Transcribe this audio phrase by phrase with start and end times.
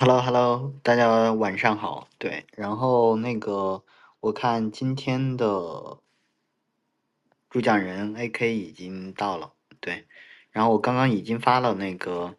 [0.00, 2.06] Hello Hello，大家晚上好。
[2.18, 3.82] 对，然后那个
[4.20, 5.98] 我看今天的
[7.50, 10.06] 主讲人 AK 已经到了，对，
[10.52, 12.36] 然后我刚刚已经发了那个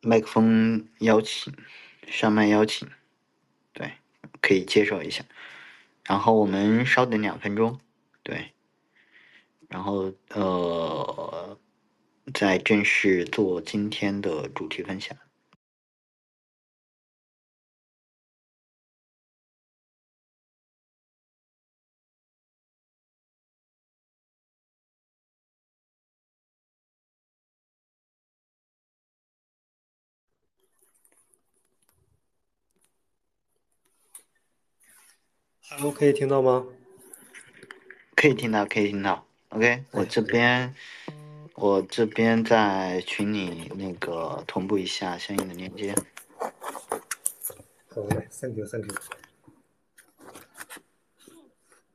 [0.00, 1.52] 麦克风邀请，
[2.06, 2.88] 上麦邀请，
[3.72, 3.94] 对，
[4.40, 5.24] 可以接受一下。
[6.04, 7.80] 然后我们稍等两分钟，
[8.22, 8.52] 对，
[9.68, 11.58] 然后呃，
[12.32, 15.16] 再正式做今天的主题分享。
[35.68, 36.66] Hello，可以听到吗？
[38.16, 39.26] 可以听到，可以听到。
[39.50, 40.74] OK，我这边，
[41.60, 45.94] 我这边在群里那个同步一下相应的链接。
[47.88, 48.94] 好嘞，Thank you，Thank you。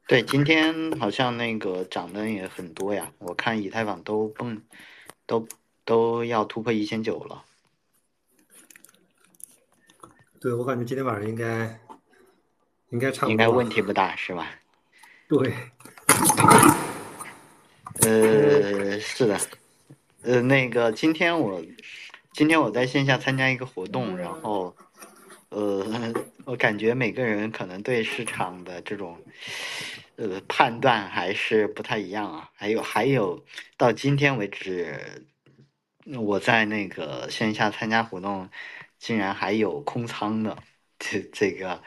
[0.05, 4.61] 对，今天好像那个涨的也很多呀，我看以太坊都蹦，
[5.25, 5.47] 都
[5.83, 7.43] 都要突破一千九了。
[10.39, 11.79] 对，我感觉今天晚上应该。
[12.89, 14.47] 应该差不多，应该问题不大，是吧？
[15.27, 15.51] 对。
[18.05, 19.35] 呃，是的。
[20.21, 21.59] 呃，那个今天我
[22.33, 24.75] 今天我在线下参加一个活动，然后
[25.49, 26.13] 呃，
[26.45, 29.17] 我感觉每个人可能对市场的这种
[30.17, 32.51] 呃判断还是不太一样啊。
[32.53, 33.43] 还有还有，
[33.75, 34.99] 到今天为止，
[36.15, 38.47] 我在那个线下参加活动，
[38.99, 40.55] 竟然还有空仓的，
[40.99, 41.81] 这这个。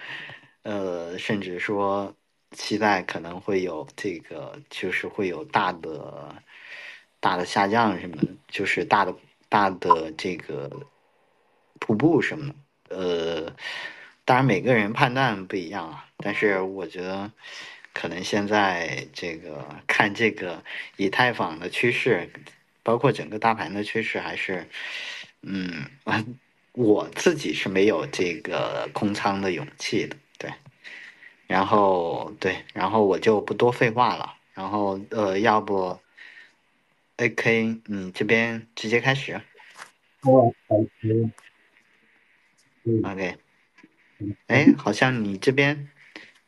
[0.63, 2.15] 呃，甚至说
[2.53, 6.35] 期待可能会有这个，就是会有大的
[7.21, 9.15] 大的下降什么的，就是大的
[9.49, 10.71] 大的这个
[11.79, 12.97] 瀑布什么的。
[12.97, 13.57] 呃，
[14.25, 17.31] 当然每个人判断不一样啊，但是我觉得
[17.93, 20.62] 可能现在这个看这个
[20.97, 22.31] 以太坊的趋势，
[22.83, 24.67] 包括整个大盘的趋势，还是
[25.43, 25.84] 嗯，
[26.72, 30.17] 我自己是没有这个空仓的勇气的。
[31.48, 34.36] 然后对，然后我就不多废话了。
[34.54, 35.98] 然后呃，要不
[37.16, 39.41] ，AK，你这边直接开始。
[40.22, 41.32] 哦，，OK。
[44.47, 45.91] 哎，好像你这边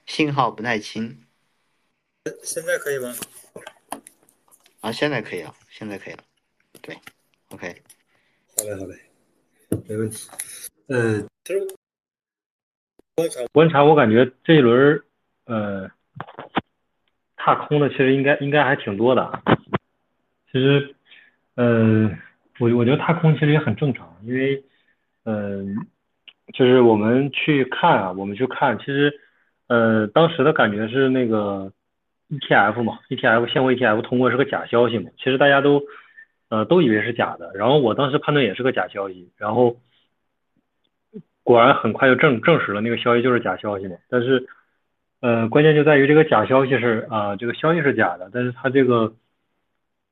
[0.05, 1.25] 信号不太清。
[2.43, 3.15] 现在可以吗？
[4.81, 6.23] 啊，现在可以了，现在可以了。
[6.83, 6.99] 对
[7.49, 7.83] ，OK。
[8.57, 9.01] 好嘞，好嘞，
[9.87, 10.29] 没问题。
[10.89, 11.80] 呃，其实。
[13.53, 15.05] 观察，我感觉这一轮儿
[15.47, 15.91] 呃，
[17.37, 19.41] 踏空的其实应该应该还挺多的。
[20.53, 20.95] 其实，
[21.57, 22.17] 嗯，
[22.59, 24.63] 我我觉得踏空其实也很正常，因为，
[25.25, 25.75] 嗯，
[26.53, 29.13] 就是我们去看啊，我们去看，其实，
[29.69, 31.73] 呃，当时的感觉是那个
[32.29, 35.83] ETF 嘛，ETF 现货 ETF 通过是个假消息嘛，其实大家都
[36.49, 39.77] 呃都以为是假的，然后我当时判断也是个假消息，然后。
[41.51, 44.47] 果然很快就证证实了那个消息就是假消息嘛，但是，
[45.21, 49.13] 呃，关键就在于这个假消息是啊，这个消息是假的，但是它这个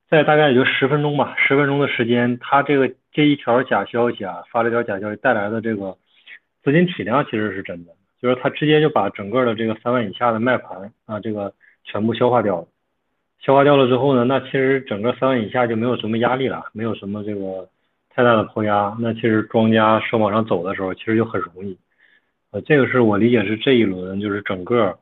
[0.09, 5.95] 在大概也就十分钟吧，十分钟的时间，它这个这一条假消息啊，发了一条假消息带来的这个
[6.61, 11.53] 资金体量其实是真的，就是它直接就把整个的这个三万以下的卖盘啊，这个
[11.85, 12.67] 全部消化掉了，
[13.39, 17.69] 消化掉了之后呢，那其实整个三万以下就没有什么压力了，没有什么这个。
[18.19, 21.77] 太大的抛压，那其实庄家说往上走的时候，其实就很容易。
[22.51, 24.99] 呃，这个是我理解是这一轮就是整个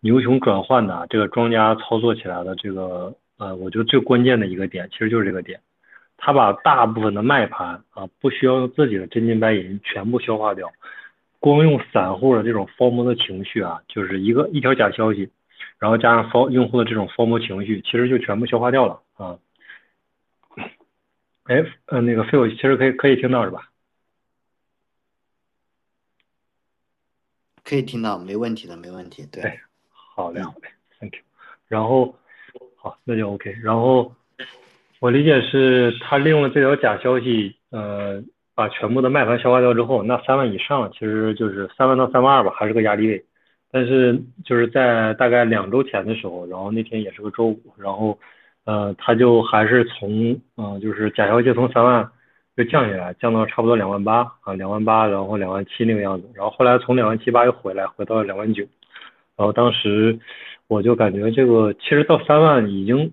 [0.00, 5.60] 牛熊转换的这个庄家操作起来的这个呃，我觉得最关键的一个点，其实就是这个点，
[6.16, 10.72] 他把大部分的卖盘啊，不需要用自己的真金白银全部消化掉，
[11.38, 15.28] 光用散户的这种疯魔的情绪啊，就是一个一条假消息，
[15.78, 19.36] 然后加上疯用户的这种疯魔情绪，其实就全部消化掉了啊。
[21.46, 23.70] 哎，呃，那个 Phil 其实可以可以听到是吧？
[27.62, 29.24] 可以听到，没问题的，没问题。
[29.26, 29.60] 对，
[29.90, 31.20] 好嘞，好嘞，Thank you。
[31.68, 32.16] 然后，
[32.74, 33.56] 好，那就 OK。
[33.62, 34.12] 然后，
[34.98, 38.22] 我理解是他利用了这条假消息，呃，
[38.54, 43.24] 把全部的卖盘消化掉之后，那三万以上其实就是三万到三万二吧，还是个压力位。
[43.70, 48.18] 但是就是在大概两周前的时候，然后那天也是个周五，然后。
[48.66, 52.10] 呃，他就还是从，嗯，就是假消息从三万
[52.56, 58.64] 又降下来，降到差不多两万八啊，两万八，然后两万七那个样子，然后后来从两万七八又回来，回到了两万九，
[59.36, 60.18] 然后当时
[60.66, 63.12] 我就感觉这个其实到三万已经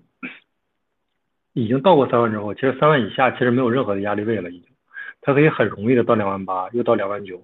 [1.54, 4.70] 已经到过三万之后，其实三万以下其实没有任何的压力位了已经，
[5.22, 7.40] 它可以很容易的到两万八，又到两万九，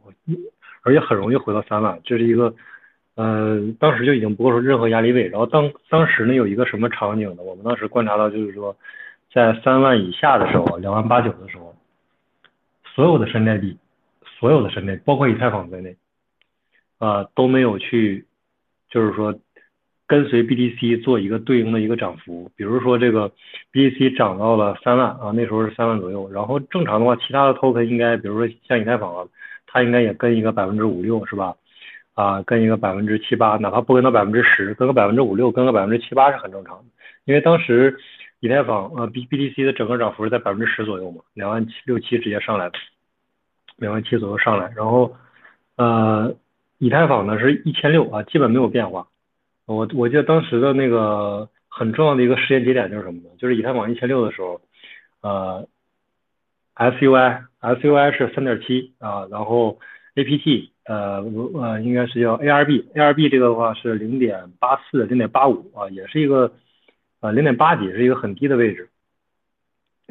[0.82, 2.56] 而且很容易回到三万，这是一个，
[3.20, 5.28] 呃，当时就已经不构成任何压力位。
[5.28, 7.44] 然后当当时呢有一个什么场景呢？
[7.44, 8.78] 我们当时观察到就是说，
[9.34, 11.76] 在三万以下的时候，两万八九的时候，
[12.96, 13.78] 所有的山寨币，
[14.40, 15.98] 所有的山寨，包括以太坊在内，
[16.98, 18.26] 啊都没有去，
[18.90, 19.38] 就是说。
[20.10, 23.32] 跟随 BTC 做一个对应的一个涨幅，比如说这个
[23.72, 29.28] BTC 涨到了三万啊，那时候是三万左右，然后正常的话，其他的 token 应该，比如说像以太坊啊，
[29.68, 31.56] 它应该也跟一个百分之五六是吧？
[32.20, 36.84] 啊，跟一个百分之七八，哪怕不跟到百分之十，跟个百分之五六，跟个百分之七八是很正常的。
[37.24, 37.98] 因为当时
[38.42, 42.78] 以太坊呃 B BTC 的整个涨幅是在百分之十左右嘛，两万七六七直接上来的
[43.78, 45.16] 两万七左右上来，然后
[45.78, 46.36] 呃
[46.78, 49.08] 以太坊呢是一千六啊，基本没有变化。
[49.66, 53.30] 我我记得当时的那个很重要的一个时间节点就是什么呢？
[53.38, 54.60] 就是以太坊一千六的时候，
[55.22, 55.66] 呃
[56.76, 59.80] ，SUI SUI 是三点七啊，然后
[60.16, 66.52] APT 呃我呃应该是叫 ARB ARB 这个的话是零点八四零点八五啊，也是一个
[67.22, 68.90] 呃零点八几是一个很低的位置，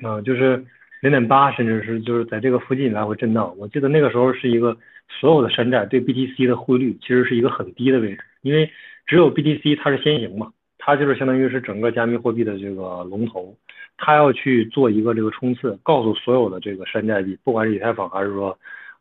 [0.05, 0.65] 啊就是
[1.03, 3.53] 零点八甚至是就是在这个附近来回震荡。
[3.59, 4.77] 我记得那个时候是一个
[5.09, 8.71] 所有的山寨对 BTC 的汇率其实是一个很低的位置，因为
[9.05, 13.57] 只有 BTC 它是先行嘛，它就是相当于是整个加密货币的这个龙头，
[13.97, 18.57] 它要去做一个这个冲刺，告诉所有的这个山寨币，不管是以太坊还是说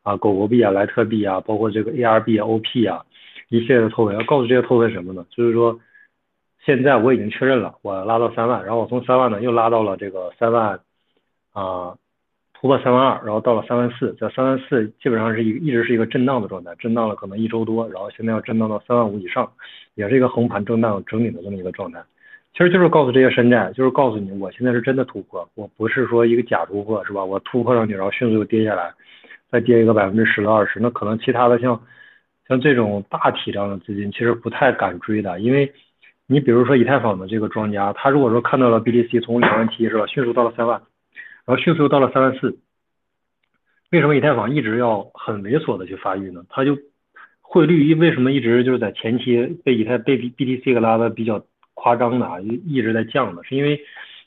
[0.08, 3.04] 啊狗狗币啊、莱特币啊，包括这个 ARB、OP 啊
[3.50, 5.26] 一系列的 token，要告诉这些 token 什么呢？
[5.30, 5.80] 就是说
[6.66, 10.80] 现在我已经确认了，我拉到三万，然后我从三万呢又拉到了这个三万
[11.54, 11.96] 啊。
[12.60, 19.48] 突破三万二，然后到了三万四，在三万四基本上是一一直是一个震荡的状态，震荡了可能一周多，然后现在要震荡到三万五以上，
[19.94, 22.02] 也是一个横盘震荡整理的这么一个状态。
[22.54, 27.24] 其实就是告诉这些山寨，就是告诉你，我现在是真的突破，我不是说一个假突破，是吧？
[27.24, 28.92] 我突破上去，然后迅速又跌下来，
[29.52, 31.82] 再跌一个百分之十到二十，那可能其他的像
[32.48, 35.74] 像这种大体量的资金其实不太敢追的，因为
[36.26, 40.82] 你比如说以太坊的这个庄家，他如果说看到了 BTC 从两万七是吧，迅速到了三万。
[41.46, 42.60] 然后迅速又到了三万四，
[43.90, 46.44] 为什么以太坊一直要很猥琐的去发育呢？
[46.50, 46.78] 它就
[47.40, 53.80] 汇率一为什么一直就是在前期被以太被 BTC 给拉的比较夸张的啊，一一直在降的，是因为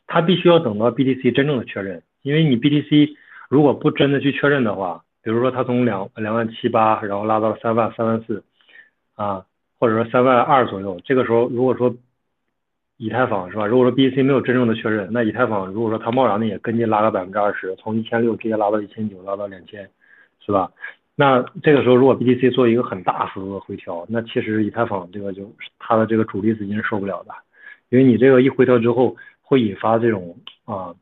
[0.06, 3.10] 它必须要等到 BTC 真正的确认，因为你 BTC
[3.50, 8.42] 如果不真的去确认的话，比如说它从两两万七八，然后拉到三万三万四
[9.14, 9.44] 啊，
[9.78, 11.94] 或者说三万二左右，这个时候如果说
[12.96, 13.66] 以太坊是吧？
[13.66, 19.88] 如果说 BTC 没有真正的确认，那以太坊如果说它贸然的也跟进拉个百分之二十，从一千六直接拉到一千九，拉到两千，
[20.44, 20.70] 是吧？
[21.16, 27.34] 那这个时候如果 BTC 做一个很大幅度的回调，那其实以太坊这个就它的这个主力资金是受不了的，
[27.90, 30.94] 因为你这个一回调之后会引发这种啊。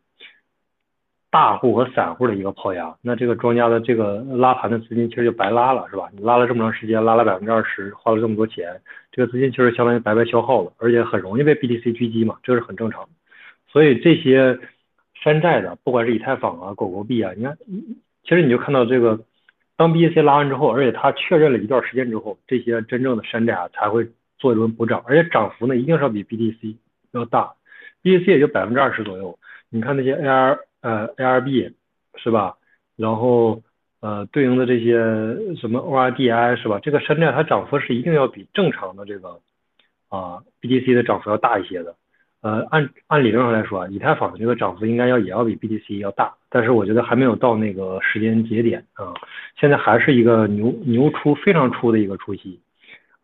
[1.30, 6.08] 大户和散户的一个抛压，那这个庄家的这个拉盘的资金其实就白拉了，是吧？
[6.16, 8.80] 你拉了这么长时间，拉了百分之二十，花了这么多钱，
[9.12, 13.10] 这个资金其实相当于白白消耗了，而且很容易被 BTC 狙击嘛，这是很正常的。
[13.70, 14.58] 所以这些
[15.22, 17.58] 山寨的，不管是以太坊啊、狗狗币啊，你看，
[18.22, 19.20] 其实你就看到这个，
[19.76, 24.08] 当 BTC 拉完之后，而且它确认了一段时间之后，这些真正的山寨啊才会
[24.38, 26.76] 做一轮补涨，而且涨幅呢一定是要比 BTC
[27.12, 27.52] 要大
[28.02, 29.38] ，BTC 也就百分之二十左右。
[29.69, 30.60] 你看那些 AR。
[30.88, 31.75] 呃，ARB
[32.17, 32.56] 是吧？
[32.96, 33.62] 然后
[34.01, 34.94] 呃，对应的这些
[35.56, 36.81] 什么 ORDI 是吧？
[36.82, 39.39] 这个山寨它涨幅是一定要比正常的这个
[40.08, 41.94] 啊 BTC 的涨幅要大一些的。
[42.41, 49.12] 呃，按按理论上来说啊，以太坊的这个涨幅应该要也要比 BTC 要大，但是我觉得还没有到那个时间节点啊。
[49.60, 52.60] 现在还是一个牛牛出非常出的一个初期。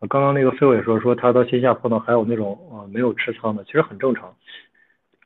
[0.07, 4.35] 刚刚那个飞伟说说他到线下碰到还有那种呃没有持仓的，其实很正常，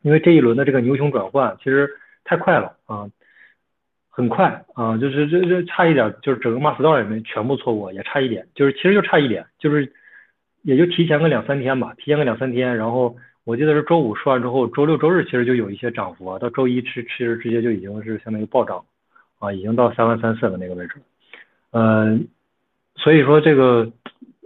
[0.03, 1.89] 因为这一轮的这个牛熊转换其实。
[2.23, 3.09] 太快了啊，
[4.09, 9.91] 很快啊，就是这这差一点，就是整个 m a s t 里面全部错过，也差一点，就是其实就差一点，就是
[10.61, 18.83] 也就提前个两三天吧，提前个两三天，然后我记得是周五说完之后，周六周日其实就有一些涨幅啊，到周一吃吃直接就已经是相当于暴涨
[19.39, 20.95] 啊，已经到三万三四的那个位置，
[21.71, 22.27] 嗯，
[22.95, 23.91] 所以说这个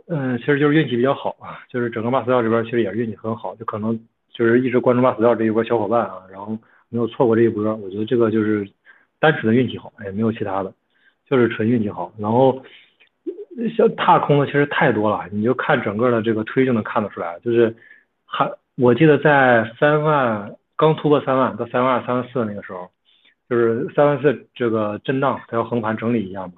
[0.07, 3.99] 嗯，其实就是运气比较好啊，就是整个 m a s t 这边其实也是运气很好，就可能
[4.31, 6.57] 就是一直关注 m a s t 这一波小伙伴啊，然后。
[6.93, 8.69] 没有错过这一波，我觉得这个就是
[9.19, 10.71] 单纯的运气好，也没有其他的，
[11.27, 12.13] 就是纯运气好。
[12.19, 12.63] 然后
[13.75, 17.75] 像踏空的其实太多了，你就看整个的这个推就能看得出来，就是
[18.25, 22.91] 还我记得在三万刚突破三万到三万二、三万四那个时候，
[23.49, 26.53] 就是三万四这个震荡，它要横盘整理一下嘛，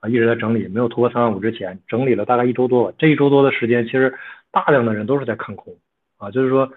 [0.00, 4.12] 啊一直在整理，没有突破三万五之前，整理了大概一周多，这一周多的时间，其实
[4.50, 5.76] 大量的人都是在看空
[6.16, 6.72] 啊，就是说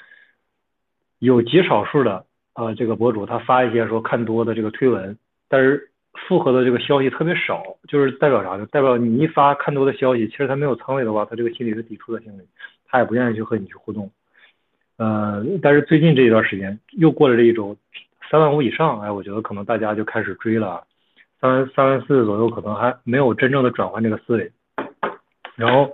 [1.17, 2.25] 有极少数的。
[2.59, 5.89] 呃，这个博主他发一些说看多的这个推文，但是
[6.27, 8.65] 复合的这个消息特别少，就是代表啥呢？
[8.65, 12.41] 代表你一发看多的消息，其实他没有仓位的话，他这个心理是抵触的心理，
[12.85, 14.11] 他也不愿意去和你去互动。
[14.97, 17.77] 呃，但是最近这一段时间又过了这一周，
[18.29, 20.83] 三万五以上，哎，我觉得可能大家就开始追了，
[21.39, 24.51] 三万三万四左右可能还没有真正的转换这个思维。
[25.55, 25.89] 然后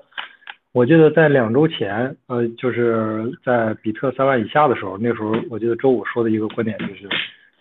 [0.76, 7.08] 我记得在两周前，呃，就是在比特三万以下的时候，那时候我记得周五说的一个观点就是。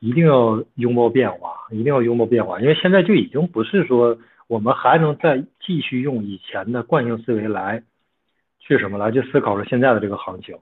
[0.01, 4.19] 一定要拥抱变化，一定要拥抱变化，因为现在就已经不是说
[4.49, 7.83] 我们还能再继续用以前的惯性思维来
[8.59, 10.57] 去什么来去思考着现在的这个行情，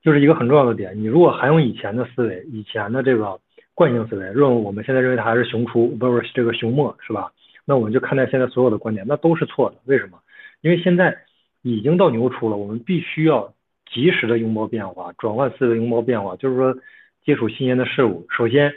[0.00, 0.96] 就是一个很重要的点。
[0.96, 3.40] 你如果还用以前的思维，以前的这个
[3.74, 7.32] 惯性思维，认为我们现在认为它还是熊出，不是这个熊末，是吧？
[7.64, 9.76] 那我们就看待现在所有的观点，那都是错的。
[9.84, 10.18] 为什么？
[10.60, 11.18] 因为现在
[11.62, 13.52] 已经到牛出了，我们必须要。
[13.92, 16.74] 及时的拥抱变化，转换思维，拥抱变化，就是说
[17.22, 18.26] 接触新鲜的事物。
[18.28, 18.72] 首先，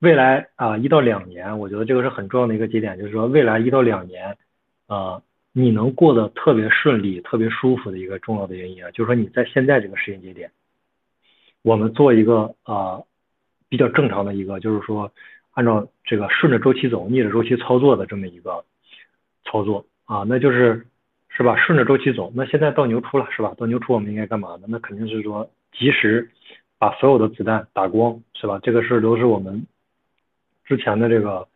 [0.00, 4.36] 未来啊一到两年，我觉得这个是很重要的一个节点，就是说未来一到两年，
[4.86, 5.22] 啊
[5.52, 10.50] 你能过得特别顺利、特别舒服的一个重要的原因啊，就是说你在现在这个时间节点，
[11.62, 13.00] 我们做一个啊
[13.70, 15.10] 比较正常的一个，就是说
[15.60, 18.64] 按照这个顺着周期走、逆着周期操作的这么一个
[19.44, 20.86] 操作啊，那就是。
[21.32, 21.56] 是吧？
[21.56, 23.54] 顺着周期走，那现在到牛出了，是吧？
[23.56, 24.62] 到牛出我们应该干嘛呢？
[24.66, 26.28] 那肯定是说及时
[26.76, 28.58] 把所有的子弹打光，是吧？
[28.64, 29.64] 这个事都是我们
[30.64, 31.46] 之前的这个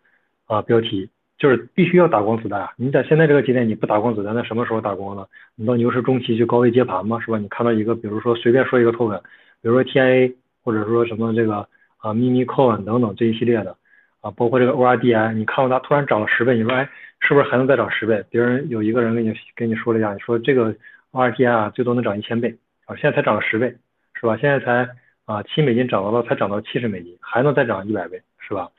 [0.46, 2.70] 啊标题，就是必须要打光子弹。
[2.76, 5.26] 你在现在这个节点你不打光子弹，那什么时候打光呢？
[5.56, 7.38] 你到牛市中期去高位接盘嘛，是吧？
[7.38, 9.20] 你看到一个，比如说随便说一个 token，
[9.60, 11.68] 比如说 TIA 或者说什么这个
[11.98, 13.76] 啊 mini coin 等等这一系列的。
[14.24, 16.88] 啊，包括这个 ORDI，你看到它突然涨了十倍，你说哎，
[17.20, 18.24] 是不是还能再涨十倍？
[18.30, 20.74] 别人有一个人跟你跟你说了一下，你说这个
[21.12, 23.76] ORDI 啊，最多能涨一千倍啊，现在才涨了十倍，
[24.14, 24.38] 是吧？
[24.38, 24.88] 现在才
[25.26, 28.70] 啊七美金涨到了，才涨到七十美金，还能再涨一百倍，是吧？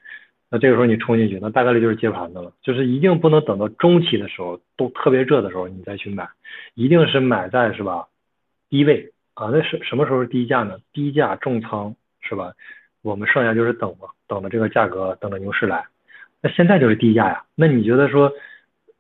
[0.50, 6.28] 那这个时候你冲进去，那大概率就是接盘的了，就是一定不能等到中期的时候都特别热的时候你再去买，
[6.74, 8.08] 一定是买在是吧
[8.68, 9.50] 低位啊？
[9.54, 10.80] 那什什么时候是低价呢？
[10.92, 12.54] 低价重仓是吧？
[13.04, 15.86] 我们剩下就是等嘛，等着这个价格，等着牛市来。
[16.42, 17.44] 那现在就是低价呀。
[17.56, 18.32] 那你觉得说，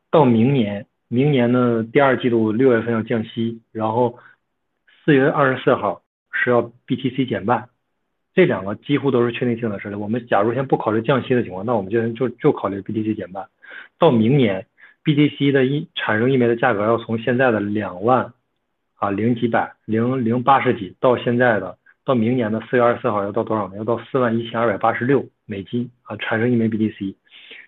[0.09, 4.17] 到明年，明年的第二季度六月份要降息，然后
[5.03, 6.01] 四月二十四号
[6.31, 7.69] 是要 BTC 减半，
[8.33, 9.99] 这两个几乎都是确定性的事情。
[9.99, 13.47] 我们假如先不考虑降息的情况，那我们就就就考虑 BTC 减半。
[13.99, 14.67] 到明年
[15.03, 18.33] ，BTC 的一产生一枚的价格要从现在的两万
[18.95, 21.77] 啊零几百零零八十几到现在的。
[22.05, 23.77] 到明年的四月二十四号要到多少呢？
[23.77, 27.15] 要到四万一千二百八十六美金啊，产生一枚 BTC。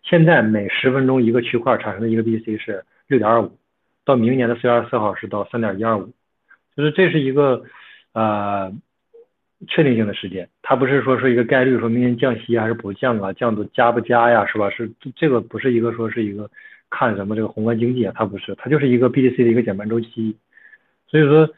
[0.04, 3.58] 现在每十分钟一个区块产生的一个 BTC 是六点二五，
[4.06, 6.14] 到明年的四月二十四号是到三点一二五，
[6.76, 7.64] 就是这是一个
[8.14, 8.72] 呃
[9.68, 14.70] 确定性的时间，它不是说是一个概率，说明年降息还是不降啊，降的加不加呀，是吧？
[14.70, 16.48] 是这个不是一个说是一个
[16.92, 20.38] 看什么这个宏观经济啊，它不是，它就是一个 BTC 的一个减半周期，
[21.08, 21.50] 所以说。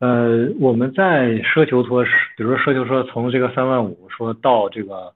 [0.00, 2.04] 呃，我们在奢求说，
[2.36, 5.12] 比如说奢求说从这个三万五说到这个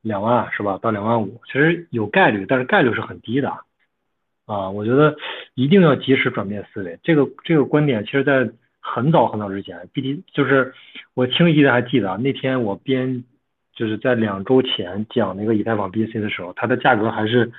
[0.00, 0.78] 两万是吧？
[0.80, 3.48] 到两万五，其实有概率，但是概率是很低的
[4.46, 4.70] 啊。
[4.70, 5.16] 我觉得
[5.54, 7.00] 一定要及时转变思维。
[7.02, 8.48] 这个这个观点，其实在
[8.78, 10.72] 很早很早之前，B T 就是
[11.14, 12.16] 我清晰的还记得。
[12.18, 13.24] 那天我编
[13.74, 17.50] 就是在两周前讲那个以太坊 B C 的时候，它的价格还是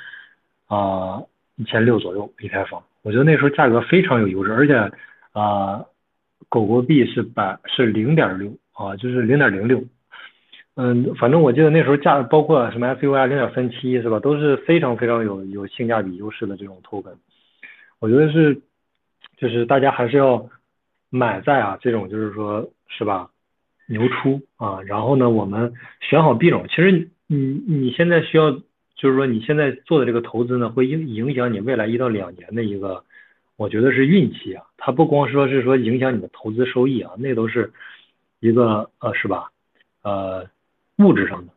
[0.68, 1.22] 啊
[1.58, 2.82] 一千六左右以太坊。
[3.02, 4.90] 我觉得那时候价格非常有优势，而且
[5.34, 5.84] 啊。
[6.54, 9.84] 狗狗币是百是零点六啊，就是零点零六，
[10.76, 17.16] 嗯，反正我记得那时候价包括什么 S U I 零点三七是吧，都是非常非常有有性价比优势的这种 token，
[17.98, 18.62] 我觉得是
[19.36, 20.48] 就是大家还是要
[21.10, 23.32] 买在啊这种就是说是吧
[23.88, 27.36] 牛出啊，然后呢我们选好币种，其实你
[27.68, 28.52] 你现在需要
[28.96, 33.04] 就是说你现在做的这个投资呢，会影影响你未来一到两年的一个。
[33.56, 37.72] 我觉得是运气啊，它不光说是说影响你的投资收益啊，那都是
[38.40, 39.52] 一个呃是吧？
[40.02, 40.48] 呃，
[40.98, 41.54] 物质上的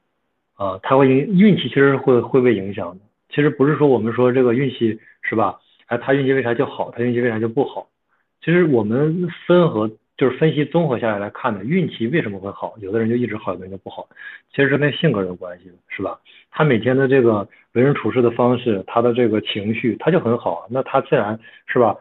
[0.55, 3.05] 啊，它会影运气其实会会被影响的。
[3.29, 5.59] 其实不是说我们说这个运气是吧？
[5.87, 6.91] 哎，他运气为啥就好？
[6.91, 7.89] 他运气为啥就不好？
[8.43, 12.75] 其实我们分和就是分析综合下来来看的，运气为什么会好？
[12.79, 14.09] 有的人就一直好，有的人就不好，
[14.51, 16.19] 其实是跟性格有关系的，是吧？
[16.51, 21.97] 他每天的这个为人处事的方式，他的这个情绪，他就很好，那他自然是吧？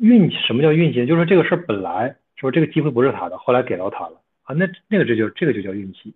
[0.00, 1.06] 运气什么叫运气？
[1.06, 6.14] 就是这个事儿本来是吧，这个机会不是他的，后来给到他了啊，那那个这就这个就叫运气。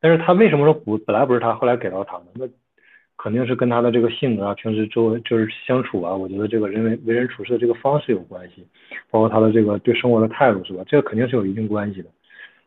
[0.00, 2.24] 但是他为什么说不本来不是他，后来给到他呢？
[2.34, 2.46] 那
[3.22, 8.66] 肯定是跟他的这个性格啊，平时周围就是相处啊，我觉得这个人为为人处事的这个方式有关系，
[9.12, 10.82] 包括他的这个对生活的态度是吧？
[10.88, 12.08] 这个肯定是有一定关系的。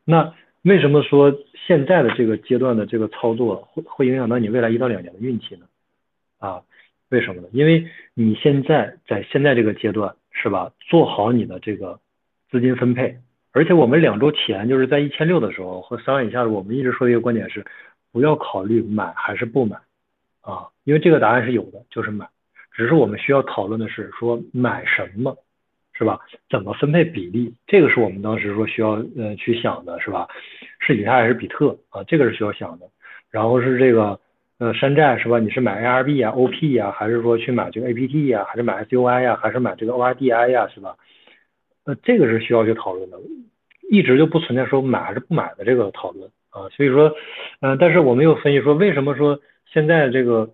[0.05, 1.35] 那为什么说
[1.67, 5.65] 现在的这个阶段的这个操作会会影响到你未来一到两年的运气呢？
[6.39, 6.61] 啊，
[7.09, 7.49] 为什么呢？
[7.51, 11.99] 因为你现在在现在这个阶段是吧，做好你的这个
[12.49, 13.17] 资金分配，
[13.51, 17.65] 而且我们两周前就是在一千六的时候和三万以下的，我们一直说的一个观点是，
[18.13, 19.75] 不要考虑买还是不买
[20.45, 22.25] 啊，因为这个答案是有的，就是买，
[22.71, 25.35] 只是我们需要讨论的是说买什么。
[25.97, 26.19] 是吧？
[26.49, 27.53] 怎么分配比例？
[27.67, 30.27] 这个是我们当时说需要呃去想的，是吧？
[30.81, 32.03] 是以太还是比特啊？
[32.03, 32.85] 这个是需要想的。
[33.31, 34.19] 然后是这个
[34.59, 35.39] 呃山寨是吧？
[35.39, 40.97] 你是买 ARB 啊、OP 呀，还是说去买这个 APT 呀，还是买 SUI 呀，还是买这个 ORDI 呀，是吧？
[41.85, 43.17] 呃这个是需要去讨论的，
[43.89, 46.67] 一直就不存在说买还是不买的这个讨论啊。
[46.75, 47.15] 所以说，
[47.61, 49.39] 嗯，但是我们又分析说，为什么说
[49.75, 50.53] 现在这个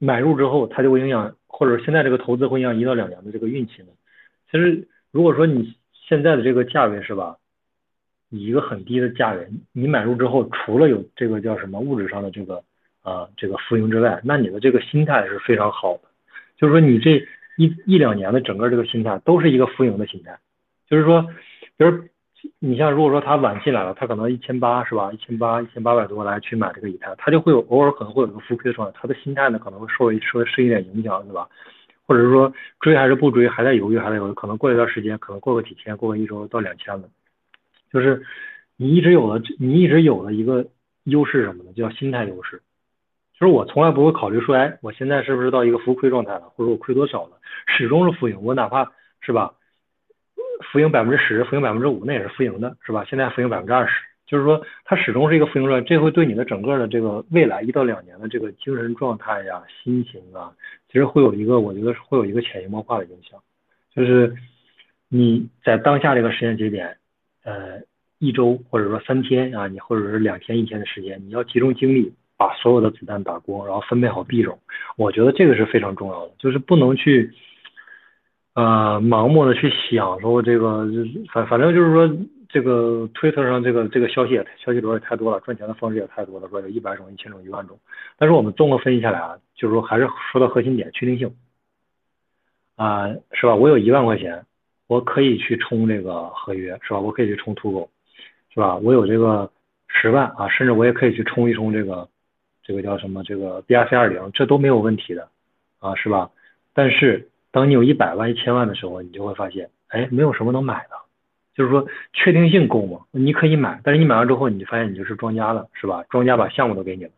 [0.00, 3.88] 买入之后它就会影响，或者现在这个投资会影响一到两年的这个运气呢？
[4.50, 7.36] 其实，如果说你现在的这个价位是吧，
[8.30, 12.64] 以一个很低的价位，你买入之后，除了有这个叫什么物质上的这个
[13.02, 16.00] 啊这个浮盈之外，那你的这个心态是非常好的。
[16.56, 17.24] 就是说，你这
[17.56, 20.36] 一一两年的整个这个心态都是一个浮盈的心态。
[20.90, 21.22] 就是说，
[21.76, 22.02] 比如
[22.58, 31.48] 你像如果说他晚进来了，他可能一千八是吧，一千八一千八百多来去买这个以太，他就会有偶尔可能会有个浮亏的状态，他的心态呢可能会受受受一点影响，对吧？
[32.06, 37.08] 或者是说追还是不追，还在犹豫，还在犹豫，可能过一段时间，可能过个几天，过个一周到两千了。
[37.92, 38.22] 就是
[38.76, 40.66] 你一直有了，你一直有了一个
[41.04, 42.60] 优势什么的，叫心态优势。
[43.38, 48.42] 就是我从来不会考虑说，哎，我现在是不是到一个浮亏状态了，或者我亏多少了，始终是浮盈。
[48.42, 49.54] 我哪怕是吧，
[50.60, 53.04] 浮盈百分之十，浮盈百分之五，那也是浮盈的，是吧？
[53.04, 53.92] 现在浮盈百分之二十。
[54.26, 60.50] 就是说，它始终是一个浮盈状态，这会对你的整个的这个未来一到两年的这个精神状态呀、心情啊，
[60.88, 63.38] 其实会有一个，我觉得会有一个潜移默化的影响。
[63.94, 64.34] 就是
[65.08, 66.96] 你在当下这个时间节点，
[67.44, 67.82] 呃，
[68.18, 74.58] 一周或者说三天啊，你或者是两天、一天的时间，你要集中精力把所有的子弹打光，然后分配好币种。
[74.96, 77.30] 我觉得这个是非常重要的，就是不能去
[78.54, 80.86] 呃盲目的去想说这个，
[81.32, 82.16] 反反正就是说。
[82.54, 87.76] 这个推特上这个这个消息也消息流也太多了，赚钱的方式也太多了，说有一百种、一千种、一万种。
[88.16, 91.34] 但是我们综合分析下来啊，就是说还是说到核心点，确定性
[92.76, 93.56] 啊，是吧？
[93.56, 94.46] 我有一万块钱，
[94.86, 97.00] 我可以去冲这个合约，是吧？
[97.00, 97.90] 我可以去冲土狗，
[98.54, 98.76] 是吧？
[98.76, 99.50] 我有这个
[99.88, 102.08] 十万啊，甚至我也可以去冲一冲这个
[102.62, 105.28] 这个叫什么这个 BRC 二零，这都没有问题的
[105.80, 106.30] 啊，是吧？
[106.72, 110.96] 但是当你有一百万、一千万的时候，你就会发现，哎，没有什么能买的。
[111.54, 112.98] 就是说确定性够吗？
[113.12, 116.04] 你可以买，但是你买完之后，你就发现你就是庄家了，是吧？
[116.10, 117.10] 庄家把项目都给你了，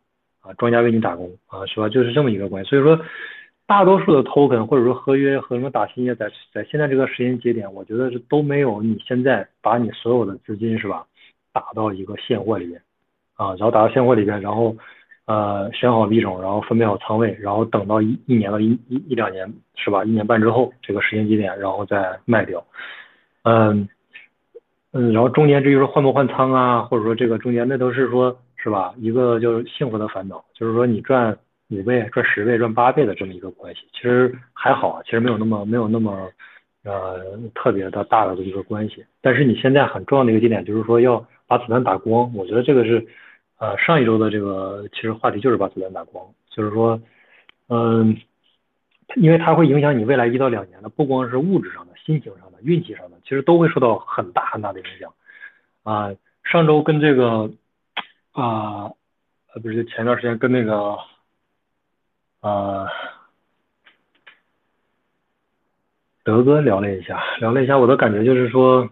[0.42, 1.88] 啊，庄家为你打工，啊，是吧？
[1.88, 2.68] 就是这么一个关系。
[2.68, 3.00] 所以说，
[3.66, 11.06] 大多数的 token 或者说合约和什么打新业，在在现在这个时间节点，我觉得是都没有你现在把你所有的资金是吧，
[11.54, 12.78] 打到一个现货里边，
[13.36, 14.76] 啊，然后打到现货里边，然后
[15.26, 22.64] 呃选好币种，然后分配好仓位，然后等到一一年到一一一两年是吧，一年半之后这个时间节点，然后再卖掉，
[23.42, 23.88] 嗯。
[24.92, 28.94] 嗯，然后中间至于说换不换仓啊，或者说这个中间那都是说，是吧？
[28.96, 31.36] 一个就是幸福的烦恼，就是说你赚
[31.68, 36.30] 五倍、赚十倍、赚八倍的这么一个关系，其实还好，其实没有那么没有那么
[36.84, 39.04] 呃特别的大的一个关系。
[39.20, 43.06] 但是你现在很重要的一个节点就是说要把子弹打光，我觉得这个是
[43.58, 47.00] 呃上一周的这个其实话题就是把子弹打光，就是说
[47.68, 48.16] 嗯，
[49.16, 52.56] 因为它会影响你未来一到两年的，不光是物质上的，心情上的。
[52.62, 55.12] 运气上的其实都会受到很大很大的影响
[55.84, 56.10] 啊。
[56.42, 57.50] 上周跟这个
[58.32, 58.90] 啊
[59.52, 60.96] 呃不是前段时间跟那个
[62.40, 62.88] 啊
[66.24, 68.88] 德哥聊了一下，聊了一下，我的感觉就是说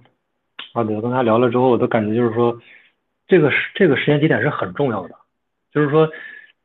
[0.73, 2.61] 啊，德跟他聊了之后，我的感觉就是说
[3.27, 5.15] 这个时这个时间节点是很重要的，
[5.73, 6.11] 就是说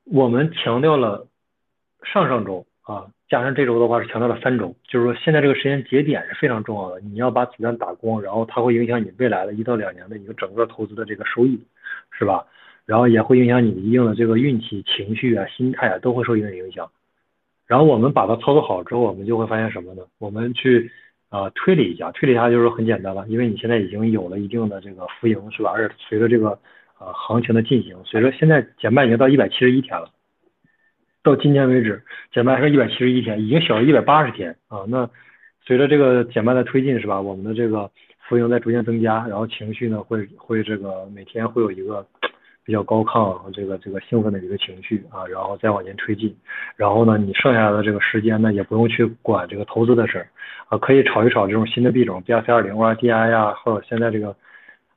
[0.05, 1.27] 我们强调了
[2.03, 3.07] 上上周啊。
[3.29, 11.63] 加上这周的话是强调了三周，就是说现在这个时间节点是非常重要的，你要把子弹打光，然后它会影响你未来的一到两年的一个整个投资的这个收益，
[12.09, 12.47] 是吧？
[12.87, 16.89] 然后也会影响你一定的这个运气、情绪啊、心态啊都会受一定影响。
[17.67, 20.01] 然后我们把它操作好之后，我们就会发现什么呢？
[20.17, 20.91] 我们去
[21.29, 25.71] 啊推理一下，推理一下就是很简单了，因为你现在已经有了一定的这个浮盈，是吧？
[25.71, 26.49] 而且随着这个
[26.99, 30.09] 呃行情的进行，随着现在减半已经到一百七十一天了。
[31.21, 34.85] 到今天为止，减半是一百七十一天，已经小于一百八十天啊。
[34.87, 35.09] 那
[35.65, 37.19] 随着这个减半的推进，是吧？
[37.19, 37.91] 我们的这个
[38.27, 42.07] 浮盈在逐渐增加，然后情绪呢会会这个每天会有一个
[42.65, 46.35] 比较高亢和这个这个兴奋的一个情绪啊，然后再往前推进。
[46.75, 50.27] 然后呢，你剩下的这个时间呢，也不用去管这个投资的事儿
[50.67, 54.35] 啊，可以炒一炒这种新的币种，BRC 二零啊、DI 呀，或者现在这个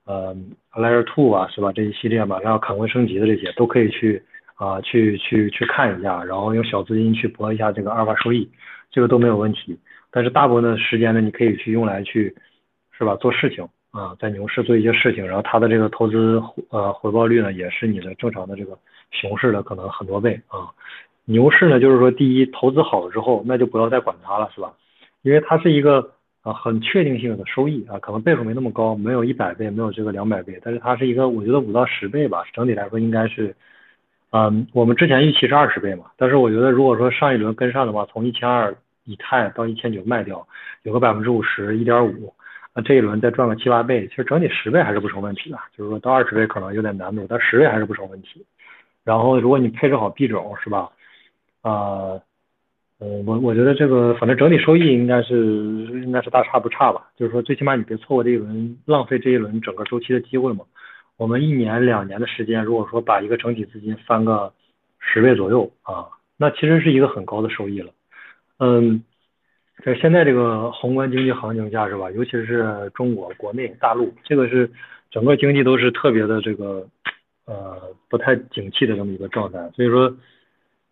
[0.05, 0.37] 呃
[0.75, 1.73] Layer Two 啊，是吧？
[1.73, 4.23] 这一系列马上要坎昆升级的这些，都可以去
[4.57, 8.49] 啊、去去去看一下，然后用小资金去博一下这个阿尔法收益，
[8.91, 9.79] 这个都没有问题。
[10.11, 12.37] 但是大部分的时间呢，你可以去用来去，
[12.97, 13.17] 是吧？
[13.17, 18.77] 做事情啊，在牛市做一些事情，然后它的这个投资呃回报率呢，也是你的正常的这个
[19.11, 20.73] 熊市的可能很多倍啊。
[21.27, 24.73] 牛市呢，就是说第一投资好了之后，那就不要再管它了，是吧？
[25.21, 26.11] 因为它是一个
[26.43, 33.55] 啊很确定性的收益啊，可能倍数没那么高，没有一百倍，没有这个两百倍，但是它是一个我觉得五到十倍吧，整体来说应该是，
[34.31, 38.75] 嗯，我们之前预期是二十倍嘛，但是我觉得如果说上一轮跟上的话，从一千二
[39.05, 40.45] 以太到一千九卖掉，
[40.83, 42.35] 有个百分之五十一点五，
[42.75, 48.47] 那这一轮再赚个七八倍，其实整体十倍还是不成问题的，就是说到二十倍可能有点难度，但十倍还是不成问题。
[49.05, 50.91] 然后如果你配置好币种，是吧？
[51.61, 52.19] 啊、
[52.99, 55.35] 呃，我我觉得这个反正整体收益应该是
[56.05, 60.65] 应该是大差不差吧，就是说最起码你别错过这一轮，浪费这一轮整个周期的机会嘛。
[61.19, 64.53] 我们一年两年的时间，如果说把一个整体资金翻个
[64.99, 66.07] 十倍左右啊，
[66.37, 67.93] 那其实是一个很高的收益了。
[68.59, 69.05] 嗯，
[69.85, 74.71] 在现在这个宏观经济行情下是吧，尤其是中国国内大陆，这个是
[75.11, 76.87] 整个经济都是特别的这个
[77.47, 80.15] 呃不太景气的这么一个状态，所以说。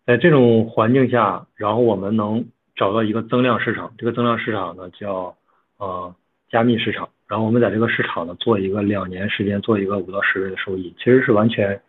[0.03, 2.43] 在这种环境下，然后我们能
[2.75, 5.33] 找到一个增量市场，这个增量市场呢叫
[5.77, 6.13] 呃
[6.49, 11.79] 加密市场，然后我们在这个市场呢做一个两年时间做一个五到十倍的收益，其实是完全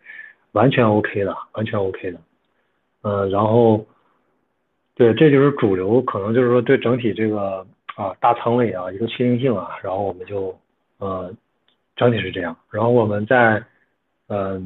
[0.51, 2.19] 完全 OK 的，完全 OK 的，
[3.01, 3.83] 呃，然后
[4.95, 10.57] 对，这就是主流，可能就是说对整体这个啊大仓位啊一个确定性啊，然后我们就
[10.99, 11.33] 呃
[11.95, 13.63] 整体是这样，然后我们在
[14.27, 14.37] 嗯。
[14.37, 14.61] 呃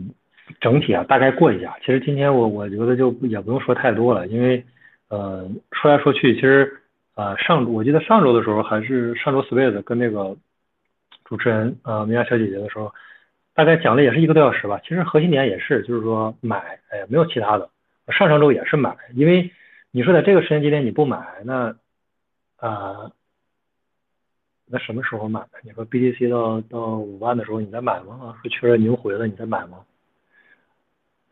[0.62, 1.76] 整体啊，大概过一下。
[1.82, 4.64] 其实今天我我觉得就也不用说太多了，因为
[5.10, 6.80] 呃说来说去，其实
[7.16, 10.38] 呃上我记得上周的时候还是上周 Space 跟那个
[11.26, 12.94] 主持人呃米娅小姐姐的时候，
[13.54, 14.80] 大概讲的也是一个多小时吧。
[14.84, 17.70] 其实核心点也是就是说买，哎没有其他的。
[18.08, 19.52] 上上周也是买，因为
[19.98, 21.70] 你说在这个时间节点你不买，那
[22.58, 23.12] 啊、呃、
[24.68, 25.58] 那什么时候买呢？
[25.64, 28.20] 你说 BTC 到到五万的时候你再买吗？
[28.22, 29.80] 啊说确认牛回了你再买吗？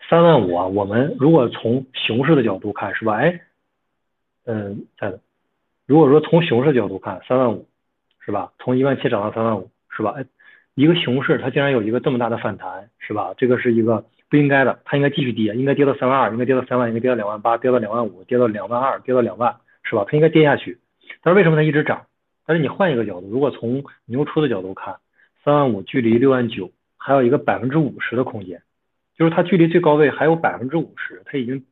[0.10, 3.14] 三万五啊，我们如果从熊市的角度看，是吧？
[3.18, 3.40] 哎，
[4.46, 5.20] 嗯，在的。
[5.86, 7.68] 如果说从熊市角度看，三万五，
[8.20, 8.52] 是吧？
[8.58, 10.16] 从一万七涨到三万五，是吧？
[10.18, 10.26] 哎，
[10.74, 13.36] 一个熊市它竟然有一个这么大的反弹，是吧？
[13.38, 14.04] 这个是一个
[14.36, 20.06] 不应该的，它应该继续跌，应该跌到三万二，应该跌到三万，应该跌到两万八，跌到两万五，跌到两万二，跌到两万，是吧？
[20.06, 20.78] 它应该跌下去。
[21.24, 22.06] 但是为什么它一直涨？
[22.46, 24.98] 但是你换一个角度，如果从牛出的角度看，
[25.44, 28.62] 三万五距离六万九还有一个百分之五十的空间。
[29.18, 31.64] 就是它距离最高位还有百分之五十，它已经，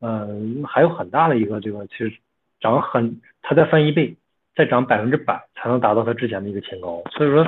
[0.00, 0.28] 呃，
[0.66, 2.12] 还有很大的一个这个，其实
[2.60, 4.16] 涨很，它再翻一倍，
[4.56, 7.04] 再涨百分之百才能达到它之前的一个前高。
[7.12, 7.46] 所以说，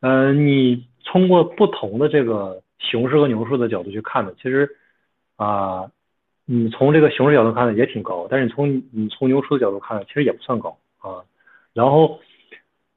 [0.00, 4.76] 呃，你通过不同的这个熊市和牛市的角度去看的，其实
[5.36, 5.90] 啊，
[6.44, 11.24] 你从这个熊市角度看的也挺高，但是你从你从牛市的角度看呢，其实也不算高啊。
[11.72, 12.20] 然后。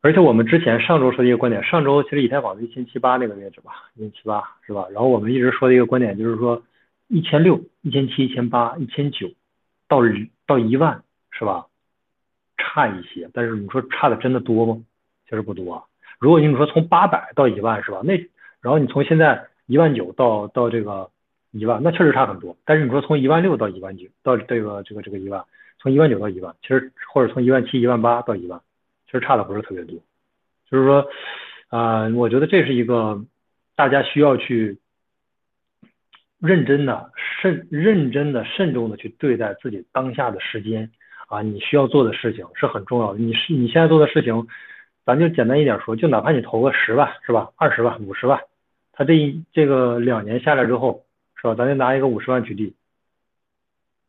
[0.02, 4.86] 而且我们之前上周说的一个观点，上周其实以太坊的一千七八那个位置吧，一千七八是吧？
[4.92, 6.62] 然后我们一直说的一个观点就是说，
[7.08, 9.32] 一千六、一千七、一千八、一千九
[9.88, 10.02] 到
[10.46, 11.66] 到一万是吧？
[12.56, 14.80] 差一些，但是你说差的真的多吗？
[15.28, 15.84] 其实不多。
[16.20, 18.02] 如果你说从八百到一万是吧？
[18.04, 18.16] 那
[18.62, 21.10] 然后你从现在一万九到到这个
[21.52, 22.56] 一万，那确实差很多。
[22.66, 25.44] 但是你说从一万六到一万九到这个这个这个一万，
[25.80, 28.62] 从一万九到一万，其实或者从一万七、一万八到一万。
[29.08, 30.00] 其实差的不是特别多，
[30.70, 31.08] 就是说，
[31.70, 33.24] 啊、我觉得这是一个
[33.76, 34.80] 大家需要去
[36.40, 40.92] 认真的、慎认真的、慎重的去对待自己当下的时间
[41.28, 43.20] 啊，你需要做的事情是很重要的。
[43.20, 44.48] 你是你现在做的事情，
[45.06, 48.42] 咱就简单一点说，就哪怕你投个十万是吧，二十万、五十万，
[48.96, 51.06] 他这一这个两年下来之后
[51.36, 52.74] 是吧，咱就拿一个五十万举例，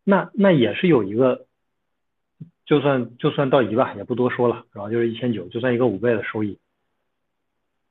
[0.05, 1.45] 那那也是有一个。
[2.65, 6.59] 就算就算到一万也不多说了，然后就是一千九，就算一个五倍的收益，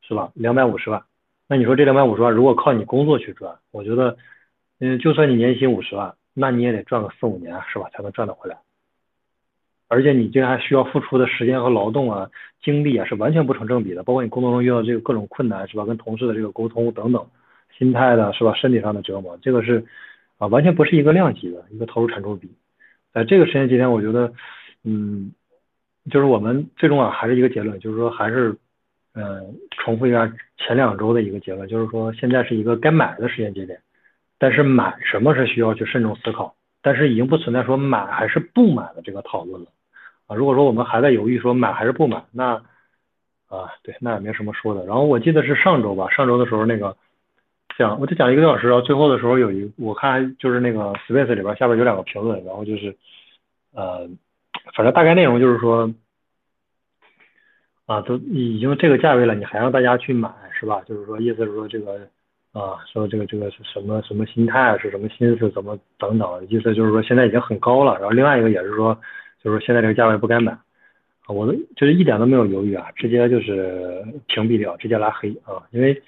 [0.01, 0.33] 是吧？
[0.35, 1.05] 两百五十万，
[1.47, 4.17] 那你说这两百五十万如果靠你工作去赚，我觉得，
[4.81, 7.89] 嗯，就算你年薪五十万，那你也得赚个四五年，是吧？
[7.93, 8.57] 才能赚得回来。
[9.87, 12.29] 而且你这还需要付出的时间和劳动啊、
[12.61, 14.03] 精力啊，是完全不成正比的。
[14.03, 15.85] 包括你工作中遇到这个各种困难，是吧？
[15.85, 17.25] 跟同事的这个沟通等等，
[17.77, 18.53] 心态的，是吧？
[18.53, 19.85] 身体上的折磨，这个是
[20.37, 22.51] 啊，完全不是一个量级的一个投入产出比。
[23.13, 24.33] 在这个时间节点，我觉得。
[24.87, 25.31] 嗯，
[26.11, 28.55] 就是我们最终啊还是一个结论，就是说还是，
[29.15, 33.79] 呃，重复一下前两周的一个结论，就是说现在是一个该买的时间节点，
[34.37, 39.67] 但是买什么是需要去慎重思考，但是已经不存在说买还是不买的这个讨论了
[40.27, 40.35] 啊。
[40.35, 42.55] 如果说我们还在犹豫说买还是不买，那
[43.47, 44.85] 啊，对，那也没什么说的。
[44.85, 46.95] 然后我记得是上周吧，上周的时候那个
[47.77, 52.95] 讲，我就讲一个多小时，然后最后的时候有一，我看就是那个 Space 里边下边有两个评论，然后就是
[53.73, 54.09] 呃，
[54.75, 55.93] 反正大概内容就是说
[57.85, 60.81] 啊，都已经这个价位了，你还让大家去买是吧？
[60.87, 61.99] 就是说意思是说这个
[62.51, 67.93] 啊，说这个这个是什么什么心态，是什么心思，怎么等等，意思就是说现在已经很高了。
[67.99, 68.97] 然后另外一个也是说，
[69.45, 70.51] 就是现在这个价位不该买。
[70.51, 76.01] 啊，我就是一点都没有犹豫啊，直接就是屏蔽掉，直接拉黑啊，因为，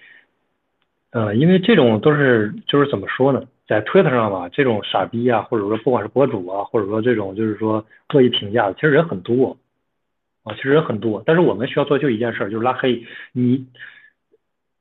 [1.12, 9.58] 呃，因为这种都是就是怎么说呢，在推特上吧，这种傻逼啊，或者说不管是博主啊，或者说这种就是说恶意评价的，其实人很多
[10.43, 13.67] 啊，其实人很多，但是我们需要做就一件事，就是拉黑你。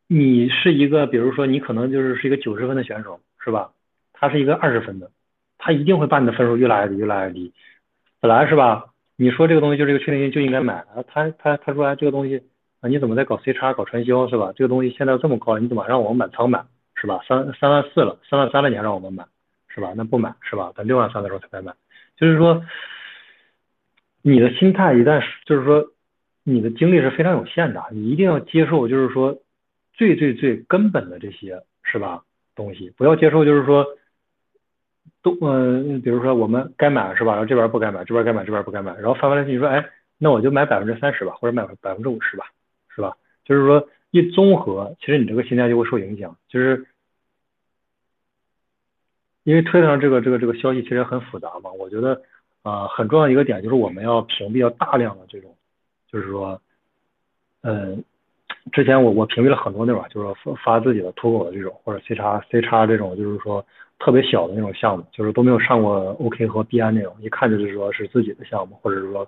[0.08, 3.72] 你是一个，比如说你可能就是是一个九十分的选手，是吧？
[4.12, 5.10] 他是一个二十分的，
[5.58, 7.52] 他一定会把你的分数越拉越低，越拉越低。
[8.26, 8.86] 本来是吧？
[9.14, 12.42] 你说这个东西就这个确定性就应该买啊，他他他说这个东西
[12.80, 14.52] 啊，你怎么在搞 C 叉搞传销是吧？
[14.56, 16.64] 这个东西现在这么高，你怎么让我们满仓买
[16.96, 17.20] 是吧？
[17.28, 19.24] 三三万四了，三万三了你还让我们买
[19.68, 19.92] 是吧？
[19.96, 20.72] 那不买是吧？
[20.74, 21.72] 等六万三的时候才该买。
[22.16, 22.64] 就是说，
[24.22, 25.84] 你的心态一旦就是说，
[26.42, 29.38] 你的精力是非常有限的，你一定要接受就是说
[29.94, 32.24] 最最最根本的这些是吧
[32.56, 33.86] 东西，不要接受就是说。
[35.40, 37.32] 嗯，比如说我们该买是吧？
[37.32, 38.94] 然后这边不该买，这边该买，这边不该买。
[38.96, 39.84] 然后翻回来你说，哎，
[40.18, 42.44] 那我就买百分之三十吧，或者买百分之五十吧，
[42.88, 43.16] 是吧？
[43.44, 46.36] 就是说一综合，其实你这个心态就会受影响。
[46.48, 46.86] 就是
[49.44, 52.20] 因为推特上这个这个这个消息其实很复杂嘛，我觉得
[52.62, 55.54] 啊，很重要一个点就是我们要屏蔽掉大量的这种，
[56.10, 56.60] 就是说，
[57.62, 58.04] 嗯，
[58.72, 63.64] 之前我我屏蔽了很多那种，就是说发自己的脱口的这种，或者 C 叉 C 叉这种，就是说。
[63.98, 69.26] 特别小的那种项目，就是都没有上过 OK 和 BI 那种，一看就是说是自己的项目，或者是说，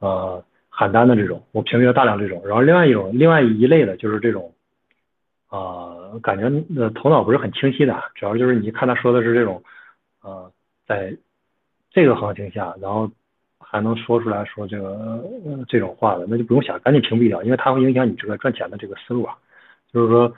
[0.00, 2.42] 呃，喊单的这种，我屏蔽了大量这种。
[2.44, 4.52] 然后另外一种，另外一类的就是这种，
[5.48, 9.62] 啊，感觉呃头脑不是很清晰的，主要就是你看他说的是这种，
[10.22, 10.50] 呃，
[10.86, 11.16] 在
[11.90, 13.08] 这个行情下，然后
[13.60, 15.24] 还能说出来说这个
[15.68, 19.38] 这种话的，那就不用想，赶紧屏蔽掉，因为它会影响你这个赚钱的这个思路啊，
[19.92, 20.34] 就是说。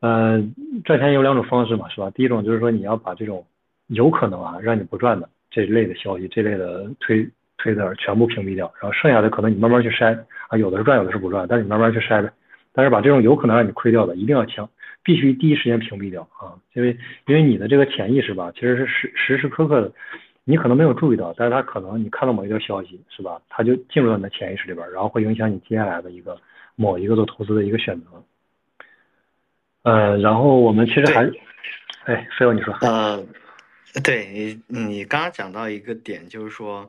[0.00, 0.42] 呃，
[0.84, 2.10] 赚钱有两种方式嘛，是吧？
[2.10, 3.44] 第一种就是说你要把这种
[3.88, 10.16] 有可能啊让你不赚的这一类的消息、这类的推推的全部屏蔽掉，然后剩下的可能你慢慢去筛
[10.48, 12.30] 啊，有的是赚，有的是不赚，但是你慢慢去筛呗。
[12.72, 14.68] 但是把这种有可能让你亏掉的，一定要强，
[15.02, 19.90] 必须第一时间屏蔽掉啊，因为因为你的这个潜意识吧，其实是时时时刻刻的，
[20.44, 26.38] 你可能没有注意到，但是它可能你看到某一条消息是吧，它就进入到你的潜意识里边，然后会影响你接下来的一个
[26.76, 28.06] 某一个做投资的一个选择。
[29.88, 31.22] 呃，然后我们其实还，
[32.04, 33.24] 哎，飞友你说，呃，
[34.04, 36.86] 对你，你刚刚讲到一个点，就是说，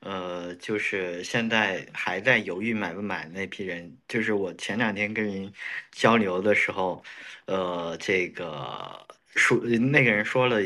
[0.00, 5.52] 呃，就是现在还在犹豫买不买那批人，就是我前两天跟人
[5.92, 7.04] 交流的时候，
[7.44, 10.60] 呃，这个说那个人说了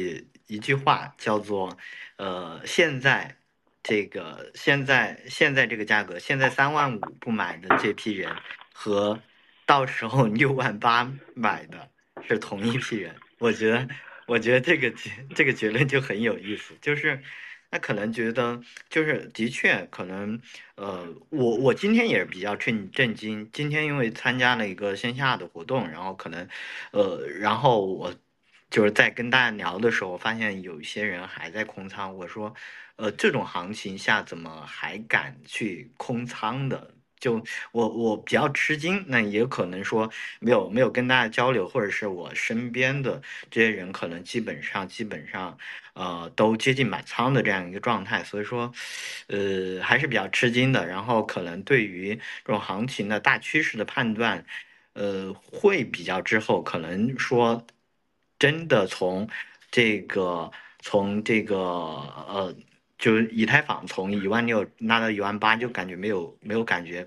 [0.46, 1.76] 一句话，叫做，
[2.16, 3.36] 呃，现在
[3.82, 8.34] 这个现在现在这个价格，现在三万五不买的这批人
[8.72, 9.20] 和。
[9.66, 11.90] 到时候六万八买的
[12.26, 13.88] 是同一批人，我觉得，
[14.26, 17.22] 我觉得这个结这个结论就很有意思，就是，
[17.70, 20.40] 那可能觉得就是的确可能，
[20.76, 26.48] 呃，我我今天也是比较震震惊，今天因为参加了一个线下的活动，然后可能，
[26.92, 28.14] 呃，然后我
[28.70, 32.54] 就是在跟大家聊的时候，发现有一些人还在空仓，我说，
[32.96, 36.94] 呃，这种行情下怎么还敢去空仓的？
[37.24, 40.10] 就我我比较吃惊，那也可能说
[40.40, 45.56] 没有没有跟大家交流，或者是我身边的这些人可能基本上基本上，
[45.94, 48.70] 呃，都接近满仓的这样一个状态，所以说，
[49.28, 50.86] 呃，还是比较吃惊的。
[50.86, 54.44] 然后可能对于这种行情的大趋势的判断，
[54.92, 57.64] 呃，会比较之后可能说，
[58.38, 59.26] 真的从
[59.70, 62.54] 这个从这个呃。
[62.96, 67.06] 就是以太坊从一万六拉到一万八，就感觉没有没有感觉。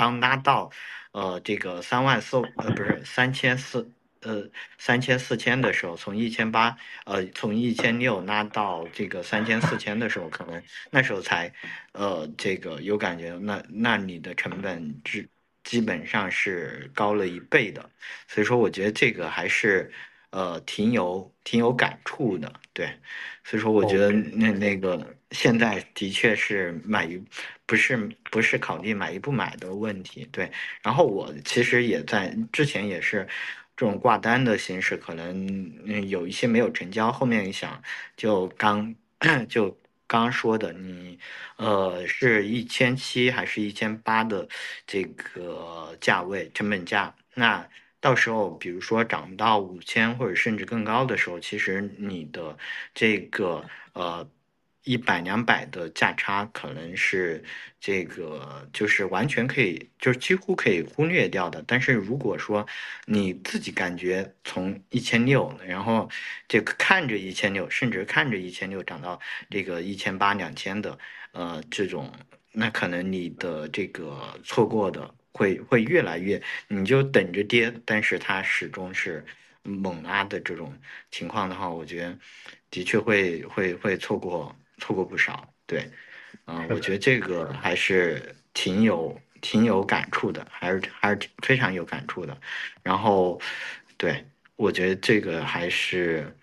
[0.00, 0.70] 当拉到，
[1.12, 11.52] 呃，这个三万四呃不是三千四呃三千四千的时候，从一千八呃从一千六拉到这个三千四千的时候，可能那时候才，
[11.92, 13.36] 呃这个有感觉。
[13.42, 15.28] 那那你的成本基
[15.64, 17.90] 基本上是高了一倍的，
[18.26, 19.92] 所以说我觉得这个还是。
[20.32, 22.86] 呃，挺有挺有感触的，对，
[23.42, 27.22] 所以说我觉得那那个现在的确是买一
[27.66, 27.96] 不是
[28.30, 30.50] 不是考虑买一不买的问题，对。
[30.82, 33.26] 然后我其实也在之前也是
[33.76, 37.80] 这种挂单的形式，可能有一些没有成交，后面一想
[38.16, 38.94] 就刚
[39.48, 39.70] 就
[40.06, 41.18] 刚刚说的，你
[41.56, 44.48] 呃是一千七还是一千八的
[44.86, 47.68] 这个价位成本价，那
[48.00, 52.58] 到时候比如说涨到五千或者甚至更高的时候，其实你的
[52.92, 54.28] 这个呃。
[54.84, 57.44] 一百两百的价差可能是
[57.78, 61.62] 这个，就是完全可以，就是几乎可以忽略掉的。
[61.66, 62.66] 但是如果说
[63.04, 66.08] 你自己感觉从一千六，然后
[66.48, 70.98] 这个看着一千六，甚至看着一千六涨到这个一千八、两千的，
[71.32, 72.10] 呃，这种，
[72.52, 79.22] 那可能你的这个错过的会会越来越，你就等着跌，但是它始终是
[79.62, 80.74] 猛拉的这种
[81.10, 82.18] 情况的话，我觉得
[82.70, 84.56] 的确会会会错过。
[84.80, 85.88] 错过不少，对，
[86.46, 92.36] 嗯，我觉得这个还是挺有挺有感触的，还是还是非常有感触的。
[92.82, 93.40] 然后，
[93.96, 96.36] 对，我觉得这个还是，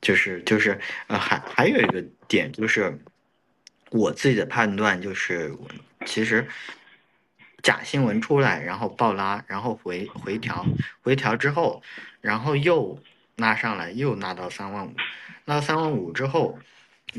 [0.00, 2.96] 就是就是呃，还还有一个点就是，
[3.90, 5.52] 我自己的判断就是，
[6.06, 6.46] 其实
[7.62, 10.64] 假新闻出来，然后爆拉，然后回回调，
[11.02, 11.82] 回调之后，
[12.20, 13.02] 然后又
[13.36, 14.94] 拉上来，又拉到三万五，
[15.46, 16.58] 拉三万五之后。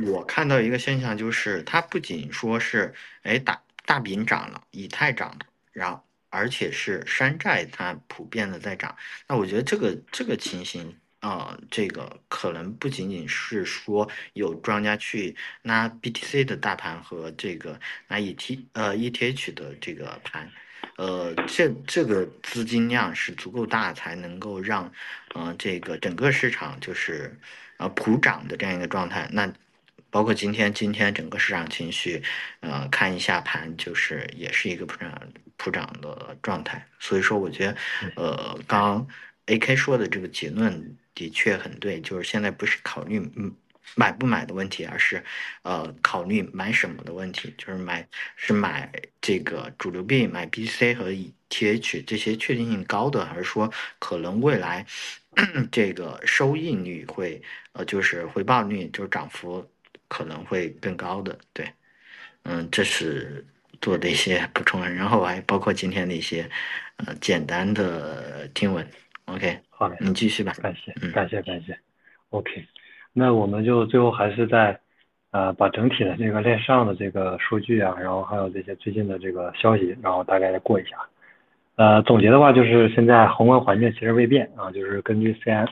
[0.01, 5.39] 我看到一个现象，就是它不仅说是，哎，大大饼涨了，以太涨了，
[5.71, 8.95] 然后而且是山寨它普遍的在涨。
[9.27, 20.51] 那我觉得这个这个情形啊，这个可能不仅仅是说有庄家去拿 BTC 的大盘和这个拿 ET 呃 ETH 的这个盘，
[20.97, 24.91] 呃，这这个资金量是足够大才能够让，
[25.35, 27.39] 呃，这个整个市场就是
[27.77, 29.29] 呃普涨的这样一个状态。
[29.31, 29.53] 那
[30.13, 32.21] 包括今天，今天整个市场情绪，
[32.59, 35.11] 呃，看一下盘，就是也是一个普涨
[35.57, 36.87] 普涨的状态。
[36.99, 37.77] 所以说，我觉得，
[38.15, 39.07] 呃，刚
[39.47, 43.51] A K 说的这个结论的确很对，就是现在不是考虑嗯
[43.95, 45.23] 买不买的问题，而是
[45.63, 54.85] 呃考虑买什么的问题，就是买是买这个主流币，买 B C 和 E T H 这些确定性高的，还是说可能未来
[55.71, 59.67] 这个收益率会呃就是回报率就是涨幅。
[60.13, 61.65] 可能会更高的，对，
[62.43, 63.43] 嗯，这是
[63.81, 66.47] 做的一些补充，然后还包括今天的一些
[66.97, 68.85] 呃简单的听闻。
[69.25, 70.53] OK，好的，你继续吧。
[70.61, 71.75] 感谢，感谢，感谢。
[72.29, 72.63] OK，
[73.11, 74.79] 那我们就最后还是在
[75.31, 80.91] 呃把整体的这个链上的这个数据啊，然后还有这些最近的这个消息，然后大概过一下。
[81.75, 85.67] 呃，总结的话就是现在宏观环境其实未变啊，就是根据 CM。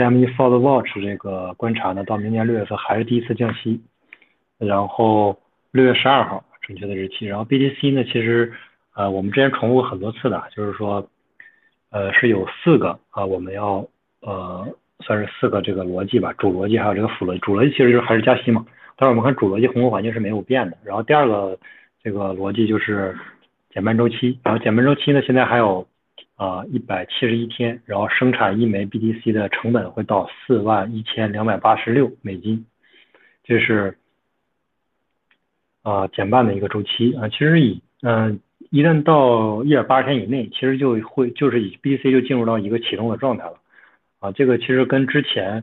[0.00, 3.78] CME f o r the Watch 这个观察呢，到明年六月份还是第一次降息，
[4.56, 5.38] 然后
[5.72, 7.26] 六月十二号准确的日期。
[7.26, 8.50] 然后 BTC 呢，其实
[8.94, 11.06] 呃我们之前重复很多次的，就是说
[11.90, 13.86] 呃是有四个啊我们要
[14.22, 14.66] 呃
[15.00, 17.38] 算是四个这个逻辑吧，主逻辑还有这个辅逻辑。
[17.40, 18.64] 主逻辑其实就是还是加息嘛，
[18.96, 20.78] 但是我们看主逻辑宏观环境是没有变的。
[20.82, 21.58] 然后第二个
[22.02, 23.14] 这个逻辑就是
[23.68, 25.86] 减半周期，然后减半周期呢现在还有。
[26.40, 32.64] 啊，一百七十一天，然后生产一枚 BTC 的成本会到四万一千两百八十六美金，
[33.44, 33.98] 这是
[35.82, 37.28] 啊减半的一个周期啊。
[37.28, 43.60] 其实以嗯，一旦到一百八十天以内，其实就会就是以 BTC 就进入到一个启动的状态了
[44.20, 44.32] 啊。
[44.32, 45.62] 这个其实跟之前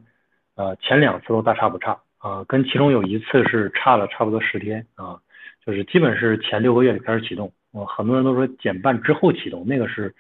[0.54, 5.18] 呃前两次都大差不差啊，跟其中有一次是差了差不多十天啊，
[5.66, 7.52] 就是基本是前六个月就开始启动。
[7.72, 10.14] 我很多人都说减半之后启动，那个是。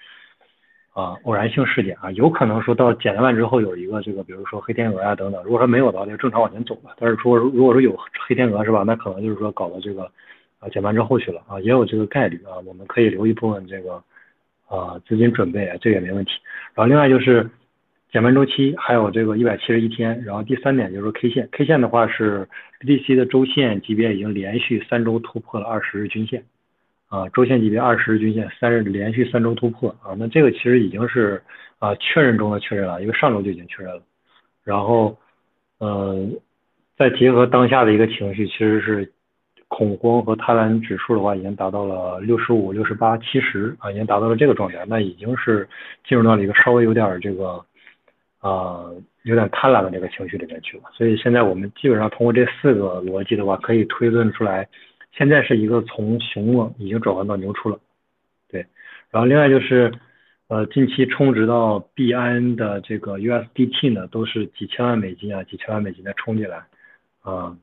[0.97, 5.43] 啊，偶然性事件啊，有可能说到减完之后有一个这个，比如说黑天鹅啊等等。
[5.43, 6.95] 如果说没有的话，就正常往前走了。
[6.97, 7.95] 但是说如果说有
[8.27, 10.11] 黑天鹅是吧，那可能就是说搞到这个
[10.57, 12.57] 啊减半之后去了啊，也有这个概率啊。
[12.65, 14.01] 我们可以留一部分这个
[14.65, 16.31] 啊资金准备啊，这也没问题。
[16.73, 17.47] 然后另外就是
[18.11, 20.23] 减半周期还有这个一百七十一天。
[20.23, 26.43] 然后第三点就是说 K 线，K 线的话是 BTC 的周线级别已经连续三周突破了二十日均线。
[27.09, 31.41] 啊，周线级别二十日均线三日连续三周突破啊，那这个其实已经是
[31.79, 34.01] 啊确认中的确认了，因为上周就已经确认了。
[34.65, 35.17] 然后，
[35.77, 36.27] 呃，
[36.97, 39.09] 再结合当下的一个情绪，其实是
[39.69, 45.65] 恐慌和贪婪指数的话，已经达到了六十五、六十八、七十啊，已经达到了这个状态，那已经是
[46.05, 47.63] 进入到了一个稍微有点这个
[48.41, 48.83] 啊
[49.23, 50.83] 有点贪婪的这个情绪里面去了。
[50.91, 54.67] 所以现在我们基本上通过这四个逻辑的话，可以推论出来。
[55.17, 57.79] 现在是一个从熊了已经转换到牛出了，
[58.49, 58.67] 对，
[59.09, 59.91] 然后另外就是，
[60.47, 66.63] 呃，近期充值到币安的这个 USDT 呢，都是几千万美金啊，几千万美金的充进来，
[67.23, 67.57] 啊，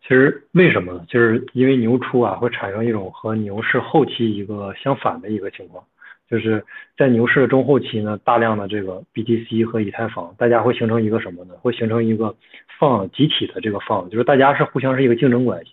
[0.00, 1.04] 其实为什么呢？
[1.08, 5.84] 就是因为牛出啊会产生一种和牛市后期一个相反的一个情况，
[6.30, 6.64] 就是
[6.96, 11.54] 在牛市的中后期呢，大量的这个 BTC 和以太坊，大家会形成一个什么呢？
[11.60, 12.36] 会形成一个
[12.78, 15.72] 放集体的这个放，就是大家是互相是一个竞争关系。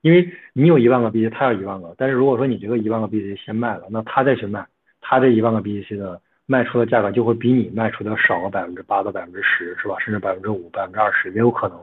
[0.00, 4.64] 因为你有一万个 BTC，他有一万个，但是如果说你这个一万个 BTC 先卖了，那他再去卖，
[5.00, 9.96] 他这一万个 BTC 的卖出的价格就会比你卖出的少个百分之八到百分之十，是吧？
[9.98, 11.78] 甚至百分之五、百分之二十也有可能。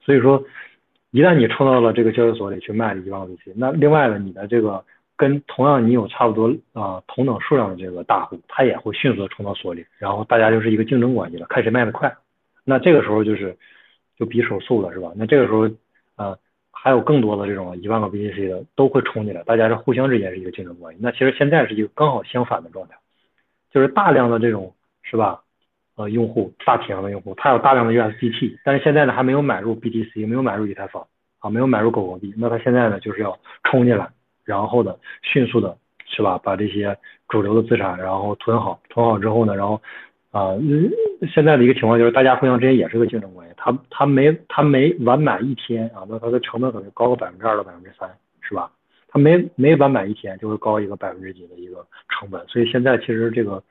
[0.00, 0.44] 所以说，
[1.12, 4.84] 一旦你冲到了这个交易所里去卖了一万个 BTC，那另外呢，你的这个
[5.16, 12.12] 跟同样你有差不多啊同等数量的这个大户，他也会迅速的冲到所里，然后大家就是一个竞争关系了，看谁卖的快。
[12.64, 13.56] 那这个时候就是
[14.18, 15.12] 就比手速了，是吧？
[15.14, 15.68] 那这个时候
[16.16, 16.36] 啊。
[16.84, 21.00] 还有更多的这种一万个 BTC 的都会冲进来，大家是互相之间是一个竞争关系。
[21.02, 22.94] 那其实现在是一个刚好相反的状态，
[23.72, 25.40] 就是大量的这种是吧？
[25.96, 31.06] 呃，用户大体量的用户，他有大量的 USDT，但是现在呢还没有买入 BTC，没有买入以太坊
[31.38, 32.34] 啊，没有买入狗狗币。
[32.36, 34.06] 那他现在呢就是要冲进来，
[34.44, 36.38] 然后呢迅速的是吧？
[36.44, 36.94] 把这些
[37.30, 39.80] 主流的资产然后囤好，囤好之后呢，然后。
[40.34, 40.50] 啊，
[41.32, 43.43] 现在的一个情况就是，大家互相之间也是个竞争关系。
[43.64, 48.06] 他他没他没完满一天啊，那他的成本可能高个百分之二到百分之三，
[48.42, 48.70] 是吧？
[49.08, 52.46] 他没没完满一天就会高一个百分之几的一个成本。
[52.46, 53.62] 所以现在其实这个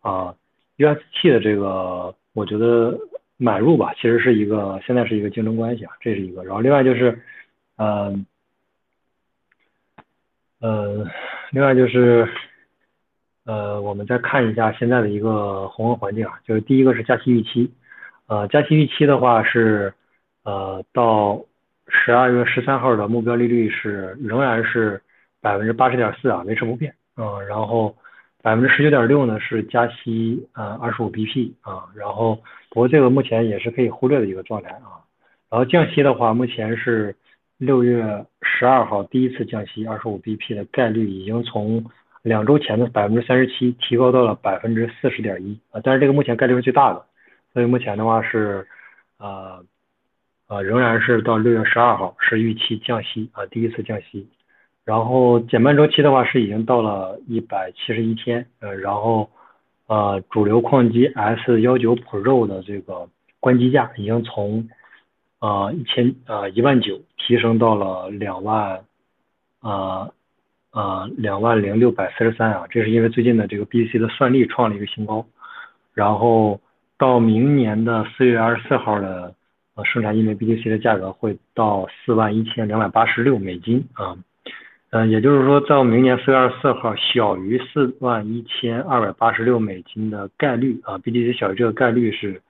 [0.00, 0.34] 啊
[0.76, 2.98] ，UST 的这个，我觉得
[3.36, 6.42] 买入吧，其实是一个现在是一个竞争关系啊，这是一个。
[6.42, 7.22] 然后另外就是，
[7.76, 8.26] 嗯
[10.60, 11.06] 嗯，
[11.52, 12.28] 另外就是。
[13.44, 17.72] 呃，我们再看一下现在的一个宏观环境啊，就是第一个是加息预期，
[18.32, 19.92] 呃，加息预期的话是，
[20.42, 21.44] 呃，到
[21.86, 25.02] 十二月十三号的目标利率是仍然是
[25.42, 27.94] 百分之八十点四啊，维持不变，嗯，然后
[28.40, 32.36] 百分之十九点六呢是加息呃二十五 BP 啊，然后
[32.70, 35.04] 不过这个目前也是可以忽略的一个状态啊，
[35.50, 37.14] 然后降息的话，目前是
[37.58, 41.84] 六月十二号第一次降息二十五 BP 的概率已经从。
[42.22, 47.04] 两周前的百分之三十七提高到了百分之四十点一啊，但是这个目前概率是最大的，
[47.52, 48.66] 所以目前的话是，
[49.18, 49.64] 呃，
[50.48, 54.28] 呃仍然是到六月十二号是预期降息啊，第一次降息，
[54.84, 59.30] 然后减半周期的话是已经到了一百七十一天，呃，然后
[59.86, 63.08] 呃主流矿机 S 幺九 Pro 的这个
[63.40, 64.68] 关机价已经从
[65.38, 68.84] 啊一千啊一万九提升到了两万
[69.60, 70.10] 啊。
[70.74, 75.26] 呃，两万零六百四十三啊，这是因为最近的这个 B C 的算力创了一个新高，
[75.92, 76.62] 然后
[77.02, 79.34] 到明年的四月二十四号的
[79.74, 84.16] 呃生产一枚 BTC 的价格会到四万一千两百八十六美金啊，
[84.90, 92.40] 嗯，也就是说到明年四月二十四号小于四万一千二百八十六美金的概率啊，BTC 小于这个概率是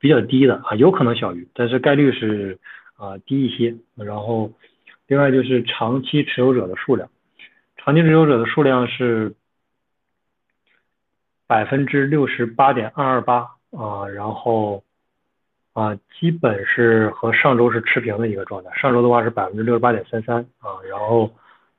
[0.00, 2.58] 比较低的啊，有可能小于，但是概率是
[2.96, 4.50] 啊低一些，然后
[5.06, 7.08] 另外就是长期持有者的数量。
[7.76, 9.34] 长期持有者的数量是
[11.46, 14.82] 百分之六十八点二二八啊，然后
[15.72, 18.70] 啊，基本是和上周是持平的一个状态。
[18.74, 21.30] 上周的话是百分之六十八点三三啊，然后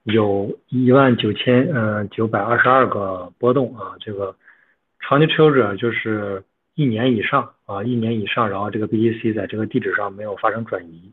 [0.04, 4.36] 有一万九千嗯九百二十二个波动啊，这个
[5.00, 6.44] 长期持有者就是
[6.76, 11.12] 一年以上啊，一年以上，然后这个 BTC 在这个地址上没有发生转移。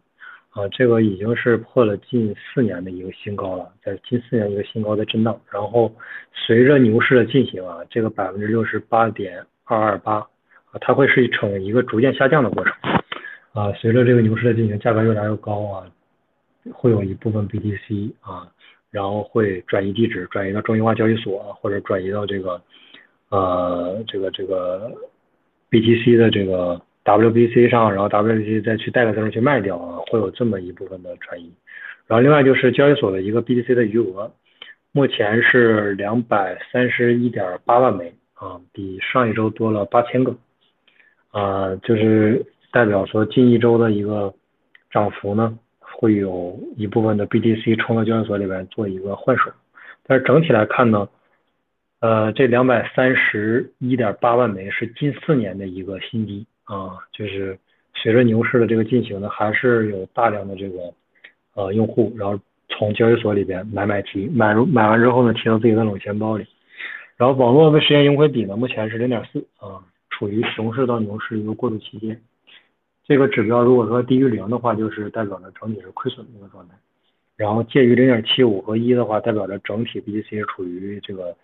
[0.50, 5.94] 啊，这个已经是破了近四年的一个新高了，在近四年一个新高的震荡，然后
[6.32, 10.26] 随着牛市的进行啊，这个百分之六十八点二二八
[10.72, 12.72] 啊，它会是呈一个逐渐下降的过程
[13.52, 15.86] 啊，随着这个牛市的进行，价格越来越高啊，
[16.72, 18.48] 会有一部分 BTC 啊，
[18.90, 22.60] 然后会转移地址，转移到中心化交易所或者转移到这个
[23.30, 24.92] 呃这个这个
[25.70, 26.80] BTC 的这个。
[27.04, 31.50] WBC 上，然后 WBC 再去带个证去卖掉啊，会有这么一部分的转移。
[32.06, 34.30] 然后另外就是交易所的一个 BTC 的余额，
[34.92, 40.36] 目前是两百三十一点八万枚啊，比上一周多了八千个
[41.38, 44.34] 啊，就是代表说近一周的一个
[44.90, 49.50] 涨幅呢，会有一部分的 BTC 冲到交易所里边做一个换手。
[50.06, 51.08] 但是整体来看呢，
[52.00, 56.46] 呃，这两百三十一点八万枚是近四年的一个新低。
[56.64, 57.58] 啊，就是
[57.94, 60.92] 随着牛市的这个进行呢，还是有大量的这个
[61.54, 66.46] 呃用户，然后从交易所里边买买提，买入买完之后呢，提到自己的冷钱包里。
[67.16, 69.80] 然后网络的实现盈亏比呢，目前是零点四啊，
[70.18, 72.20] 处于熊市到牛市一个过渡期间。
[73.04, 76.74] 这个指标如果说低于零的话，就是代表着整体是亏损的一个状态。
[77.36, 81.36] 然后介于零点七五和一的话，代表着整体 BTC 处于这个。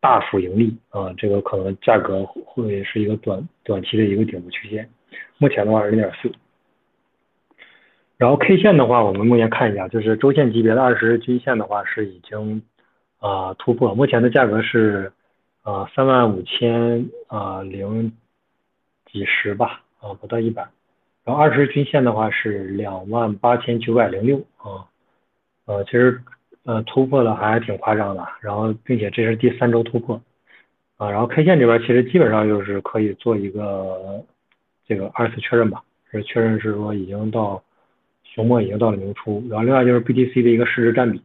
[0.00, 4.86] 大幅盈利啊，这个可能价格会是一个短短期的一个顶部曲线，
[5.38, 6.30] 目前的话是零点四。
[8.18, 12.60] 然后 K 线的话，我们目前看一下，就是周线级别的二十日均线的话是已经
[13.18, 15.10] 啊突破，目前的价格是
[15.64, 18.12] 啊三万五千啊零
[19.10, 20.68] 几十吧，啊不到一百。
[21.24, 24.84] 然后二十均线的话是两万八千九百零六啊，
[25.64, 26.20] 呃其实
[26.64, 30.20] 呃突破的还挺夸张的，然后并且这是第三周突破
[30.98, 34.22] 啊，然后 K 线这边其实基本上就是可以做一个
[34.86, 37.62] 这个二次确认吧，是确认是说已经到
[38.24, 41.22] 熊末已经到了牛初，然后另外就是 BTC 的一个市值占比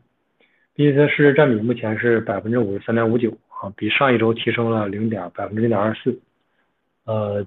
[0.78, 6.20] ，BTC 的市值占比目前是百分之五十三点五九啊，比上一周提升了零点百分之零点二四，
[7.06, 7.46] 呃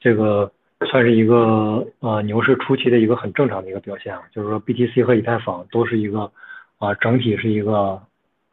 [0.00, 0.50] 这个。
[0.90, 6.30] 算是一个呃牛市初期的一个很正常的一个表现啊，就是说 BTC 和以太坊都是一个
[6.78, 8.02] 啊整体是一个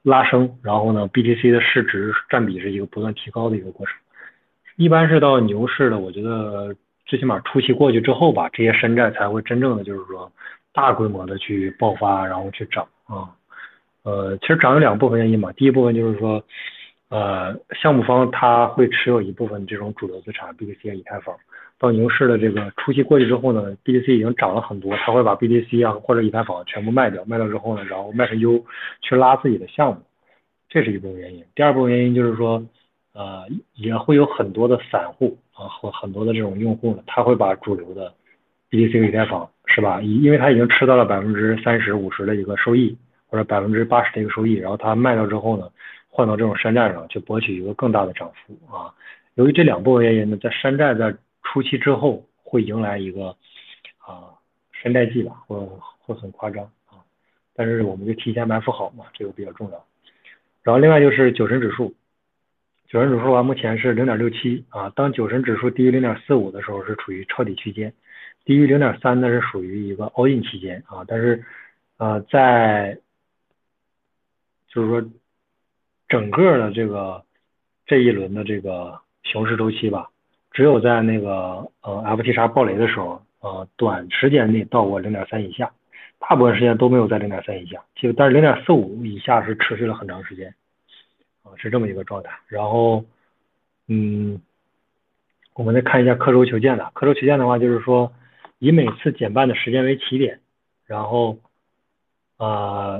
[0.02, 3.95] 拉升，然后呢 BTC 的市值占比是一个不断提高的一个过程。
[4.78, 6.74] 一般是到牛市的，我觉得
[7.06, 10.32] 最起码初期过去之后吧，这些山寨才会真正的就是说
[10.72, 13.28] 大规模的去爆发，然后去涨啊。
[14.04, 16.41] 呃，其实涨有两部分原因嘛，第一部分就是说
[17.12, 21.36] 呃项目方他会持有一部分这种主流资产 BTC 以太坊。
[21.78, 28.64] 到牛市的这个初期过去之后呢，BTC 已经涨了很多，他会把 BTC 啊或者以太坊全部卖掉，卖掉之后呢，然后卖成 U
[29.01, 30.01] 去拉自己的项目，
[30.70, 31.43] 这是一部分原因。
[31.55, 32.64] 第二部分原因就是说，
[33.14, 38.14] 呃，也会有很多的散户啊和很多的这种用户呢，他会把主流的
[38.70, 39.99] BTC 和以太坊是吧？
[40.03, 42.95] 因因为他已经吃到了百分之三十五十的一个收益，
[43.28, 45.68] 或者百分之八十的一个收益，然后他卖掉之后呢，
[46.14, 48.93] 换到这种山寨上去博取一个更大的涨幅啊。
[49.36, 53.30] 由于这两部分原因呢，在山寨在初期之后会迎来一个
[53.97, 54.36] 啊
[54.74, 55.66] 山寨季吧，或
[55.99, 56.99] 或很夸张啊，
[57.55, 59.86] 但是我们就提前埋伏好嘛，这个比较重要。
[60.64, 61.95] 然后另外就是酒神指数，
[62.88, 67.93] 酒神指数啊目前是零点六七啊，当酒神指数低于零点四五的时候是处于抄底区间，
[68.43, 71.41] 低于零点三那是属于一个 all in 期间啊，但是
[71.97, 72.99] 呃在
[74.68, 75.09] 就是说
[76.12, 77.24] 整个的这个
[77.86, 80.09] 这一轮的这个熊市周期吧。
[80.51, 85.72] 只有在那个呃 FTX 暴雷的时候，呃短时间内到过零点三以下，
[86.20, 90.53] 大部分时间都没有在零点三以下，其实但是零点四五以下是持续了很长时间，
[91.43, 92.38] 啊是这么一个状态。
[92.49, 93.05] 然后
[93.88, 94.41] 嗯，
[95.53, 98.12] 我们再看一下刻舟求剑的，刻舟求剑的话就是说
[98.59, 100.41] 以每次减半的时间为起点，
[100.86, 101.38] 然后
[102.36, 102.99] 啊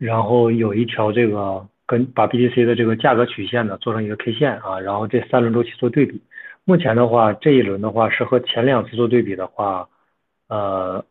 [0.00, 1.64] 然后有一条这个。
[1.90, 6.22] 跟把 BTC 的这个价格曲线呢做成一个 K 线啊，然后这三轮周期做对比。
[6.64, 9.88] 目前的话，这一轮的话是和前两次做对比的话，
[10.46, 11.04] 呃，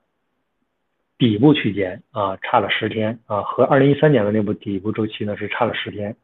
[1.18, 6.16] 底部区间啊差了十天啊，和二零一三年的那部底部周期呢是差了十天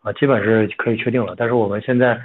[0.00, 1.34] 啊，基本是可以确定了。
[1.36, 2.18] 但是我们现在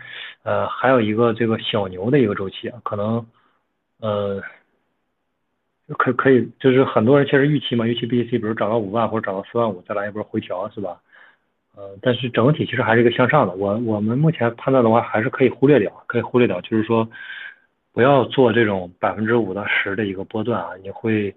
[0.44, 3.28] 呃还有一个这个小牛的一个周期啊，可能
[4.00, 4.41] 呃
[5.98, 11.02] 可可以就是很多人确实预期嘛，预期 BTC 比如涨到五万或者涨到四万五再来一波回调是吧？
[11.76, 13.54] 呃，但是整体其实还是一个向上的。
[13.54, 17.10] 我我们目前判断的话，还是可以忽略掉，可以忽略掉，就是说
[17.92, 21.36] 不要做这种百分之五到十的一个波段啊，你会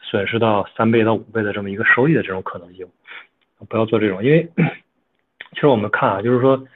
[0.00, 2.86] 损失到三倍到五倍的这么一个收益的这种可能性。
[3.68, 4.46] 不要做这种，因为
[5.54, 6.66] 其实我们看啊，就是说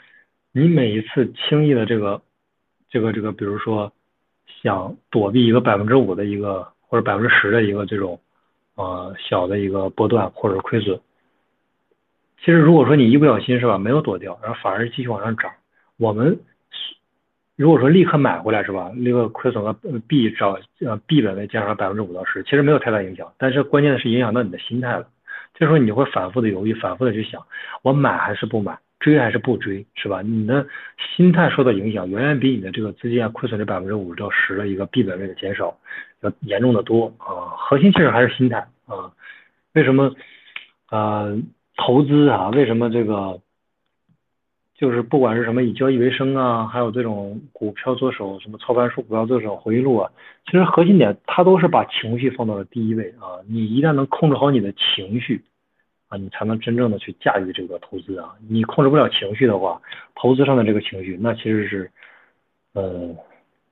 [0.52, 2.22] 你每一次轻易的这个
[2.88, 3.92] 这个这个，比如说
[4.62, 8.20] 想躲避一个百分之五的一个或者百分之十的一个这种
[8.74, 11.00] 呃小的一个波段或者亏损。
[12.40, 15.52] 其实如果说你一不小心是吧，没有躲掉，然后反而继续往上涨，
[15.98, 16.40] 我们
[17.54, 19.72] 如果说立刻买回来是吧，那个亏损个
[20.08, 25.06] B 找呃 B 本位减少百分之五到十，其实没有太大影响，但是关键的是影响到你的心态了。
[25.54, 27.46] 这时候你会反复的犹豫，反复的去想，
[27.82, 30.22] 我买还是不买，追还是不追，是吧？
[30.22, 30.66] 你的
[31.14, 35.76] 心态受到影响，远远比你的这个资金啊亏损这百分之五到十的一个 B 本位的减少
[36.20, 37.54] 要严重的多啊。
[37.56, 39.12] 核心其实还是心态啊。
[39.74, 40.14] 为什么
[40.86, 41.26] 啊？
[41.76, 43.40] 投资啊，为什么这个
[44.74, 50.10] 就是不管是什么以交易为生啊，还有这种股票做手，什么操盘术股票做手回忆录啊，
[50.44, 53.40] 其实核心点它都是把情绪放到了第一位啊。
[53.48, 55.42] 你一旦能控制好你的情绪
[56.08, 58.34] 啊，你才能真正的去驾驭这个投资啊。
[58.46, 59.80] 你控制不了情绪的话，
[60.14, 61.90] 投资上的这个情绪那其实是
[62.74, 63.08] 呃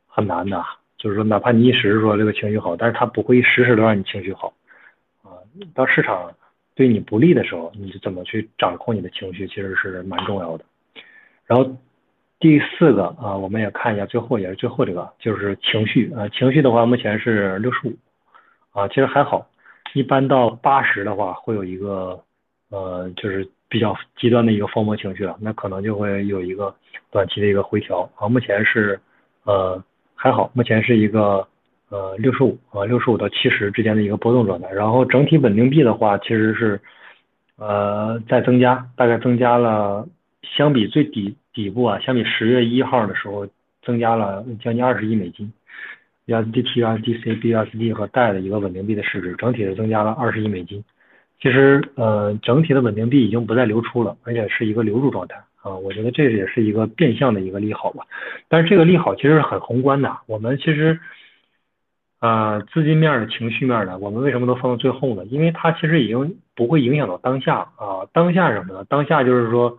[0.07, 0.65] 很难的。
[0.99, 4.53] 就是说，哪怕你一时说这个情绪好，但是它不会时时都让你情绪好
[5.23, 5.41] 啊。
[5.75, 6.31] 到市场。
[6.75, 10.65] 对你不利的时候，你怎么去掌控你的情绪，其实是蛮重要的。
[11.45, 11.69] 然后
[12.39, 17.97] 第四个啊，我们也看一下最后也是最后这个，就是情绪啊，情绪的话目前是六十五
[18.71, 19.45] 啊，其实还好。
[19.93, 22.23] 一般到八十的话，会有一个
[22.71, 26.73] 呃，就是比较极端的一个疯魔情绪了，那可能就会有一个
[27.11, 28.29] 短期的一个回调啊。
[28.29, 29.01] 目前是
[29.43, 29.83] 呃
[30.19, 31.47] 还好，目前是一个。
[31.91, 36.79] 呃，六十五啊，六十五到七十之间的一个波动状态，然后整体稳定币的话，其实是
[37.57, 40.07] 呃在增加，大概增加了
[40.43, 43.49] 相比最底底部啊，相比十月一号的时候
[43.81, 45.51] 增加了将近二十亿美金
[46.27, 50.85] ，USDT、USDC、BUSD 和贷的一个稳定币的市值整体是增加了二十亿美金。
[51.41, 55.75] 其实呃，整体的稳定币已经不再流出了，而且是一个流入状态啊。
[55.77, 58.07] 我觉得这也是一个变相的一个利好吧。
[58.49, 60.99] 但是这个利好其实是很宏观的，我们其实。
[62.21, 65.25] 啊，资金面的情绪面的，我们为什么都放到最后呢？
[65.27, 68.09] 因为它其实已经不会影响到当下啊。
[68.13, 68.85] 当下什么呢？
[68.89, 69.79] 当下就是说，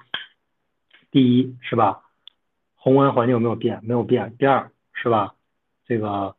[1.12, 2.00] 第一是吧，
[2.78, 3.82] 宏观环境没有变？
[3.84, 4.34] 没有变。
[4.40, 5.34] 第二是吧，
[5.86, 6.36] 这个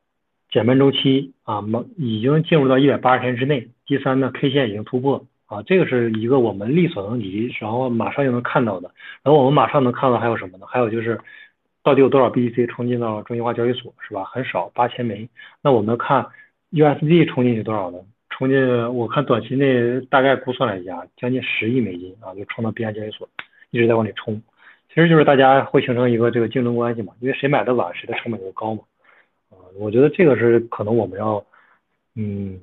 [0.48, 1.62] 减半周期啊，
[1.98, 3.68] 已经进入到一百八十天之内。
[3.84, 8.90] 第三呢，K 线已经突破啊，这个是一个我们力所能及，然后马上就能看到的。
[9.22, 10.66] 然后我们马上能看到还有什么呢？
[10.66, 11.20] 还有就是。
[11.82, 14.22] 到底有多少 BTC 冲进到中心化交易所是吧？
[14.24, 15.26] 很少，八千枚。
[15.62, 16.26] 那我们看
[16.72, 17.98] USD 冲进去多少呢？
[18.28, 23.26] 冲进，我看短期内大概估算了一下，将近十亿美金啊，就冲到币安交易所，
[23.70, 24.42] 一直在往里冲。
[24.90, 28.82] 其实就是大家会形成一个这个竞争关系嘛，因为谁买的晚，谁的成本就高嘛。
[29.48, 31.42] 啊，我觉得这个是可能我们要，
[32.14, 32.60] 嗯，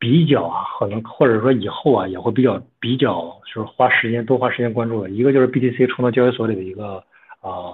[0.00, 7.04] 比较啊，可能或者说以后啊也会比较比较，就是花时间多花时间关注的一个就是 BTC 冲到交易所里的一个。
[7.42, 7.72] 啊，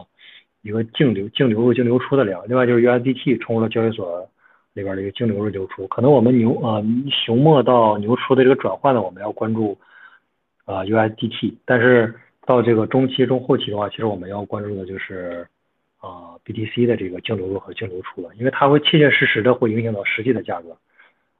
[0.63, 4.25] 一个净流净流入净流出的量，另外就是 USDT 冲入了交易所
[4.75, 9.77] 里边的一个净流入流出，可能我们牛啊熊末到牛出的这个转换呢，我们要关注
[10.67, 12.15] 啊 USDT，但是
[12.45, 15.45] 到这个中期中后期的话，其实我们要关注的就是
[15.99, 20.77] 啊 BTC 的这个净流入和净流出了，因为它会切切实实的会影响到实际的价格。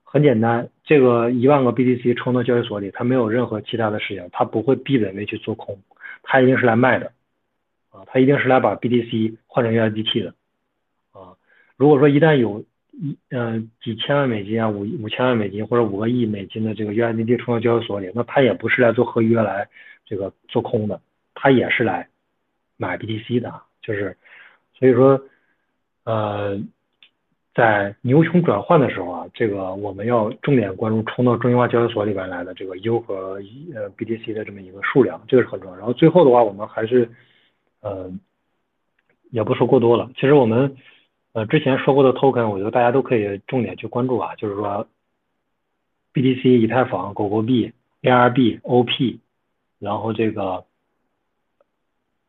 [0.09, 5.79] 很简单，这个一万个 BTC 冲到交易所里，它没有任何其他的事情，它不会闭本位去做空，
[6.23, 7.13] 它一定是来卖的。
[7.91, 10.35] 啊，他一定是来把 BTC 换成 USDT 的，
[11.13, 11.33] 啊，
[11.79, 19.67] 如果说一旦有一嗯几千万美金啊五五千万美金或者五个亿美金的这个 USDT 冲到交易所里，那他也不是来做合约来
[20.05, 21.01] 这个做空的，
[21.35, 22.07] 他也是来
[22.77, 24.15] 买 BTC 的，就是
[24.79, 25.19] 所以说
[26.05, 26.61] 呃
[27.57, 33.41] 在牛熊转换的时候啊，这个我们要重点关注冲到中心化交易所里边来的这个 U 和
[33.75, 35.77] 呃 BTC 的这么一个数量，这个是很重要。
[35.77, 37.11] 然后最后的话，我们还是。
[37.83, 38.11] 呃，
[39.31, 40.11] 也不说过多了。
[40.17, 40.77] 其实我们
[41.35, 44.35] 呃之前说过的 token，我觉得大家都可以重点去关注啊。
[44.35, 44.89] 就是说
[46.13, 49.21] ，BTC、以太坊、狗狗币、ARB、OP，
[49.79, 50.65] 然后这个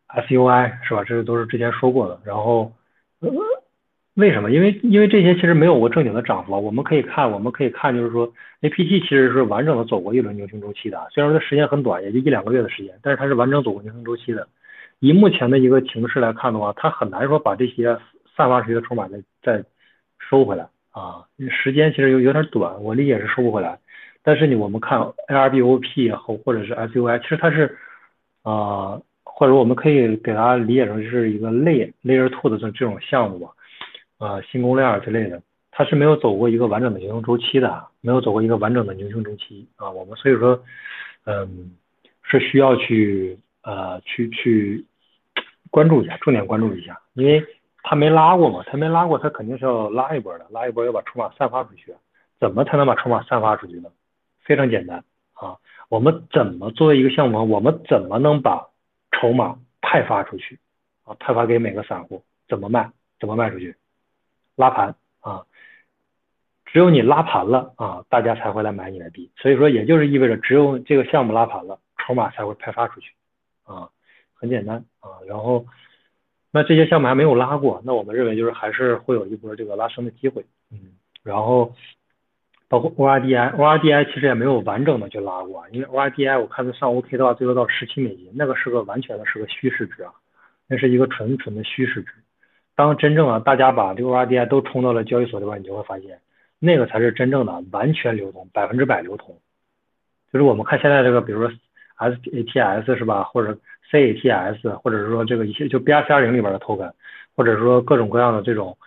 [0.09, 1.03] SUI 是吧？
[1.05, 2.19] 这些都是之前说过的。
[2.23, 2.71] 然后
[3.19, 3.31] 呃
[4.17, 4.49] 为什么？
[4.49, 6.59] 因为因为这些其实没有过正经的涨幅。
[6.59, 8.27] 我们可以看，我们可以看，就是说
[8.61, 11.07] APT 其实是完整的走过一轮牛熊周期的。
[11.11, 14.47] 虽然说时间很短，也就一两个月的时间，但是它是完整走过牛熊周期的。
[14.99, 17.95] 以目前的一个形势来看的话，它很难说把这些
[18.35, 19.63] 散发出去的筹码再再
[20.17, 23.77] 收回来啊，时间其实有有点短，我理解是收不回来。
[24.23, 27.77] 但是呢，我们看 ARBOP 和或者是 SUI，其实它是
[28.41, 33.51] 啊，或者我们可以给它理解成就是一个类 Layer Two 的这这种项目吧，
[34.17, 35.41] 啊，新公链之类的，
[35.71, 40.63] 它是没有走过一个完整的牛熊周期的，没有走过一个完整的牛熊周期啊，我们所以说，
[41.25, 41.75] 嗯，
[42.23, 43.39] 是需要去。
[43.63, 44.85] 呃，去去
[45.69, 47.43] 关注一下，重点关注一下，因为
[47.83, 51.93] 他没拉过嘛，他没拉过，他肯定是要拉一波的，拉一波要把筹码散发出去。
[52.39, 53.89] 怎么才能把筹码散发出去呢？
[54.45, 55.03] 非常简单
[55.33, 55.57] 啊，
[55.89, 58.69] 我们怎么作为一个项目，我们怎么能把
[59.11, 60.57] 筹码派发出去
[61.03, 61.13] 啊？
[61.19, 62.89] 派发给每个散户，怎么卖？
[63.19, 63.75] 怎么卖出去？
[64.57, 65.45] 拉盘啊，
[66.65, 69.31] 只有你拉盘了啊，大家才会来买你的币。
[69.37, 73.13] 所以说，也就是意味着，只有这个项目拉盘了，筹码才会派发出去。
[73.63, 73.89] 啊，
[74.33, 75.65] 很简单啊，然后
[76.51, 81.75] 那这些项目还没有拉过，那我们认为就是还是会有一波这个拉升的机会，嗯，然后
[82.69, 90.13] 包括 ORDI，ORDI 其实也没有完整的去拉过，因为 ORDI 我看它上 OK 的话，最多到十七美金，那个是个完全的是个虚市值啊，
[90.67, 92.13] 那是一个纯纯的虚市值。
[92.77, 96.21] 当真正啊大家把这个 ORDI 都冲到了交易所里边，你就会发现，
[96.59, 99.37] 那个才是真正的完全流通，百分之百流通。
[100.31, 101.53] 就是我们看现在这个，比如说。
[101.99, 103.23] SATS 是吧？
[103.23, 103.57] 或者
[103.89, 106.91] CATS，或者是说这个一些就 BRC 零里边的 token，
[107.35, 108.77] 或者说各种各样的这种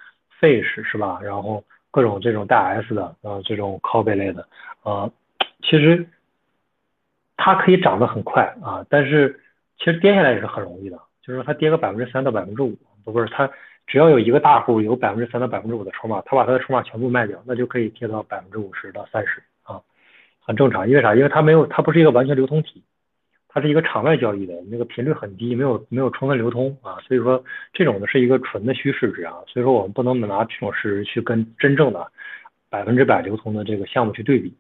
[0.41, 1.19] Fish 是吧？
[1.21, 4.47] 然后各种这种带 S 的呃这种 copy 类的
[4.85, 5.11] 呃，
[5.61, 6.07] 其实
[7.37, 9.41] 它可以涨得很快啊，但是
[9.79, 13.51] 其实跌下来也是很容易的，就是说它跌个百分之三到百分之五，不是它
[13.91, 19.83] 只要有一个大户有百分之三到百分之五的筹码，他把他的筹码全部卖掉，那就可以跌到百分之五十到三十啊，
[20.39, 21.17] 很正常，因为啥？
[21.17, 22.85] 因为它没有它不是一个完全流通体。
[23.53, 32.13] 它是一个场外交易的，那个频率很低，没有没有充分流通啊，所以说这种呢是一个纯的虚市值啊，所以说我们不能拿这种市值去跟真正的
[32.69, 34.55] 百分之百流通的这个项目去对比。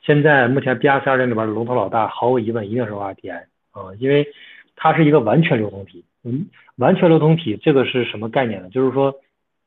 [0.00, 4.28] 现在目前 BRC 二零里边的龙头老大，毫无疑问一定是 ORDI 啊，因为
[4.76, 6.04] 它是一个完全流通体。
[6.22, 6.46] 嗯，
[6.78, 8.68] 完全流通体这个是什么概念呢？
[8.70, 9.14] 就是说，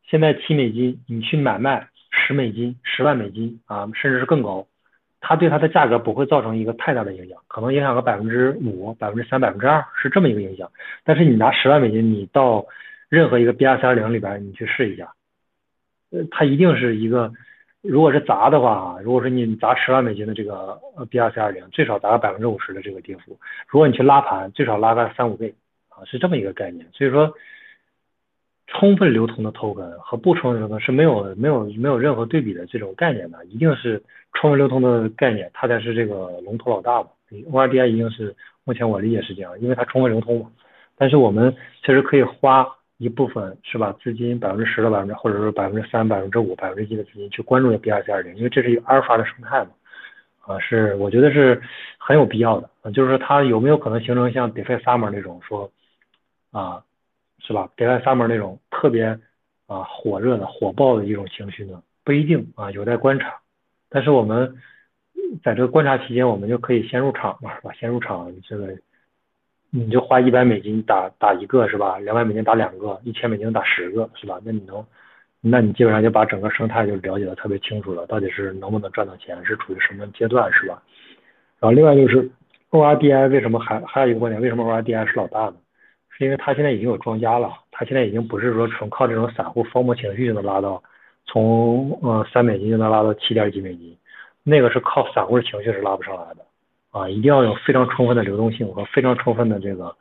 [0.09, 4.66] 现在七美金你去买卖十美金、十万美金啊，甚至是更高，
[5.20, 10.72] 它对它的价格不会造成一个太大的影响，可能影响个百分之五、百分之三、百分之二是这么一个影响。
[11.03, 12.66] 但是你拿十万美金，你到
[13.09, 15.14] 任何一个 B R C 二零里边，你去试一下，
[16.12, 17.32] 呃，它一定是一个。
[17.82, 23.39] 如果是砸的话，如果说你砸十万美金的这个 BRC 二零，最少砸个百分之五十的这个跌幅。
[23.68, 25.51] 如果你去拉盘，最少拉个三五倍
[26.06, 26.86] 是这么一个概念。
[26.93, 27.34] 所以说，
[28.68, 34.02] 充分流通的 token 和不充分流通是没有没有没有任何对比的这种概念的，一定是
[34.34, 37.10] 充分流通的概念，它才是这个龙头老大嘛。
[37.52, 40.52] ORDI 一定是目前我理解是这样，因为它充分流通嘛。
[40.97, 42.68] 但是我们确实可以花。
[42.97, 43.91] 一部分是吧？
[43.99, 49.72] 资金百分之十的百分之，或者说百分之三、百分之五、百分之一的资金去关注这 BRC 二零，因为这是一个阿尔法的生态嘛，
[50.45, 51.60] 啊，是我觉得是
[51.97, 52.91] 很有必要的啊。
[52.91, 55.68] 就是说它有没有可能形成像 DeFi Summer 那种说
[56.52, 56.84] 啊，
[57.39, 59.20] 是吧？DeFi Summer 那种特别
[59.68, 61.82] 啊火热的、火爆的一种情绪呢？
[62.04, 63.39] 不一定啊，有待观察。
[63.89, 64.56] 但是我们
[65.43, 67.72] 在这个观察期间，我们就可以先入场嘛，是吧？
[67.74, 68.78] 先入场这个。
[69.74, 71.97] 你就花一百美金打打一个是吧？
[71.99, 74.38] 两百美金打两个，一千美金打十个是吧？
[74.43, 74.86] 那你能，
[75.39, 80.84] 那你基本上就把整个生态就了解的特别清楚了，到底是能不能赚到钱，是处于什么阶段是吧？
[81.62, 82.30] 然后另外就是
[82.72, 85.56] ORDI 为什么还还有一个观点，为什么 ORDI 是老大呢？
[86.26, 90.82] 因为它现在已经有庄家了，它现在已经不是说纯靠这种散户疯魔情绪就能拉到，
[91.26, 93.97] 从呃三美金就能拉到七点几美金，
[94.43, 96.45] 那个是靠散户的情绪是拉不上来的。
[96.91, 99.95] 啊，一定要有非常充分的流动性和非常充分的这个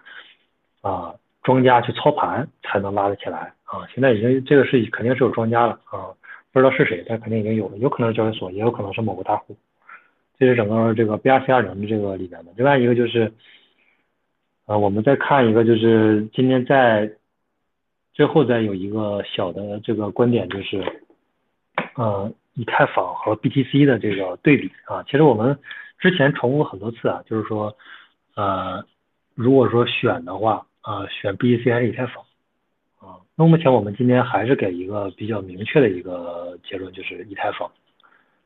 [0.81, 1.14] 啊
[1.45, 3.87] 庄家去操盘才能拉得起来啊。
[3.95, 6.11] 现在已经这个是肯定是有庄家了啊，
[6.53, 9.57] 不知道是谁，但肯定已经有了，有可能是交易所，也有可能是某个大户。
[10.37, 12.51] 这是整个这个 BRC 二零的这个里边的。
[12.57, 13.33] 另外一个就是
[14.71, 17.11] 啊，我们再看一个，就是今天在
[18.14, 20.81] 最后再有一个小的这个观点，就是
[21.97, 25.59] 呃以太坊和 BTC 的这个对比啊，其实我们。
[26.03, 27.77] 之前重复很多次啊，就是说，
[28.35, 28.83] 呃，
[29.35, 32.25] 如果说选的话，啊，选 BTC 还是以太坊，
[33.01, 37.71] 啊，那目前我们今天还是给一个比较明确的一个结论，就是以太坊。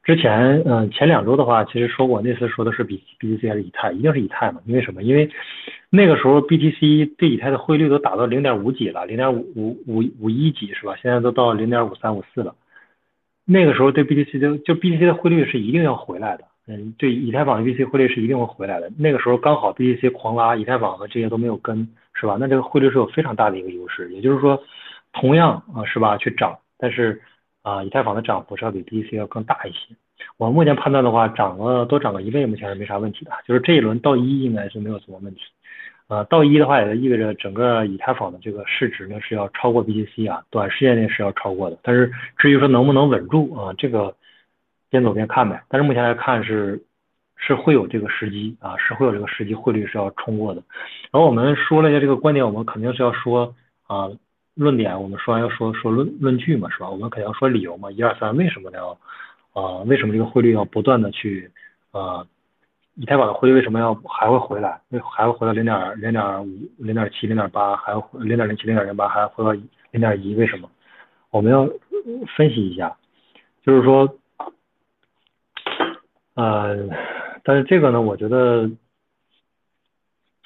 [0.05, 4.61] 之前，嗯，前两周的话，其实说过，那次说的是比 BTC 还是以太，一定是以太嘛？
[4.67, 5.03] 因为什么？
[5.03, 5.31] 因为
[5.89, 10.95] 那个时候 BTC 对以太的汇率都打到零点五几了，零点五五五五一几是吧？
[11.01, 12.55] 现在都到零点五三五四了。
[13.47, 16.45] 那个时候对 BTC 的就 BTC 的汇率是一定要回来的。
[16.67, 18.91] 嗯，对，以太坊的 BTC 汇率是一定会回来的。
[18.99, 22.37] 那个时候刚好 BTC 狂拉，以太坊和这些都没有跟，是吧？
[22.39, 24.11] 那这个汇率是有非常大的一个优势。
[24.13, 24.63] 也就是说，
[25.13, 26.17] 同样啊，是吧？
[26.17, 27.21] 去涨，但是
[27.65, 29.97] 啊，以太坊的涨幅是要比 BTC 要更大一些。
[30.37, 33.33] 我目前判断的话，涨了多涨个一倍，目前是没啥问题的。
[33.45, 35.41] 就是这一轮到一应该是没有什么问题。
[36.07, 41.77] 呃，到一的话，也就意味着整个以太坊的这个市值呢是要超过 BTC 啊，短时间内是要超过的。
[41.83, 44.15] 但是至于说能不能稳住啊，这个。
[44.91, 46.81] 边走边看呗，但是目前来看是
[47.37, 50.63] 是会有这个时机啊，是会有这个时机，汇率是要冲过的。
[51.11, 53.57] 然后我们说了一下这个观点，我们肯定是要说
[53.89, 54.09] 啊
[54.55, 56.89] 论点，我们说完要说说论论据嘛，是吧？
[56.89, 58.99] 我们肯定要说理由嘛，一二三，为什么要
[59.53, 59.79] 啊？
[59.87, 61.51] 为什么这个汇率要不断的去
[61.91, 62.27] 啊？
[62.95, 64.81] 以太坊的汇率为什么要还会回来？
[64.91, 66.49] 为还会回到零点零点五、
[66.79, 69.53] 零点七、零点八，还要零点零七、零点零八，还要回到
[69.91, 70.35] 零点一？
[70.35, 70.71] 为什么？
[71.31, 71.69] 我们要
[72.37, 72.97] 分析一下，
[73.65, 74.17] 就是说。
[76.37, 76.77] 呃，
[77.45, 78.69] 但是这个呢，我觉得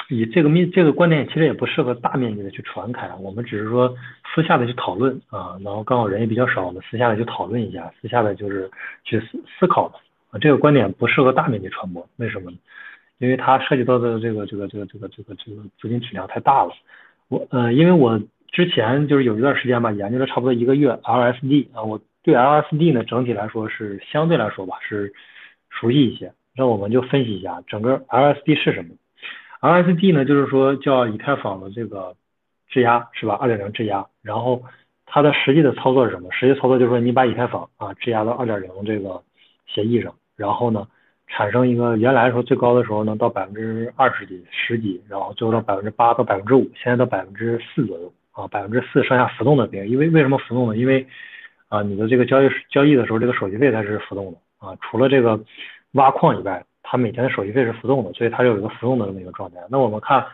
[0.08, 3.94] 以这个面这个观点其实也不适合大面积的去传开，我们只是说
[4.34, 8.70] 私下的去讨论啊，然后刚好人也比较少，我们私下的去讨论一下，私下的就是
[9.04, 9.96] 去思思考的
[10.30, 12.56] 啊，这个观点不适合大面积传播，为什么呢？
[13.18, 16.72] 因为它涉及到的这个这个这个这个这个这个资金质量太大了。
[17.28, 25.12] 我呃，因为我之前就是有一段时间吧，研究了差不多一个月 LSD 啊，我对 LSD 呢整体来说是相对来说吧是。
[25.70, 28.88] 熟悉一些，那我们就分析一下整个 LSD 是什么。
[29.60, 32.14] RSD 呢，就是说叫以太坊的这个
[32.68, 33.34] 质押是吧？
[33.40, 34.62] 二点零质押，然后
[35.04, 36.30] 它的实际的操作是什么？
[36.32, 39.22] 实际操作就是说你把以太坊啊质押到二点零这个
[39.66, 40.86] 协议上，然后呢
[41.26, 50.76] 产生一个原来说最高的时候能到百分之二十几、十几，然后最后到百分之八到百分之五，现在到百分之四左右啊，百分之四上下浮动的比因为为什么浮动呢？
[50.76, 51.06] 因为
[51.68, 54.38] 啊你的这个交易交易的时候这个手续费它是浮动的。
[54.58, 55.40] 啊，除了这个
[55.92, 59.60] 挖矿以外，它每天的手续费是浮动的，所以它有一个浮动的这么一个状态。
[59.70, 60.26] 那我们看，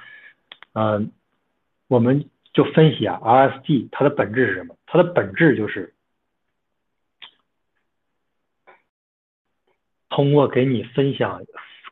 [0.74, 1.10] 嗯，
[1.88, 4.76] 我们就分析啊，RSD 它的本质是什么？
[4.86, 5.92] 它的本质就是
[10.08, 11.42] 通过给你分享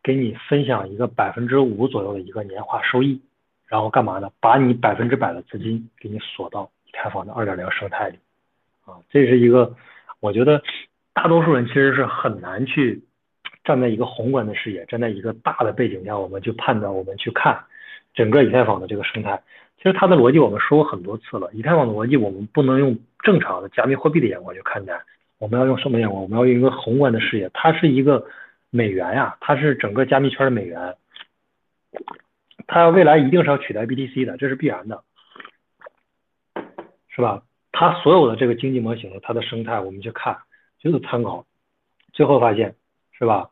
[0.01, 3.21] 给你分享一个百分之五左右的一个年化收益，
[3.67, 4.31] 然后干嘛呢？
[4.39, 8.19] 把你百分之百的资金给你锁到以太坊的二点零生态里，
[8.85, 9.75] 啊，这是一个
[10.21, 10.63] 我觉得
[11.13, 13.03] 大多数人其实是很难去
[13.65, 17.65] 站在一个宏观的视野，站在一个大的背景下，我们去判断，我们去看
[18.15, 19.43] 整个以太坊的这个生态。
[19.77, 25.01] 其实它的逻辑我们说过很多次了，以太坊的逻辑我们不能用正常的加密货币的眼光去看待。
[25.39, 26.23] 我们要用什么眼光？
[26.23, 27.51] 我们要用一个宏观的视野。
[27.53, 28.25] 它是一个
[28.71, 30.97] 美元呀，它是整个加密圈的美元，
[32.67, 35.03] 它未来一定是要取代 BTC 的，这是必然的，
[37.09, 37.43] 是吧？
[37.73, 40.39] 它所有的这个经济模型，它的生态，我们去看
[40.79, 41.45] 就是参考，
[42.13, 42.77] 最后发现，
[43.13, 43.51] 是吧？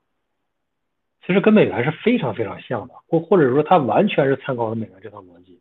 [1.30, 5.60] 其实跟美元是非常非常像的，或或者说它完全是参考了美元这套逻辑。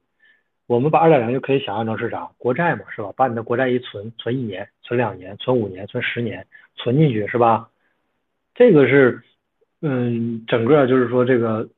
[0.65, 2.31] 我们把二点零就可以想象成是啥？
[2.39, 3.13] 国债嘛，是吧？
[3.15, 7.69] 把你的国债一存，存一年，存两年，存五年，存十年，存进去，是吧？
[8.55, 9.21] 这个是，
[9.83, 11.69] 嗯，整个就是说这个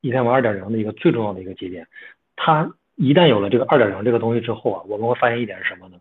[0.00, 1.86] 以太坊二点零的一个最重要的一个节点。
[2.34, 5.98] 它一旦有了这个二点零这个东西之后啊，我们会发现一点是什么呢？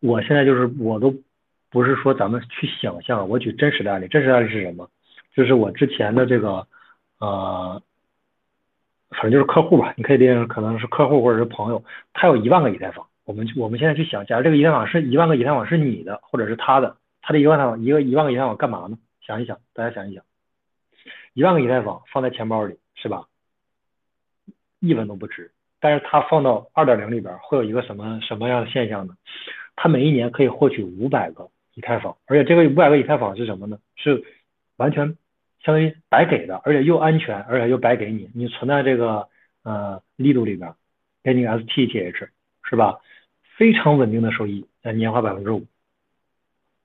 [0.00, 1.14] 我现在就是我都
[1.70, 4.90] 不是说咱们去想象，我举真实的案例，真实的案例是什么？
[5.34, 6.66] 就是我之前的这个，
[7.18, 7.82] 呃。
[9.12, 18.96] 反正就是客户吧，你可以理解可能是客户或者是朋友，他有一万个以太坊，我们我们现在去想，假如这个以太坊是一万个以太坊是你的或者是他的，他的一万个一个一万个以太坊干嘛呢？
[19.20, 20.22] 想一想，大家想一想，
[21.34, 23.24] 一万个以太坊放在钱包里是吧？
[24.78, 25.50] 一分都不值，
[25.80, 29.16] 但是它放到二点零里边会有一个什么什么样的现象呢？
[29.74, 33.76] 它每一年可以获取五百个以太坊，而且这个五百个以太坊是什么呢？
[33.96, 34.22] 是
[34.76, 35.16] 完全。
[35.62, 39.28] 相当于白给的，而且又安全，而且又白给你，你存在这个
[39.62, 40.72] 呃力度里边，
[41.22, 42.28] 给你 STTH
[42.62, 42.98] 是吧？
[43.56, 45.66] 非常稳定的收益，呃年化百分之五。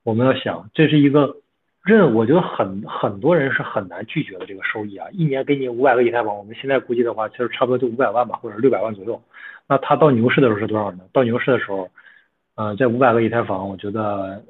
[0.02, 1.36] 我们要想，这是一个
[1.82, 9.22] 任，我觉得很很多人是很难拒绝的这个收益啊，一年给你五百个以太坊，我们现在估计的话，其实差不多就五百万吧，或者六百万左右。
[9.66, 11.04] 那它到牛市的时候是多少呢？
[11.12, 11.88] 到牛市的时候，
[12.56, 14.44] 呃，这五百个以太坊，我觉得。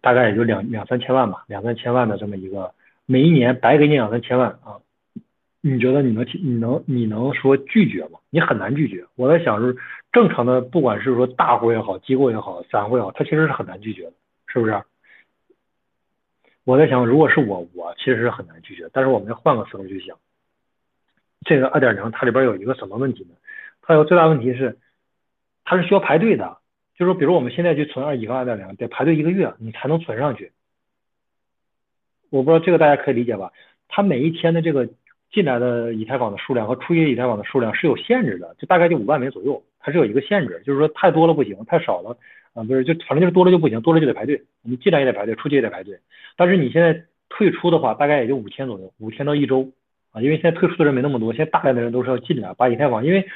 [0.00, 2.72] 大概也就两两三千万吧，两三千万的这么一个，
[3.06, 4.80] 每一年白给你两三千万啊，
[5.60, 8.18] 你觉得你能你能你能说拒绝吗？
[8.30, 9.04] 你很难拒绝。
[9.16, 9.76] 我在想是
[10.12, 14.12] 正常的，不管是说大户也好，机构也好，散户也好，他其实是很难拒绝的，
[14.46, 14.82] 是不是？
[16.64, 18.88] 我在想，如果是我，我其实是很难拒绝。
[18.92, 20.16] 但是我们要换个思路去想，
[21.44, 23.34] 这个二点零它里边有一个什么问题呢？
[23.82, 24.78] 它有最大问题是，
[25.64, 26.58] 它是需要排队的。
[27.00, 30.52] 就是说，比如我们现在去存二乙和二点零，得排队一个月，你才能存上去。
[32.28, 33.50] 我不知道这个大家可以理解吧？
[33.88, 34.86] 它每一天的这个
[35.32, 42.18] 进来的以太坊的数量和出去以太坊的数量是有限制的，就大概就五万枚左右，它是有一个限制，就是说太多了不行，太少了
[42.52, 45.98] 啊不是，就反正就是多了就不行，多了就得排队，你进来也得排队，出去也得排队。
[46.36, 49.70] 但是你现在退出的话，大概也就五天左右，五天到一周
[50.12, 53.26] 啊，因为现在退出的人没那么多，现在大量的人都是要进来把以太坊，因为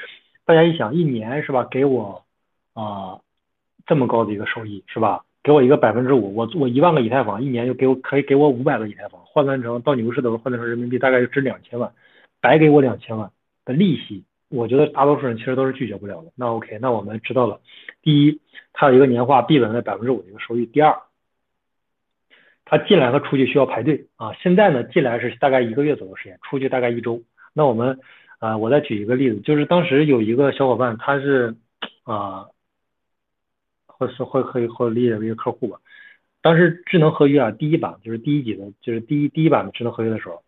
[0.45, 2.23] 大家一想，一年是吧，给我
[2.75, 3.19] 啊。
[3.85, 5.23] 这么高的一个收益是吧？
[5.43, 11.93] 给我一个百分之五，我我一万个以太坊，一年就给我可以给我五百个以太坊，换算成到牛市的时候换算成人民币大概就值两千万，
[12.41, 13.29] 白给我两千万
[13.63, 16.31] 的利息，我觉得大多数人其实都是拒绝不了的。
[16.35, 17.59] 那 OK，那我们知道了，
[18.01, 18.41] 第一，
[18.73, 20.95] 它有一个年化必稳的百分之五的一个收益；第二，
[22.65, 24.33] 它进来和出去需要排队啊。
[24.41, 27.21] 现在呢，进来是大概一个月左右时间，出去大概一周。
[27.53, 27.99] 那我们
[28.39, 31.55] 啊，我再举一个例子，就是当时有一个小伙伴，他是
[32.03, 32.47] 啊。
[34.09, 35.79] 是会可以会理解为一个客户吧。
[36.41, 40.43] 当时智能合约啊，第一版就是第一级的，就是第一第一版的智能合约的时候，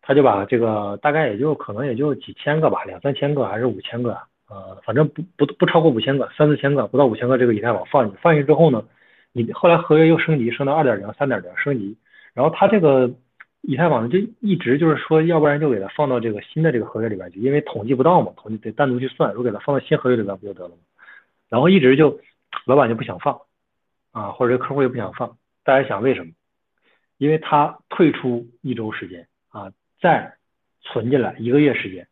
[0.00, 4.18] 他就把这个大概也就可能也就几千个吧，两三千个还是五千个，
[4.50, 8.82] 呃，反正不不不超过五千个，三四千个不到五千个这个以太坊放进去，放进去之后呢，
[9.32, 11.96] 你后来合约又升级升到二点零、三点零升级，
[12.34, 13.08] 然后他这个
[13.60, 20.82] 以太坊就一直就是说，要不然就给他放到这个新的这个合约里边去，因为统计不到嘛，统计得单独去算，如果给他放到新合约里边不就得了吗？
[21.48, 22.18] 然后一直就。
[22.64, 23.40] 老板就不想放，
[24.12, 26.32] 啊，或者客户也不想放，大家想为什么？
[27.18, 30.34] 因为他退出一周时间啊，再
[30.80, 32.08] 存进来一个月时间，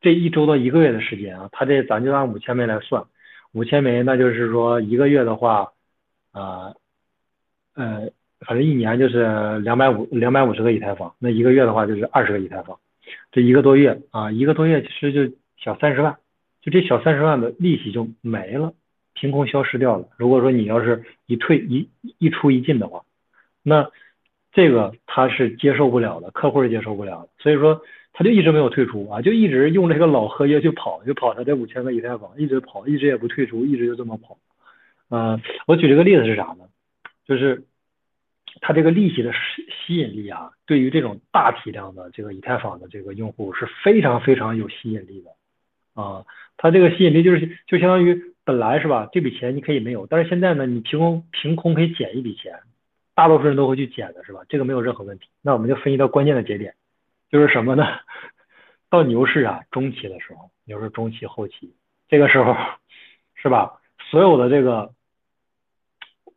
[0.00, 3.04] 这一周到一个月的时间啊，他这咱就按五千枚来算，
[3.52, 5.72] 五千枚那就是说一个月的话，
[6.30, 6.74] 啊，
[7.74, 12.78] 呃，反正一年就是两百五两百五十个以太坊，那一个月的话就是二十个以太坊，
[13.32, 16.16] 这一个多月啊，一个多月其实就小三十万，
[16.60, 18.74] 就这小三十万的利息就没了。
[19.14, 20.08] 凭空消失掉了。
[20.16, 21.88] 如果说你要是一退一
[22.18, 23.02] 一出一进的话，
[23.62, 23.90] 那
[24.52, 27.28] 这个他是接受不了的，客户是接受不了的。
[27.38, 27.82] 所以说
[28.12, 34.38] 他就一直没有退出啊，就一直用这个老合约去跑，就跑他这五千个以太坊，一直跑，一直也不退出，一直就这么跑。
[35.10, 36.64] 嗯，我举这个例子是啥呢？
[37.26, 37.64] 就是
[38.60, 39.38] 它这个利息的吸
[39.70, 46.24] 吸引力啊，对于这种大体量的这个以太坊的这个用户是非常非常有吸引力的啊。
[46.56, 52.58] 它这个吸引力就是就相当于本来是吧，这笔钱你可以没有，但是现在呢，你凭空凭空可以减一笔钱，
[53.14, 54.40] 大多数人都会去减的是吧？
[54.48, 55.28] 这个没有任何问题。
[55.42, 56.74] 那我们就分析到关键的节点，
[57.30, 57.84] 就是什么呢？
[58.90, 61.74] 到牛市啊中期的时候，牛市中期后期，
[62.08, 62.54] 这个时候
[63.34, 63.80] 是吧？
[64.10, 64.92] 所有的这个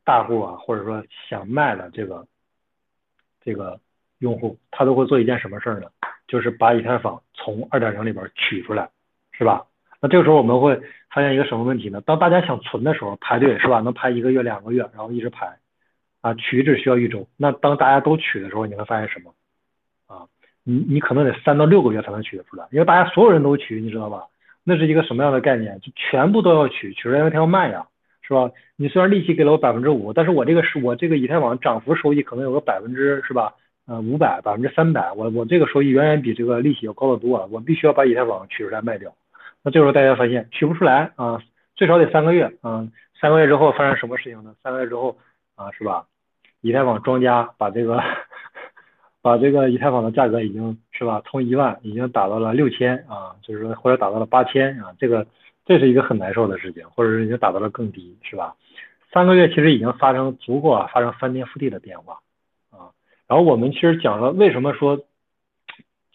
[0.04, 2.28] 大户啊，或者说想卖的这个
[3.42, 3.80] 这个
[4.20, 5.90] 用户，他都会做一件什么事儿呢？
[6.28, 8.90] 就是把以太坊从二点零里边取出来，
[9.32, 9.66] 是吧？
[10.06, 10.80] 那这个时候我们会
[11.10, 12.00] 发现一个什么问题呢？
[12.02, 13.80] 当大家想存的时候，排队是吧？
[13.80, 15.58] 能排一个月、两个月，然后一直排
[16.22, 17.28] 啊，取只需要一周。
[17.38, 19.34] 那当大家都取的时候，你会发现什么？
[20.06, 20.28] 啊，
[20.64, 24.26] 你你可能得三到六个月才能取得出来，因为大家所有人都取，你知道吧？
[24.64, 25.80] 那是一个什么样的概念？
[25.80, 27.88] 就全部都要取，取出来因为它要卖呀，
[28.22, 28.52] 是吧？
[28.76, 33.56] 你虽然利息给了我百分之五，但是我这个是我这个以太坊涨幅收益可能有个百分之是吧？
[33.88, 39.12] 呃，五百百分之三百，我我这个收益远远比这个利息要高得多，我必须要把以太坊取出来卖掉。
[39.66, 41.42] 那这时候大家发现取不出来啊，
[41.76, 42.88] 最少得三个月啊，
[43.20, 44.54] 三个月之后发生什么事情呢？
[44.62, 45.18] 三个月之后
[45.56, 46.06] 啊，是吧？
[46.62, 48.00] 以太坊庄家把这个
[49.24, 55.26] 把这个以太坊的价格已经是吧，从一万已经打到了六千啊，就是说或者打到了八千啊，这个
[55.66, 58.56] 这是一个很难受的事情，或者是已经打到了更低，是吧？
[59.12, 62.20] 三个月其实已经发生足够啊，发生翻天覆地的变化
[62.70, 62.94] 啊。
[63.28, 65.00] 然后我们其实讲了为什么说。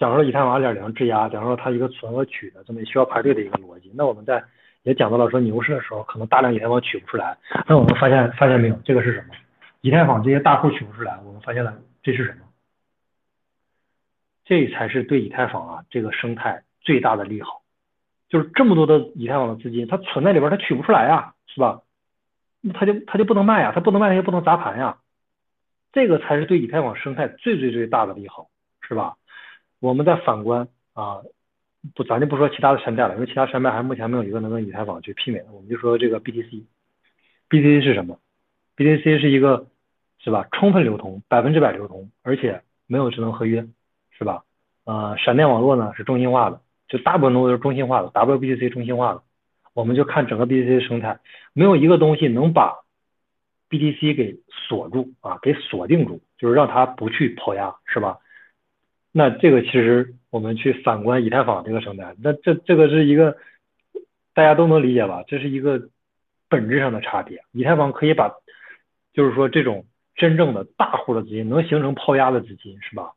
[0.00, 3.92] 假如说以太坊二点零质押，假如说它一个存和取的这么需要排队的一个逻辑。
[3.94, 4.42] 那我们在
[4.82, 7.36] 也讲到了说牛市的时候，可能大量以太坊取不出来。
[7.68, 9.34] 那我们发现发现没有，这个是什么？
[9.82, 12.38] 以太坊这些大户取不出来，我们发现了这是什么？
[14.46, 17.60] 这才是对以太坊啊这个生态最大的利好，
[18.30, 21.82] 就是这么多的以太坊的资金，它存在里边，它取不出来呀，是吧？
[22.72, 24.96] 它就它就不能卖呀，它不能卖，它就不能砸盘呀。
[25.92, 28.48] 这个才是对以太坊生态最最最大的利好，
[28.80, 29.16] 是吧？
[29.80, 31.22] 我们再反观啊，
[31.94, 35.46] 不，咱就不说其他的山寨了，因为其他山寨还目前没有一个能跟以太坊去媲美的。
[35.52, 38.18] 我们就说这个 BTC，BTC 是什么
[38.76, 39.66] ？BTC 是一个
[40.18, 43.66] 是吧，充分流通，百分之百流通，而且没有智能合约，
[44.10, 44.44] 是吧？
[44.84, 49.22] 呃，闪电网络呢是中心化的，就大部分都是中心化的，WBTC 中心化的。
[49.72, 51.20] 我们就看整个 BTC 生态，
[51.52, 52.74] 没有一个东西能把
[53.70, 58.18] BTC 给锁住啊，给锁定住，就是让它不去抛压，是吧？
[59.12, 63.36] 那这个其实我们去反观以太坊这个生态，那这这个是一个
[64.34, 65.24] 大家都能理解吧？
[65.26, 65.88] 这是一个
[66.48, 67.42] 本质上的差别。
[67.52, 68.32] 以太坊可以把，
[69.12, 69.84] 就是说这种
[70.14, 73.12] 真正的大户的资金能形成抛压的资金是吧？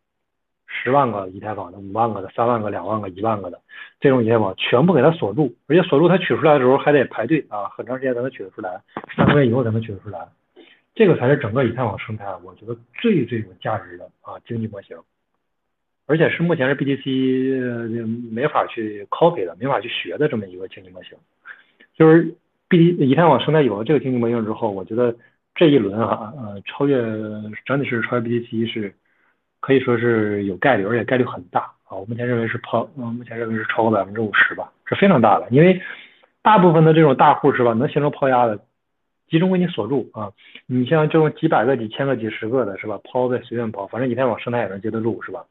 [0.66, 3.62] 十万个以太坊的、五万个的、三万个、两万个、一万个的
[4.00, 8.82] 这种以太坊全部给它锁住，而且锁住它取出来的时候还得排队啊，很长时间才能取得出来，
[9.16, 10.28] 三个月以后才能取得出来。
[10.96, 14.98] 这个才是整个以太坊生态我觉得最最有价值的啊经济模型。
[16.14, 21.18] 而且是目前是 BTC 没法去 copy 的，没法去学的这么一个经济模型。
[21.98, 22.36] 就是
[22.70, 25.16] B 以太网生态有了这个经济模型之后，我觉得
[25.56, 27.02] 这一轮啊，呃，超越
[27.66, 28.94] 整体是超越 BTC 是
[29.60, 31.98] 可以说是有概率，而且概率很大啊。
[31.98, 35.48] 我目前认为是抛，嗯，目前认为是超过百分之五十吧，是非常大的。
[35.50, 35.82] 因为
[36.44, 38.60] 大部分的这种大户是吧，能形成抛压的，
[39.28, 40.32] 集中给你锁住啊。
[40.68, 45.44] 你像这种几百个、几千个、几十个的是吧，抛呗，随便抛，反正以太网生态也能接得住是吧？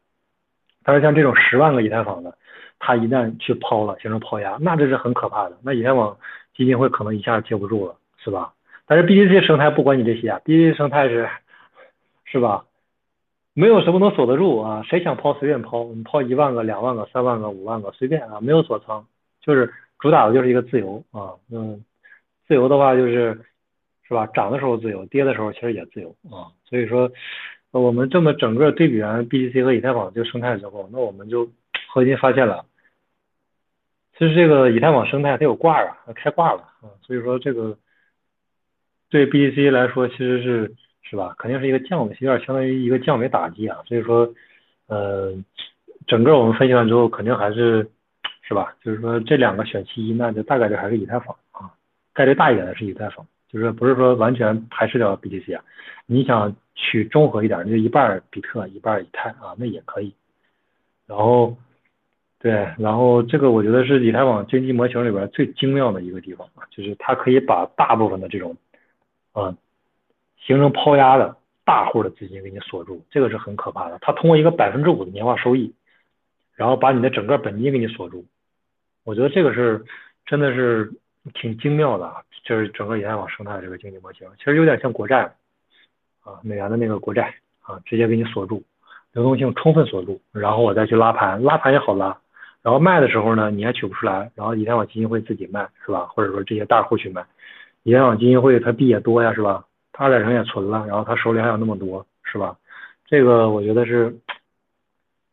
[0.85, 2.37] 但是像这种十万个以太坊的，
[2.79, 5.57] 它一旦去抛了，形成抛压，那这是很可怕的。
[5.63, 6.17] 那以太坊
[6.57, 8.53] 基金会可能一下接不住了，是吧？
[8.87, 11.29] 但是 BTC 生态不管你这些啊，BTC 生态是，
[12.25, 12.65] 是吧？
[13.55, 19.05] 没有什么能锁得住啊，谁想抛随便抛，你抛一万个、两万个、三万个、五万个随便啊，没有锁仓，
[19.41, 21.85] 就是主打的就是一个自由啊，嗯，
[22.49, 23.41] 自由的话就是，
[24.09, 24.27] 是吧？
[24.29, 27.11] 涨的时候自由，跌的时候其实也自由啊，所以说。
[27.81, 31.51] 我们这么整个对比完 BTC 和以太坊这个生态之后，那我们就
[31.89, 32.67] 核心发现了，
[34.19, 37.77] 其实这个以太坊生态它有挂啊，它开挂了啊，所以说这个
[39.09, 44.33] 对 BTC 来说其实是是吧，肯定是一个降维，有点相当于一个降维打击啊，所以说
[44.87, 45.35] 呃，
[46.07, 47.91] 整个我们分析完之后，肯定还是
[48.43, 51.73] 是吧，就是说这两个选其一，那就大概率还是以太坊啊，
[52.13, 55.65] 概率大一点的是以太坊，就是不是说完全排斥掉 BTC 啊，
[56.07, 56.55] 你想。
[56.75, 60.13] 取中和一点，就一半比特，一半以太啊，那也可以。
[61.07, 61.55] 然后，
[62.41, 68.57] 对，然后这个我觉得是以太坊经济模型里边最精妙的一个地方啊，就是它可以把大部分的这种，
[69.33, 69.55] 啊，
[70.41, 73.99] 形成抛压的大户的资金给你锁住，这个是很可怕的。
[74.01, 75.75] 它通过一个百分之五的年化收益，
[76.55, 78.25] 然后把你的整个本金给你锁住，
[79.05, 79.85] 我觉得这个是
[80.25, 80.91] 真的是
[81.35, 85.35] 挺精妙的啊，就是整个以太网生态这个经济模型，其实有点像国债。
[86.25, 88.63] 啊，美元的那个国债啊，直接给你锁住，
[89.11, 92.17] 流动性充分锁住，然后我再去拉盘，拉盘也好拉，
[92.63, 96.07] 然后卖的时候呢，你也取不出来，然后以太网基金会自己卖是吧？
[96.07, 97.27] 或者说这些大户去卖，
[97.83, 99.65] 以太网基金会它币也多呀是吧？
[99.91, 102.57] 他二点零也存了，然后他手里还有那么多是吧？
[103.07, 104.17] 这个我觉得是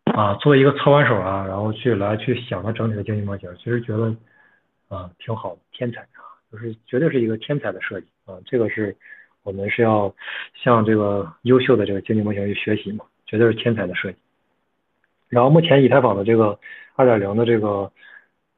[0.05, 4.15] 啊，作为一个操盘手啊，然后去来去想它整体的经济模型，其实觉得
[4.87, 8.95] 啊挺好，天才啊，就是绝对是一个天才的设计啊，这个是。
[9.43, 10.13] 我们是要
[10.53, 14.17] 向这个优秀的这个经济模型去学习嘛，绝对是天才的设计。
[15.29, 16.59] 然后目前以太坊的这个
[16.93, 17.89] 二点零的这个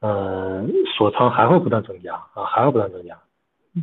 [0.00, 3.16] 呃锁仓还会不断增加啊，还会不断增加。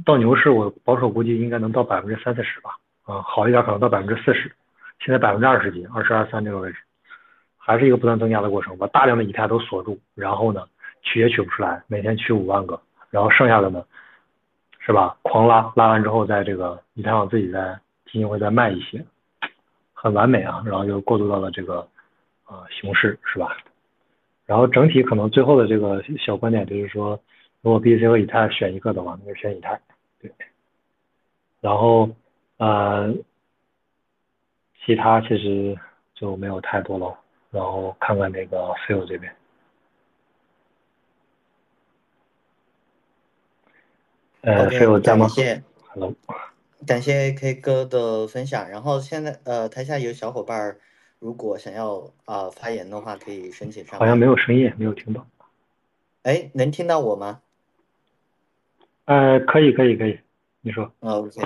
[0.06, 4.52] 到牛市我保守估计应该能到百分之三四十吧，啊好一点可能到百分之四十，
[5.00, 6.78] 现在百分之二十几，二十二三这个位置，
[7.58, 10.68] 还是一个不断增加的过程，把大量的以太都锁住，然后呢
[11.02, 12.80] 取也取不出来，每天取五万个，
[13.10, 13.86] 然后剩下的呢。
[14.82, 15.16] 是吧？
[15.22, 19.06] 狂拉拉完之后，在这个以太坊自己再基金会再卖一些，
[19.94, 20.64] 很完美啊。
[20.66, 21.88] 然后就过渡到了这个
[22.46, 23.56] 啊熊市，是吧？
[24.48, 27.20] 然后整体可能最后的这个小观点就是说，
[27.62, 29.80] 如果 B C 和以太选一个的话，那就选以太。
[30.20, 30.34] 对。
[31.62, 32.10] 然后
[32.58, 33.14] 呃，
[34.84, 35.78] 其他其实
[36.16, 37.16] 就没有太多了。
[37.52, 38.58] 然后看看那个
[38.88, 39.32] Phil 这边。
[44.42, 45.62] 呃，还有感谢
[45.94, 46.16] ，Hello，
[46.88, 48.70] 感谢 K 哥的分享。
[48.70, 50.78] 然后现在呃，台下有小伙伴
[51.20, 54.00] 如果想要啊发言的话，可以申请上。
[54.00, 55.28] 好像没有声音，没有听到。
[56.24, 57.42] 哎，能听到我吗？
[59.06, 60.20] 呃，可以，可以，可以，
[60.62, 60.90] 你说。
[61.00, 61.42] OK，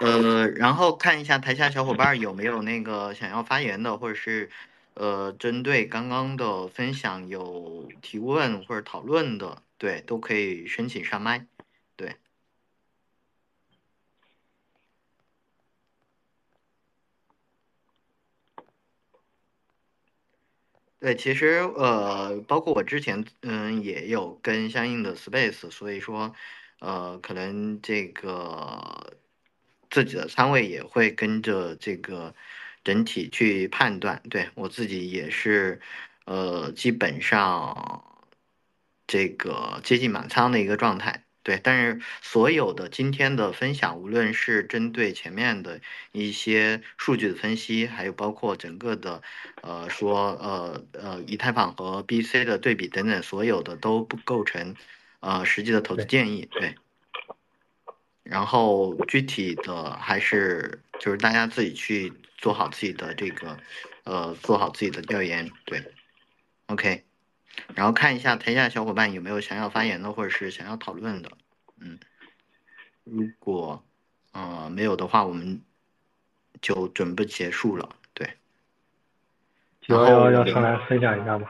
[0.00, 4.50] 呃，然后看一下台下小伙伴有没有那个想要发言的，或者是
[4.94, 11.46] 呃针对刚刚的分享有提问或者讨论的，对，都可以申请上麦。
[11.96, 12.16] 对，
[21.00, 26.34] 对，其实呃，包括我之前嗯也有跟相应的 space，所以说
[26.80, 29.16] 呃，可能这个
[29.90, 32.34] 自己的仓位也会跟着这个
[32.84, 34.22] 整体去判断。
[34.28, 35.80] 对我自己也是
[36.26, 38.04] 呃，基本上
[39.06, 41.24] 这个接近满仓的一个状态。
[41.50, 45.80] 对，但是所有的今天的分享，无论是针对前面的
[46.12, 49.20] 一些数据的分析，还有包括整个的，
[49.62, 54.76] 呃，说呃呃以太坊和 BC 的对比等等，所有的都不构成
[55.18, 56.48] 呃实际的投资建议。
[56.52, 56.76] 对。
[58.22, 63.58] 然后具体的还是就是大家自己去做好自己的这个，
[64.04, 65.50] 呃，做好自己的调研。
[65.64, 65.82] 对。
[66.66, 67.09] OK。
[67.74, 71.30] 然后看一下台下小伙伴有没有想要发言的，或者是想要讨论的，
[71.80, 71.98] 嗯，
[73.04, 73.84] 如果
[74.32, 75.60] 呃没有的话，我们
[76.60, 77.88] 就准备结束了。
[78.12, 78.34] 对，
[79.80, 81.48] 九幺幺上来分享一下吗。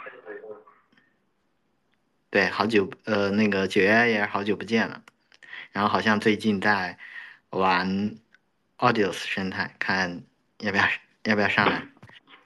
[2.31, 5.03] 对，好久呃那个九幺幺也好久不见了，
[5.73, 6.99] 然后好像最近在
[7.51, 8.17] 玩
[8.79, 10.23] Audios 生态，看
[10.59, 10.85] 要不要
[11.25, 11.83] 要不要上来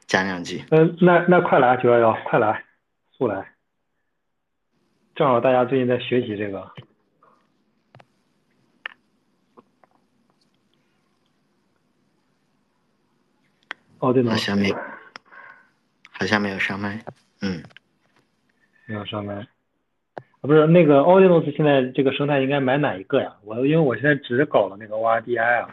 [0.06, 0.64] 讲两句？
[0.70, 2.64] 嗯，那那快来九幺幺，快来。
[3.16, 3.54] 速来，
[5.14, 6.68] 正好大家最近在学习这个。
[14.00, 14.72] 哦，对好像没，
[16.10, 17.04] 好像没有上麦，
[17.40, 17.62] 嗯，
[18.86, 19.36] 没有上麦。
[19.36, 19.46] 啊，
[20.42, 23.36] 不是那个奥迪诺斯现在这个生态应该买哪一个呀？
[23.44, 25.68] 我因为我现在只搞了那个 ORDI 啊，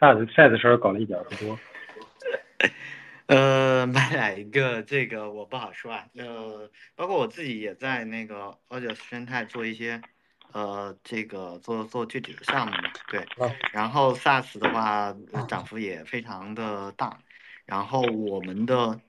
[0.00, 1.56] 赛子赛子声搞了一点不多。
[3.30, 4.82] 呃，买哪一个？
[4.82, 6.04] 这个我不好说啊。
[6.16, 10.02] 呃，包括我自己也在那个 Audius 生态做一些，
[10.50, 12.90] 呃，这个做做具体的项目嘛。
[13.08, 13.24] 对。
[13.70, 15.14] 然后 SaaS 的话，
[15.46, 17.20] 涨幅也非常的大。
[17.66, 19.00] 然后我们的，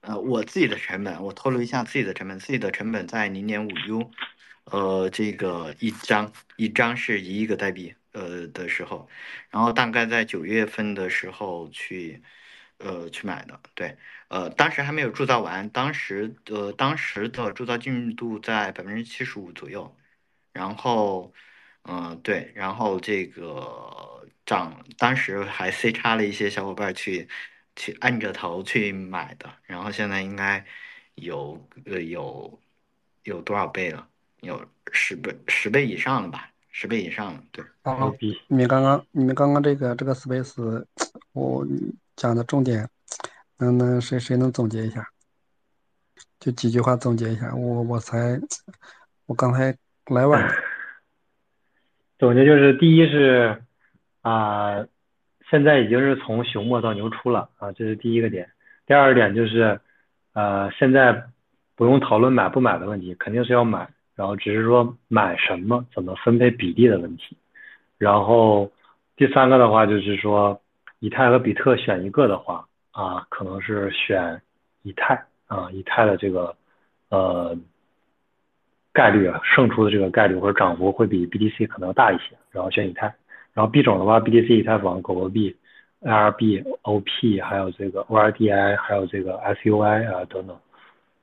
[0.00, 4.10] 呃，我自己的成本，我透露一下自己的成本，自己的成本在零点五 U，
[4.64, 9.08] 呃，这个一张一张是一亿个代币，呃的时候，
[9.50, 12.20] 然后大概在九月份的时候去。
[12.78, 13.96] 呃，去买的，对，
[14.28, 19.96] 呃，当时还没有铸造完，当时的当时的铸造进度在百分之七十五左右，
[20.52, 21.32] 然后，
[21.82, 27.26] 嗯，对，然后这个涨，当时还 C 叉了一些小伙伴去
[27.74, 30.64] 去按着头去买的，然后现在应该
[31.16, 32.60] 有呃有
[33.24, 34.06] 有多少倍了？
[34.42, 36.48] 有十倍十倍以上了吧？
[36.70, 37.64] 十倍以上了，对。
[37.82, 38.14] 好，
[38.46, 40.84] 你们刚刚你们刚刚这个这个 space，
[41.32, 41.66] 我。
[42.18, 42.88] 讲的重点，
[43.60, 45.06] 能能谁谁能总结一下？
[46.40, 47.54] 就几句话总结一下。
[47.54, 48.40] 我我才
[49.26, 49.72] 我刚才
[50.06, 50.52] 来晚。
[52.18, 53.62] 总结就是：第一是
[54.22, 54.84] 啊，
[55.48, 58.50] 现在已经是从熊末到牛初了啊，这是第一个点。
[58.84, 59.80] 第二点就是，
[60.32, 61.28] 呃，现在
[61.76, 67.36] 不用讨论买不买的问题，肯定是要买，然后只是说买什么、怎么分配比例的问题。
[67.96, 68.72] 然后
[69.16, 70.60] 第三个的话就是说，
[71.00, 74.40] 以太和比特选一个的话啊，可能是选
[74.82, 75.14] 以太
[75.46, 76.54] 啊，以太的这个
[77.10, 77.56] 呃
[78.92, 83.14] 概率啊，胜出的这个概率或者涨幅会比 BTC 可能要大一些，然后选以太。
[83.54, 85.56] 然后币种的话，BTC、以太坊、狗狗币、
[86.02, 90.56] ARB、OP，还有这个 ORDI，还有这个 SUI 啊等等，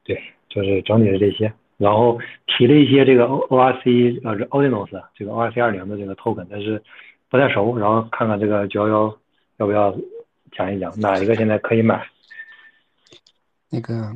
[0.04, 1.54] 对，就是整体是这些。
[1.78, 6.82] 然后提了一些这个 O ORC 呃 Ordinals 这个 ORC 二零的这个 token，但是
[7.30, 7.78] 不太熟。
[7.78, 9.18] 然后看看这个九幺幺
[9.58, 9.96] 要不要
[10.52, 12.06] 讲一讲，哪一个现在可以买？
[13.70, 14.16] 那个，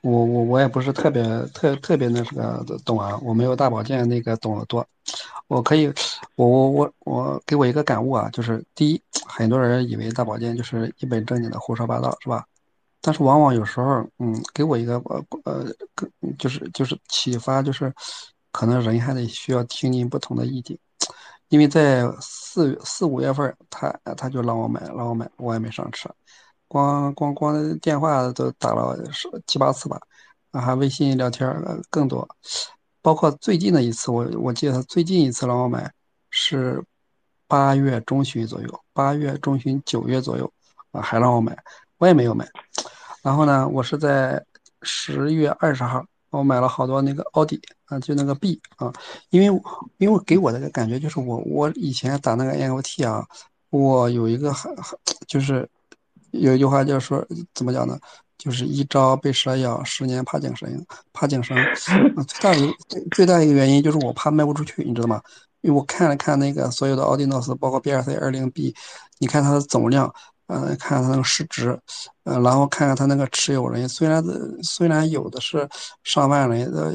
[0.00, 1.22] 我我我也不是特别
[1.54, 4.86] 特特别那个懂啊，我没有大保健那个懂得多。
[5.48, 5.86] 我可以，
[6.34, 12.44] 我我我我给我一个感悟啊，就是第一，很多人以为大保健就是一本正经的胡说八道，是吧？
[13.00, 15.64] 但是往往有时候，嗯，给我一个呃呃，
[16.38, 17.92] 就是就是启发，就是
[18.50, 20.76] 可能人还得需要听听不同的意见，
[21.48, 26.10] 因为在四四五月份，他他就让我买，让我买，我也没上车，
[26.66, 28.98] 光光光电话都打了
[29.46, 30.00] 七八次吧，
[30.52, 31.48] 还微信聊天
[31.90, 32.28] 更多。
[33.00, 35.88] 包括最近的一次，我我记得他最近一次让我买
[36.30, 36.82] 是
[37.46, 40.52] 八月中旬左右，八月中旬九月左右
[40.90, 41.56] 啊，还让我买，
[41.98, 42.48] 我也没有买。
[43.22, 44.44] 然后呢，我是在
[44.82, 48.92] 十月二十号，我买了好多那个奥迪啊，就那个 B 啊，
[49.30, 49.62] 因为
[49.98, 53.26] 因为给我的感觉就是我我以前打那个 NFT 啊，
[53.70, 55.68] 我有一个很很就是
[56.32, 57.98] 有一句话叫说怎么讲呢？
[58.38, 60.86] 就是一朝被蛇咬，十年怕井绳。
[61.12, 61.56] 怕井绳，
[62.28, 65.22] 最大一最最大一个原因就是我怕卖不出去，你知道吗？
[65.62, 68.74] 因为我看了看那个所有的奥迪诺斯，包括 BRC 二零 B，
[69.18, 70.14] 你看它的总量，
[70.48, 71.76] 呃，看它那个市值，
[72.24, 74.22] 呃，然后看看它那个持有人，虽然
[74.62, 75.66] 虽然有的是
[76.04, 76.94] 上万人，呃，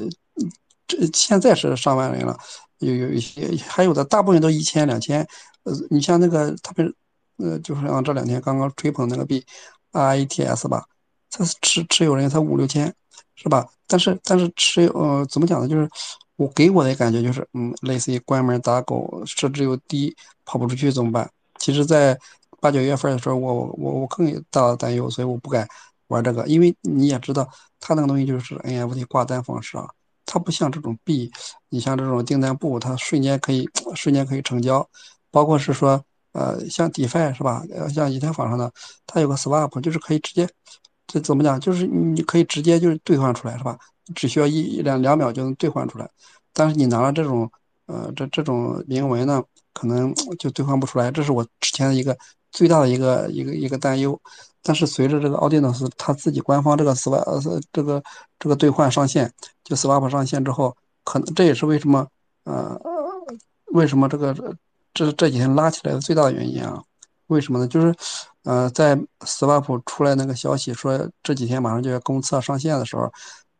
[0.97, 2.37] 这现在是上万人了，
[2.79, 5.25] 有有一些还有的大部分都一千两千，
[5.63, 6.93] 呃，你像那个他们，
[7.37, 9.43] 呃，就是像这两天刚刚吹捧那个币
[9.91, 10.85] ，RETS 吧。
[11.33, 12.93] 它持持有人才五六千，
[13.35, 13.65] 是吧？
[13.87, 15.67] 但是但是持有呃怎么讲呢？
[15.67, 15.89] 就是
[16.35, 20.13] 我给我的感觉就是，嗯，类似于关门打狗，设置又低，
[20.43, 21.31] 跑不出去怎么办？
[21.57, 22.19] 其实，在
[22.59, 25.65] 八九月份的时候，我我我更大的担忧，所以我不敢
[26.07, 27.47] 玩这个，因为你也知道，
[27.79, 29.87] 它那个东西就是 NFT 挂单方式啊，
[30.31, 31.29] 它不像这种币，
[31.67, 34.87] 你像这种订单簿，它瞬间可以瞬间可以成交，
[35.29, 36.01] 包括是说
[36.31, 37.61] 呃像 DeFi 是吧？
[37.69, 38.71] 呃像以太坊上的，
[39.05, 40.47] 它有个 Swap，就是可以直接。
[41.05, 41.59] 这怎么讲？
[41.59, 43.77] 就是你可以直接就是兑换出来，是吧？
[44.15, 46.09] 只需要一两两秒就能兑换出来。
[46.53, 47.51] 但是你拿了这种，
[47.87, 49.43] 呃，这这种铭文呢，
[49.73, 51.11] 可能就兑换不出来。
[51.11, 52.17] 这是我之前的一个
[52.53, 54.17] 最大的一个一个一个担忧。
[54.63, 58.01] 但是随着这个奥迪呢是它自己官方这个 swap 这个
[58.39, 59.31] 这个兑换上线，
[59.63, 62.07] 就 swap 上线之后，可能这也是为什么
[62.43, 62.79] 呃
[63.67, 64.33] 为什么这个
[64.93, 66.81] 这这几天拉起来的最大的原因啊？
[67.27, 67.67] 为什么呢？
[67.67, 67.93] 就是。
[68.43, 73.03] 呃，在 Swap 出来那个消息说这几天马上就要公测上线的时候，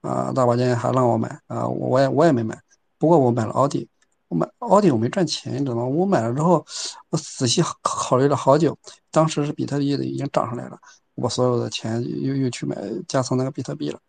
[0.02, 2.60] 啊，大保健还让我买啊，我也我也没买。
[2.98, 3.88] 不过我买了奥迪，
[4.32, 5.84] 我买奥迪我没赚钱，你知道吗？
[5.84, 6.66] 我买了之后，
[7.10, 8.78] 我仔细考虑了好久，
[9.12, 10.80] 当时是比特币的已经涨上来了，
[11.16, 12.78] 我所有的钱又又去买
[13.10, 14.00] 加仓那个比特币了。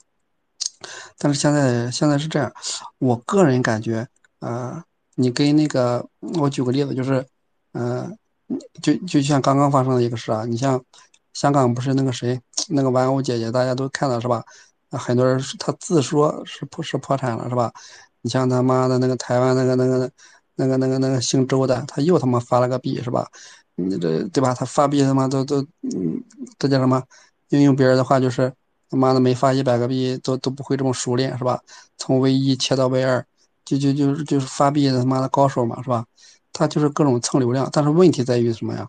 [1.19, 2.53] 但是现在现在是这样，
[2.99, 4.07] 我个人感觉，
[4.39, 4.81] 呃，
[5.17, 6.07] 你跟那个
[6.39, 7.27] 我举个例子，就是，
[7.73, 8.17] 嗯。
[8.83, 10.79] 就就像刚刚发生的一个事啊，你像
[11.33, 12.39] 香港不是那个谁，
[12.69, 14.45] 那个玩偶姐姐，大家都看了是吧？
[14.91, 17.73] 很多人他自说是破是破产了是吧？
[18.23, 20.11] 你像他妈的那个台湾那个那个
[20.57, 23.29] 那个那个那个姓周的，他又他妈发了个币是吧？
[23.75, 24.55] 你这对吧？
[24.55, 26.23] 他发币他妈都都嗯，
[26.59, 27.03] 这叫什么？
[27.49, 28.53] 用用别人的话就是
[28.89, 31.61] 他妈的没发一百个币都都不会这么熟练是吧？
[31.99, 33.25] 从 V 一切到 V 二，
[33.65, 36.05] 就就就是就是发币他妈的高手嘛是吧？
[36.53, 38.87] 他就是各种蹭流量，但是问题在于什么呀？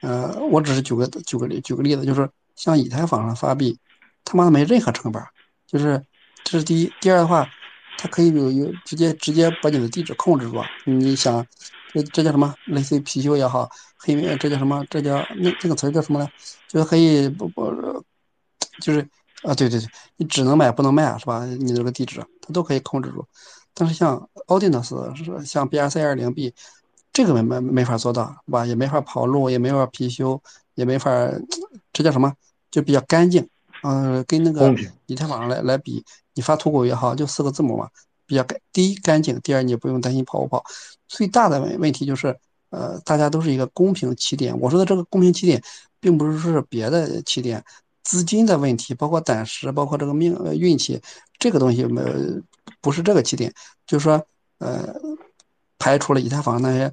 [0.00, 3.78] 呃，我只是举个举个例举个例子，就是像以太坊上发币，
[4.24, 5.22] 他妈的没任何成本，
[5.66, 6.04] 就是
[6.42, 6.92] 这是第一。
[7.00, 7.48] 第二的话，
[7.96, 10.62] 它可以有有直接直接把你的地址控制住。
[10.84, 11.44] 你想，
[11.92, 12.54] 这这叫什么？
[12.66, 14.84] 类似于貔貅也好，黑面这叫什么？
[14.90, 16.28] 这叫那这个词叫什么呢？
[16.68, 17.70] 就是可以不不，
[18.80, 19.00] 就是
[19.42, 21.44] 啊，对对对，你只能买不能卖是吧？
[21.46, 23.24] 你这个地址它都可以控制住。
[23.72, 26.54] 但是像奥迪诺斯是像 BRC 二零 B。
[27.16, 28.66] 这个没没没法做到，是吧？
[28.66, 30.40] 也没法跑路，也没法貔貅，
[30.74, 31.08] 也没法，
[31.94, 32.34] 这叫什么？
[32.72, 33.48] 就比较干净。
[33.84, 34.74] 嗯，跟那个
[35.06, 36.04] 以太坊上来来比，
[36.34, 37.88] 你发土狗也好，就四个字母嘛，
[38.26, 38.60] 比较干。
[38.72, 40.62] 第一干净，第二你不用担心跑不跑。
[41.08, 42.36] 最大的问问题就是，
[42.70, 44.58] 呃，大家都是一个公平起点。
[44.60, 45.62] 我说的这个公平起点，
[46.00, 47.64] 并不是说是别的起点，
[48.02, 51.00] 资金的问题，包括胆识，包括这个命运气，
[51.38, 52.02] 这个东西没
[52.80, 53.52] 不是这个起点，
[53.86, 54.26] 就是说，
[54.58, 54.94] 呃，
[55.78, 56.92] 排除了以太坊那些。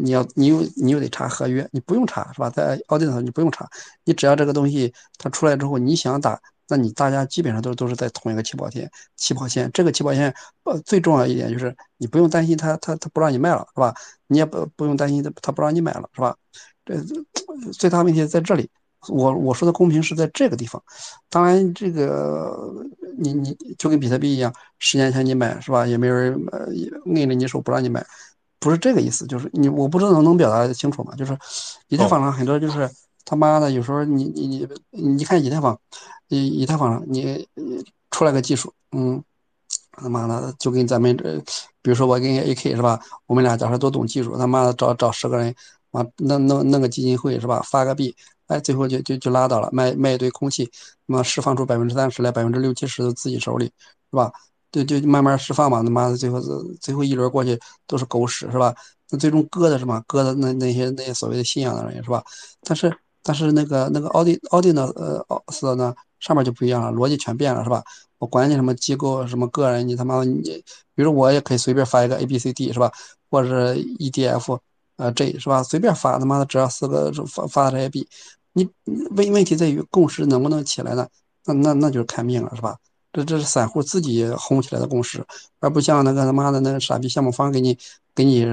[0.00, 2.48] 你要你又你又得查合约，你不用查是吧？
[2.48, 3.68] 在奥迪上你不用查，
[4.04, 6.40] 你只要这个东西它出来之后，你想打，
[6.70, 10.34] 那你大家基本上都都是在同一个起跑线，起跑线这个起跑线
[10.64, 13.92] 呃最重要一点就是你不用担心他他他不让你卖了是吧？
[14.28, 16.34] 你也不不用担心他他不让你买了是吧？
[16.86, 16.96] 这
[17.72, 18.68] 最大问题在这里，
[19.08, 20.82] 我我说的公平是在这个地方，
[21.28, 22.72] 当然这个
[23.18, 25.86] 你你就跟比特币一样，十年前你买是吧？
[25.86, 26.66] 也没有人呃
[27.14, 28.04] 摁着你手不让你买。
[28.58, 31.14] 不是这个意思，就是你我不知道能能表达清楚吗？
[31.16, 31.36] 就是
[31.88, 32.90] 以太坊上很多就是
[33.24, 35.78] 他妈的，有时候你你你你看以太坊，
[36.30, 37.46] 以以太坊上你
[38.10, 39.22] 出来个技术，嗯，
[39.92, 41.38] 他妈的就跟咱们这，
[41.82, 42.98] 比如说我跟 AK 是吧？
[43.26, 45.54] 我们俩假设都懂技术，他妈的找找十个人，
[45.92, 47.60] 啊弄弄弄个基金会是吧？
[47.64, 48.14] 发个币，
[48.46, 50.64] 哎，最后就就就拉倒了，卖卖一堆空气，
[51.06, 54.32] 他妈释放出百分之三十来，百分之六七十都自己手里，是吧？
[54.70, 56.40] 对，就慢慢释放嘛，他妈的，最后
[56.80, 58.72] 最后一轮过去都是狗屎，是吧？
[59.10, 60.00] 那最终割的什么？
[60.06, 62.22] 割的那那些那些所谓的信仰的人，是吧？
[62.62, 64.86] 但是但是那个那个奥迪奥迪呢？
[64.94, 65.92] 呃，奥斯呢？
[66.20, 67.82] 上面就不一样了，逻辑全变了，是吧？
[68.18, 70.62] 我管你什么机构什么个人，你他妈的你，
[70.94, 72.92] 比如我也可以随便发一个 A B C D，是吧？
[73.30, 74.58] 或者是 E D F，
[74.96, 75.62] 呃 J，是吧？
[75.62, 78.06] 随便发，他妈的只要四个发发的这些 B，，
[78.52, 78.68] 你
[79.16, 81.08] 问问题在于共识能不能起来呢？
[81.46, 82.76] 那那那就是看命了，是吧？
[83.12, 85.24] 这这是散户自己哄起来的共识，
[85.58, 87.76] 而不像那个他妈的那个傻逼项目方给你
[88.14, 88.46] 给你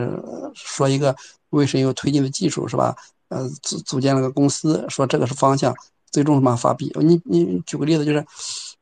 [0.55, 1.15] 说一个
[1.49, 2.95] 为神有推进的技术是吧？
[3.29, 5.75] 呃，组组建了个公司，说这个是方向，
[6.17, 6.91] 最终什么发币？
[6.95, 8.25] 你你举个例子就是，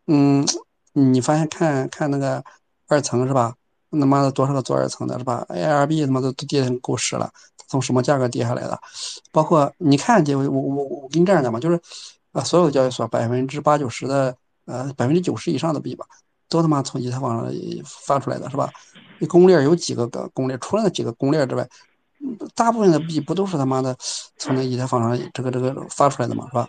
[0.07, 0.47] 嗯，
[0.93, 2.41] 你发现看看那个
[2.87, 3.53] 二层是吧？
[3.91, 7.29] 他妈的多少个做二层的是吧？ARB 他妈都都跌成狗屎了，
[7.67, 8.79] 从什么价格跌下来的？
[9.33, 11.77] 包括你看就我我我跟你这样讲嘛，就是
[12.31, 14.33] 啊，所有交易所百分之八九十的。
[14.67, 16.07] 呃，百分之九十以上的币吧，
[16.49, 17.53] 都他妈从以太坊上
[17.85, 18.67] 发出来的是吧？
[19.19, 20.59] 那公链有几个个公链？
[20.59, 21.69] 除了那几个公链之外，
[22.55, 23.95] 大部分的币不都是他妈的
[24.39, 26.67] 从那以太坊上这个这个发出来的嘛，是吧？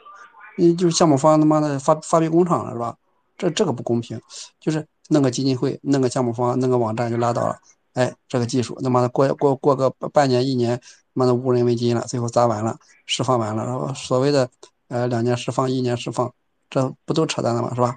[0.56, 2.96] 你就是项目方他妈的发发币工厂了，是吧？
[3.38, 4.20] 这这个不公平，
[4.60, 7.56] 就是弄个基金会，弄个项目方，弄个网站就拉倒了。
[7.94, 10.84] 哎，这个技术他妈的过过过个半年一年，他
[11.14, 12.76] 妈的无人问津了，最后砸完了，
[13.06, 14.48] 释放完了，然后所谓的
[14.88, 16.32] 呃两年释放，一年释放。
[16.68, 17.72] 这不都扯淡的吗？
[17.74, 17.94] 是吧？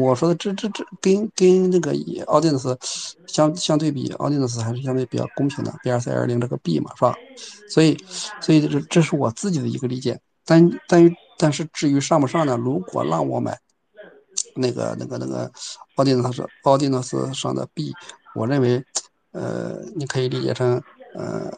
[0.00, 1.92] 我说的这这这跟跟那个
[2.26, 2.76] 奥迪斯
[3.26, 7.14] 相相对比，奥迪斯还是相对比较公平的，B 二三二零这个币嘛，是吧？
[7.68, 7.96] 所以
[8.40, 10.18] 所以这这是我自己的一个理解。
[10.44, 12.56] 但但于但是至于上不上呢？
[12.56, 13.58] 如果让我买
[14.54, 15.50] 那个那个那个
[15.96, 17.92] 奥迪斯奥迪斯上的币，
[18.34, 18.84] 我认为
[19.32, 20.82] 呃你可以理解成
[21.14, 21.50] 呃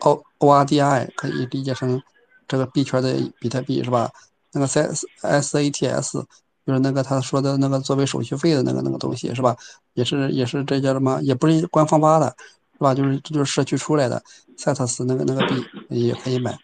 [0.00, 2.00] O O R D I 可以理解成
[2.46, 4.10] 这个币圈的比特币是吧？
[4.52, 6.24] 那个 S S A T S
[6.66, 9.56] 就是那个他说的那个作为手续费的那个那个东西是吧？
[9.94, 11.20] 也是也是这叫什么？
[11.22, 12.34] 也不是官方发的，
[12.74, 12.94] 是吧？
[12.94, 14.22] 就是这就是社区出来的
[14.56, 16.58] 赛特斯那个那个币也可以买。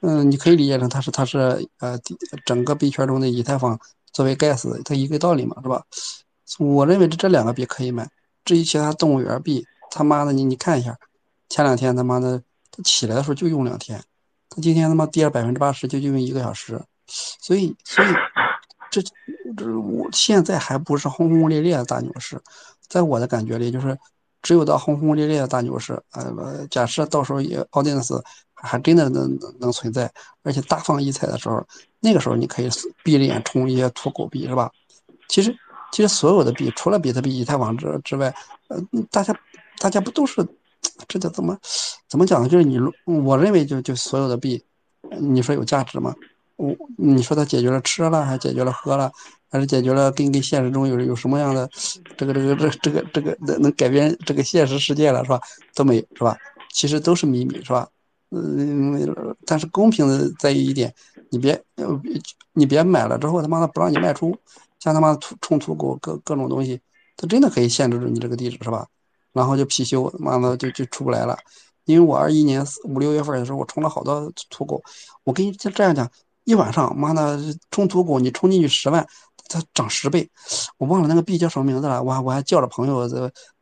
[0.00, 1.98] 嗯，你可以理解成它是它是呃
[2.44, 3.78] 整个币圈中的以太坊
[4.12, 5.84] 作为 gas，它一个道理嘛，是吧？
[6.58, 8.08] 我认为这这两个币可以买。
[8.44, 10.96] 至于其他动物园币，他妈的你你看一下，
[11.48, 14.02] 前两天他妈的它起来的时候就用两天，
[14.48, 16.80] 它今天他妈跌了百分之八十，就就用一个小时。
[17.06, 18.08] 所以，所以，
[18.90, 19.02] 这
[19.56, 22.40] 这我现在还不是轰轰烈烈的大牛市，
[22.86, 23.98] 在我的感觉里，就是
[24.40, 28.22] 只有到轰轰烈烈的大牛市，呃，假设到时候也奥迪斯
[28.62, 30.10] 还真的能能存在，
[30.42, 31.64] 而且大放异彩的时候，
[32.00, 32.68] 那个时候你可以
[33.02, 34.70] 闭着眼冲一些土狗币，是吧？
[35.28, 35.54] 其实，
[35.92, 38.34] 其实所有的币，除了比特币、以太坊之之外，
[38.68, 38.80] 呃，
[39.10, 39.34] 大家
[39.78, 40.46] 大家不都是
[41.06, 41.56] 这叫怎么
[42.08, 42.48] 怎么讲呢？
[42.48, 44.62] 就是你，我认为就就所有的币，
[45.20, 46.14] 你说有价值吗？
[46.56, 49.12] 我你说它解决了吃了，还解决了喝了，
[49.48, 51.70] 还是解决了跟跟现实中有有什么样的
[52.16, 55.40] 这个这个这这个这个能能改变这个现实世界了是吧？
[55.74, 56.36] 都没有是吧？
[56.72, 57.88] 其实都是秘密是吧？
[58.30, 60.94] 嗯，但是公平的在于一点，
[61.30, 61.62] 你别
[62.52, 64.36] 你别买了之后他妈的不让你卖出，
[64.80, 66.80] 像他妈的土冲土狗各各种东西，
[67.16, 68.86] 它真的可以限制住你这个地址是吧？
[69.32, 71.38] 然后就貔貅，妈的就就出不来了。
[71.84, 74.82] 因为我二一年五六月份的时候，我充了好多土狗，
[75.24, 76.10] 我跟你这样讲。
[76.44, 77.38] 一晚上，妈的，
[77.70, 79.06] 充土狗，你充进去十万，
[79.48, 80.26] 它涨十倍。
[80.78, 83.06] 我忘了那个币叫什么名字了，我还我还叫着朋友，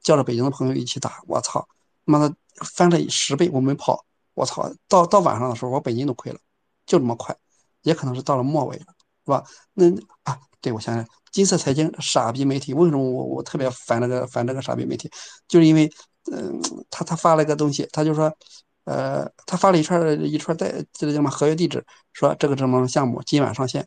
[0.00, 1.20] 叫着北京的朋友一起打。
[1.26, 1.66] 我操，
[2.04, 2.32] 妈的
[2.76, 4.04] 翻了十倍，我没跑。
[4.36, 6.38] 我操，到到晚上的时候，我本金都亏了，
[6.84, 7.34] 就这么快。
[7.82, 8.84] 也可能是到了末尾了，
[9.24, 9.42] 是吧？
[9.72, 9.86] 那
[10.24, 15.08] 啊，对，我想想，金色财经傻逼媒体，为什么我我特别烦这个烦这个傻逼媒体？
[15.46, 15.88] 就是因为，
[16.32, 16.60] 嗯，
[16.90, 18.30] 他他发了一个东西，他就说，
[18.84, 23.86] 呃，他发了一串一串代这个叫什么合约地址，说这个什么项目今晚上线。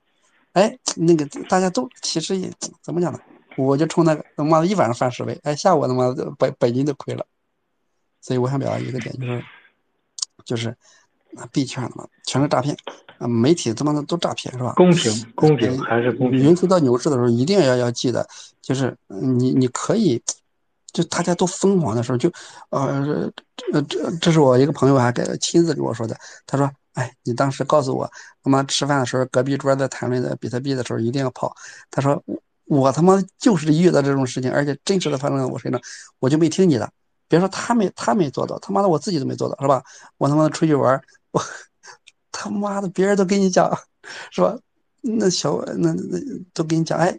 [0.53, 2.49] 哎，那个大家都其实也
[2.81, 3.19] 怎么讲呢？
[3.57, 7.25] 我就冲那个他妈的一晚上翻十倍，哎，下午他妈的本本金都亏了。
[8.21, 9.43] 所以我想表达一个点就是，
[10.49, 10.69] 就是
[11.37, 12.75] 啊币圈的嘛，全是诈骗
[13.19, 14.73] 啊，媒体他妈的都诈骗是吧？
[14.75, 16.43] 公平公平还是公平？
[16.43, 18.27] 尤其到牛市的时候，一定要要记得，
[18.61, 20.21] 就是你你可以。
[20.91, 22.27] 就大家都疯狂的时候，就，
[22.71, 23.31] 呃，
[23.71, 26.17] 这这这是我一个朋友还给亲自给我说的。
[26.47, 26.67] 他说
[26.97, 28.11] ：“哎，你当时告诉我，
[28.43, 31.55] 他妈吃饭的时候，隔壁桌在谈论的比特币的时候，一定要跑。”
[31.91, 35.79] 他说：“我我他妈就是遇到这种事情，而且真实的发生在我身上，
[36.17, 36.91] 我就没听你的。
[37.29, 39.81] 别说他没他没做到，他妈的我自己都没做到，是吧？
[40.17, 41.01] 我他妈的出去玩，
[41.31, 41.41] 我
[42.33, 43.71] 他妈的别人都跟你讲，
[44.31, 44.57] 是吧？
[45.01, 46.19] 那小那那
[46.53, 47.17] 都跟你讲，哎，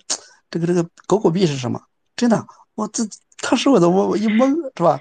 [0.50, 1.80] 这个这个狗狗币是什么？
[2.14, 3.02] 真的，我这。”
[3.42, 5.00] 当时我都我我一懵，是吧？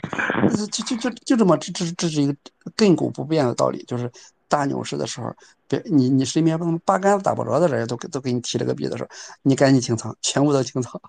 [0.56, 2.34] 就就就就这么这这这是一个
[2.78, 4.10] 亘古不变的道理，就是
[4.48, 5.30] 大牛市的时候，
[5.68, 9.10] 别你你身边八竿子打不着的人都都给你提了个币的时候，
[9.42, 11.02] 你赶紧清仓，全部都清仓。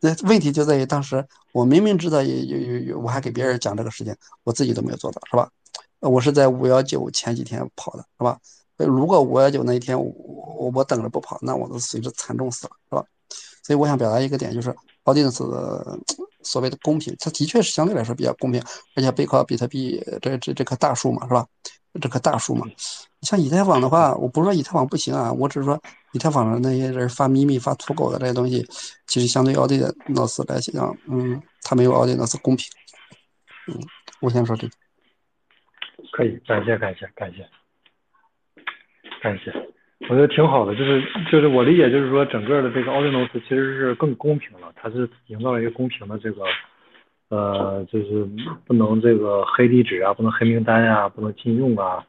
[0.00, 4.14] 那问题就在于当时我明明知道有有有有，我还给别人讲这个事情，
[4.44, 5.50] 我自己都没有做到，是吧？
[6.00, 8.38] 我是在五幺九前几天跑的，是吧？
[8.76, 10.12] 如果五幺九那一天我
[10.58, 13.04] 我我等着不跑，那我都随之惨重死了，是吧？
[13.62, 14.74] 所以我想表达一个点就是。
[15.06, 15.30] 奥迪斯
[16.42, 18.60] 所谓的公平，它的确是相对来说比较公平，
[18.96, 21.46] 而且背靠比特币这这这棵大树嘛，是吧？
[22.00, 22.66] 这棵大树嘛，
[23.22, 25.80] 像以太坊的话，我不是说以太坊不行啊，我只是说
[26.12, 28.66] 以太坊的那些人发秘密、发土狗的这些东西，
[29.06, 32.66] 其实相对奥迪的诺斯来讲，嗯，它没有奥迪诺斯公平。
[33.68, 33.74] 嗯，
[34.20, 34.72] 我先说这个。
[36.12, 37.46] 可以，感谢感谢感谢
[39.20, 39.52] 感谢。
[40.08, 41.02] 我觉得挺好的，就是
[41.32, 46.44] 就是我理解就是说，整个的这个奥利诺斯其实是更公平了，它是营造了一个公平的这个，
[47.28, 48.28] 呃，就是
[48.64, 52.04] 不能这个黑地址啊，不能黑名单呀，不能禁用啊，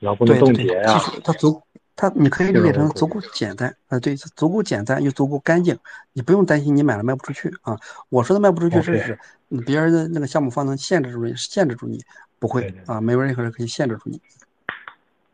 [0.00, 0.98] 然后不能冻结呀。
[1.22, 1.62] 它足，
[1.94, 5.78] 它你可以理解成足够简单啊，对，足够简单又足够干净，
[6.12, 7.78] 你不用担心你买了卖不出去啊。
[8.08, 9.18] 我说的卖不出去是指
[9.64, 12.00] 别人的那个项目方能限制住你，限制住你，
[12.38, 14.20] 不会啊，没有任何人可以限制住你。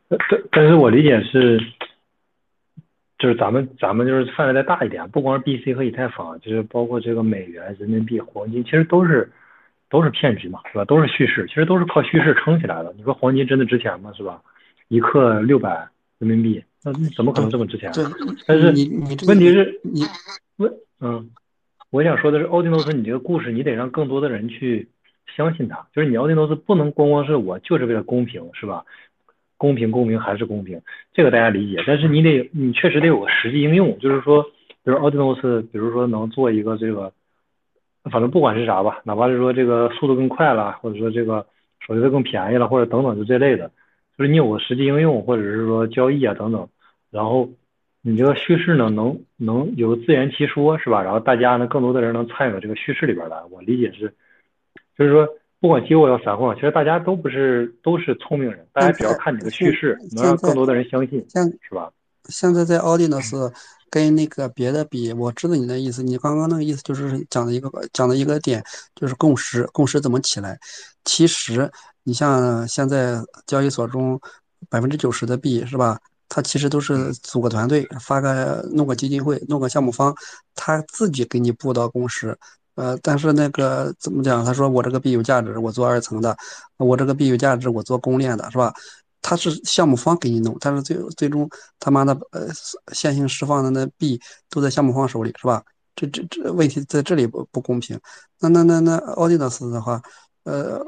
[0.08, 0.18] 但
[0.50, 1.58] 但是我理解是。
[3.22, 9.30] 就是咱们咱们就是范围再大一点，不光是 BC 和以太坊，就是包括这个美元、人民币、黄金，其实都是
[9.88, 10.84] 都是骗局嘛，是吧？
[10.84, 12.92] 都是叙事，其实都是靠叙事撑起来的。
[12.96, 14.12] 你说黄金真的值钱吗？
[14.16, 14.42] 是吧？
[14.88, 15.88] 一克六百
[16.18, 17.92] 人民币，那怎么可能这么值钱？
[17.92, 18.04] 对，
[18.44, 20.02] 但是你你问题是，你
[20.56, 21.30] 问嗯，
[21.90, 24.88] 我想说的是，奥丁诺斯，你这个故事你得让更多的人去
[25.36, 28.84] 相信他，就是你奥丁诺斯不能光光是我就是为了公平，是吧？
[29.62, 30.82] 公平，公平还是公平，
[31.14, 31.84] 这个大家理解。
[31.86, 34.42] 但是你得，你确实得有个实际应用，就是说，
[34.82, 37.12] 比如奥迪诺斯，比如说能做一个这个，
[38.10, 41.46] 反正不管是啥吧，哪怕是说这个速度更快了，或者说这个
[41.78, 43.70] 手续费更便宜了，或者等等就这类的，
[44.18, 46.68] 就是你有个实际应用，或者是说交易啊等等，
[47.12, 47.48] 然后
[48.02, 51.00] 你这个叙事呢，能能有自圆其说，是吧？
[51.04, 53.36] 然后大家呢，更多的人能参与到这个叙事里边来。
[53.52, 54.12] 我理解是，
[54.98, 55.28] 就是说。
[55.62, 61.24] 不管机构要散户，其实大家都不是都是聪明人，大家只要看你的趋势，能让更多的人相信，
[61.62, 61.88] 是吧？
[62.28, 63.36] 现在在奥迪呢是
[63.88, 68.60] 跟那个别的比，我知道你的意思，你刚刚那个意思就是讲的一个讲的一个点，
[68.96, 70.58] 就是共识，共识怎么起来？
[71.04, 71.70] 其实
[72.02, 74.20] 你像现在交易所中
[74.68, 75.96] 百分之九十的币是吧？
[76.28, 80.12] 它其实都是组个团队，发个弄个基金会，弄个项目方，
[80.56, 82.36] 他自己给你布到共识。
[82.74, 84.44] 呃，但是那个怎么讲？
[84.44, 86.34] 他说我这个币有价值，我做二层的；
[86.78, 88.72] 我这个币有价值，我做公链的，是吧？
[89.20, 92.48] 他是项目方给你弄，但是最最终他妈的呃
[92.92, 94.20] 线性释放的那币
[94.50, 95.62] 都在项目方手里，是吧？
[95.94, 97.98] 这这这问题在这里不不公平。
[98.40, 100.00] 那那那那奥迪纳斯的话，
[100.44, 100.80] 呃，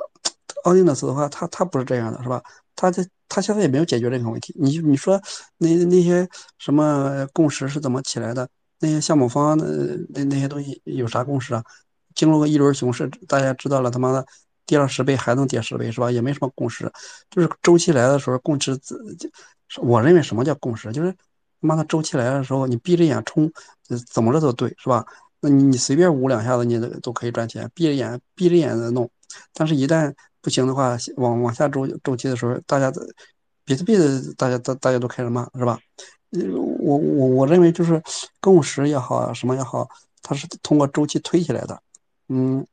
[0.65, 2.43] 奥迪纳斯的话，他他不是这样的，是吧？
[2.74, 4.52] 他这他现在也没有解决任何问题。
[4.59, 5.20] 你你说
[5.59, 6.27] 那那些
[6.59, 8.48] 什么共识是怎么起来的？
[8.85, 11.65] 那些项目方的那那些东西有啥共识啊？
[12.15, 14.24] 经过个一轮熊市，大家知道了，他妈的
[14.66, 16.11] 跌了十倍还能跌十倍是吧？
[16.11, 16.93] 也没什么共识，
[17.31, 18.78] 就是周期来的时候共识。
[19.81, 20.93] 我认为什么叫共识？
[20.93, 23.51] 就是他妈的周期来的时候，你闭着眼冲，
[24.12, 25.05] 怎么着都对是吧？
[25.40, 27.69] 那你随便捂两下子，你都都可以赚钱。
[27.74, 29.11] 闭着眼闭着眼的弄，
[29.55, 32.93] 但是一旦不行的话，往往下周周期的时候，大家
[33.65, 35.78] 比特币的大家大大家都开始骂是吧？
[36.82, 38.02] 我我我认为就是
[38.40, 39.89] 共识也好啊，什么也好，
[40.23, 41.81] 它是通过周期推起来的。
[42.28, 42.66] 嗯，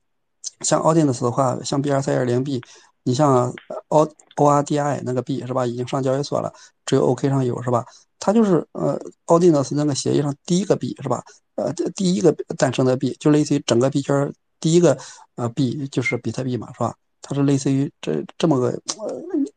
[0.62, 2.62] 像奥迪纳斯的话，像 B R C 二零 B，
[3.04, 3.54] 你像
[3.90, 5.66] O O R D I 那个币是吧？
[5.66, 6.52] 已经上交易所了，
[6.86, 7.86] 只有 O K 上有是吧？
[8.20, 11.24] 它就是呃奥迪纳斯那个协议上第一个币是吧？
[11.56, 14.98] 呃，第一个诞生的币，就类似于整个币圈第一个
[15.36, 16.96] 呃币就是比特币嘛是吧？
[17.22, 18.70] 它是类似于这这么个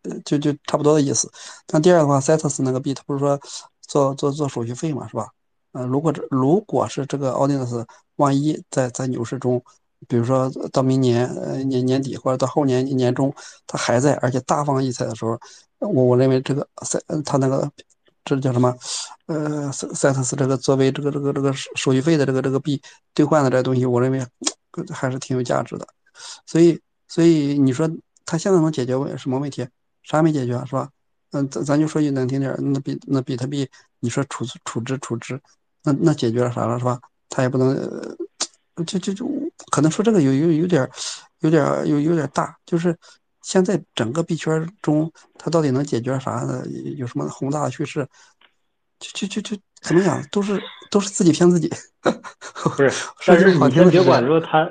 [0.02, 1.30] 呃，就就差不多的意思。
[1.66, 3.40] 但第二的话，Cetus 那个币，它不是说
[3.86, 5.28] 做做做手续费嘛，是吧？
[5.72, 7.84] 呃，如果这如果是这个 Audience，
[8.16, 9.62] 万一在在牛市中，
[10.06, 13.34] 比如说到明年呃年年底或者到后年年中，
[13.66, 15.38] 它还在而且大放异彩的时候，
[15.78, 17.70] 我我认为这个赛它那个
[18.24, 18.74] 这叫什么？
[19.26, 22.80] 呃，赛赛特斯这个作为这个这个这个手续费的这个这个币
[23.12, 24.24] 兑换的这东西，我认为
[24.92, 25.86] 还是挺有价值的。
[26.46, 27.90] 所以所以你说
[28.24, 29.66] 它现在能解决问什么问题？
[30.04, 30.90] 啥也没解决是吧？
[31.34, 35.40] 嗯，咱咱就说句难听点，那比那比特币，你说处处置处置，
[35.82, 37.00] 那那解决了啥了是吧？
[37.28, 37.74] 他也不能，
[38.86, 39.28] 就就就
[39.72, 40.88] 可能说这个有有有点
[41.40, 42.96] 有点有有点大，就是
[43.42, 46.62] 现在整个币圈中，它到底能解决啥呢？
[46.96, 48.06] 有什么宏大的趋势？
[49.00, 51.68] 就就就就怎么讲，都是都是自己骗自己。
[52.00, 52.90] 不是，
[53.26, 54.70] 但是你先别管说他，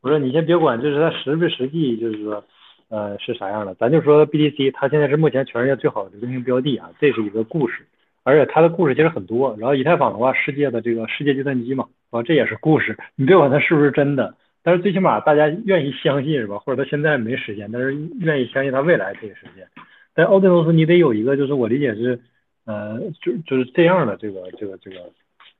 [0.00, 2.42] 不是你先别管，就是他实不实际，就是说，
[2.88, 3.74] 呃，是啥样的？
[3.74, 7.86] 咱就说 BTC，它现在是目前全世界最好的流行标的啊，这是一个故事。
[8.22, 9.56] 而且它的故事其实很多。
[9.58, 12.96] 然后以太坊的话，世界的这个世界计算机嘛，啊，这也是故事。
[13.14, 16.58] 你别管它是不是真的，但是最起码大家愿意相信是吧？
[16.58, 19.66] 或者它现在没实现，但是愿意相信它未来可以实现。
[20.14, 22.20] 但奥迪诺斯你得有一个，就是我理解是。
[22.68, 24.96] 呃，就就是这样的这个这个这个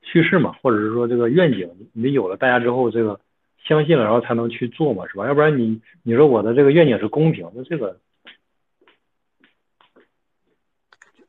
[0.03, 3.21] 趋势嘛，或者是说这个愿景，你有了大家之后，这个
[3.69, 5.27] 相信了，然后才能去做嘛，是吧？
[5.27, 7.99] 要不然你你说我的这个愿景是公平，那这个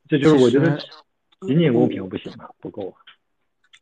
[0.08, 0.78] 这就是我觉得
[1.40, 2.96] 仅仅公平不行啊，不够啊。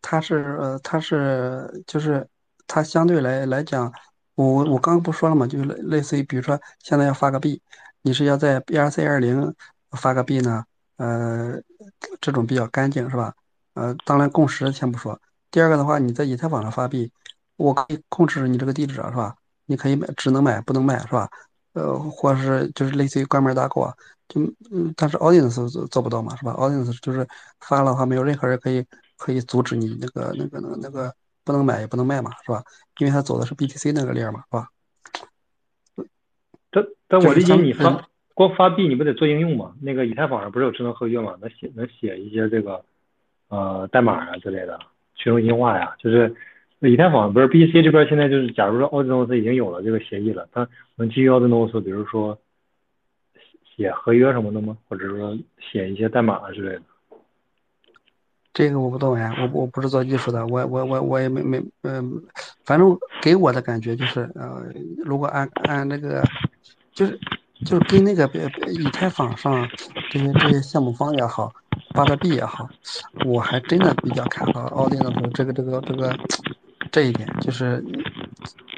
[0.00, 2.26] 它是呃，它是就是
[2.66, 3.92] 它相对来来讲，
[4.34, 7.60] 我我刚刚不说了嘛，就是类似于比如说现在要发个币，
[8.02, 9.54] 你是要在 BRC 二零
[9.90, 10.64] 发个币呢？
[10.96, 11.60] 呃，
[12.20, 13.34] 这种比较干净是吧？
[13.74, 15.20] 呃，当然共识先不说。
[15.50, 17.12] 第二个的话，你在以太坊上发币，
[17.56, 19.34] 我可以控制你这个地址是吧？
[19.66, 21.28] 你可以买，只能买不能卖是吧？
[21.72, 23.94] 呃，或者是就是类似于关门大过，
[24.28, 27.26] 就嗯，但是 Audience 做做不到嘛是吧？Audience 就是
[27.60, 28.84] 发了的话，没有任何人可以
[29.16, 31.14] 可以阻止你那个那个那个那个
[31.44, 32.62] 不能买也不能卖嘛是吧？
[32.98, 34.68] 因为它走的是 BTC 那个链嘛是吧？
[36.70, 38.08] 但但我理解你发。
[38.34, 39.74] 光发币你不得做应用吗？
[39.80, 41.34] 那个以太坊上不是有智能合约吗？
[41.40, 42.84] 能写能写一些这个
[43.48, 44.78] 呃代码啊之类的，
[45.14, 45.94] 去中心化呀。
[45.98, 46.36] 就是
[46.81, 52.39] 以太坊不是 BC 这边现在就是，假如说 Audino 已经有了这个协议了，它能基于 Audino 比如说
[53.77, 54.77] 写合约什么的吗？
[54.89, 56.82] 或者说写一些代码之类的？
[58.53, 62.23] 这个我不懂呀，我我不是做技术的，我我我我也没没嗯，
[62.65, 64.65] 反正给我的感觉就是呃，
[65.05, 66.23] 如果按按那个
[66.93, 67.19] 就是。
[67.65, 68.31] 就是跟那个
[68.69, 69.66] 以太坊上
[70.11, 71.51] 这些这些项目方也好，
[71.94, 72.69] 发的币也好，
[73.24, 76.15] 我还真的比较看好奥丁的这个这个这个
[76.97, 77.85] 这一点，就是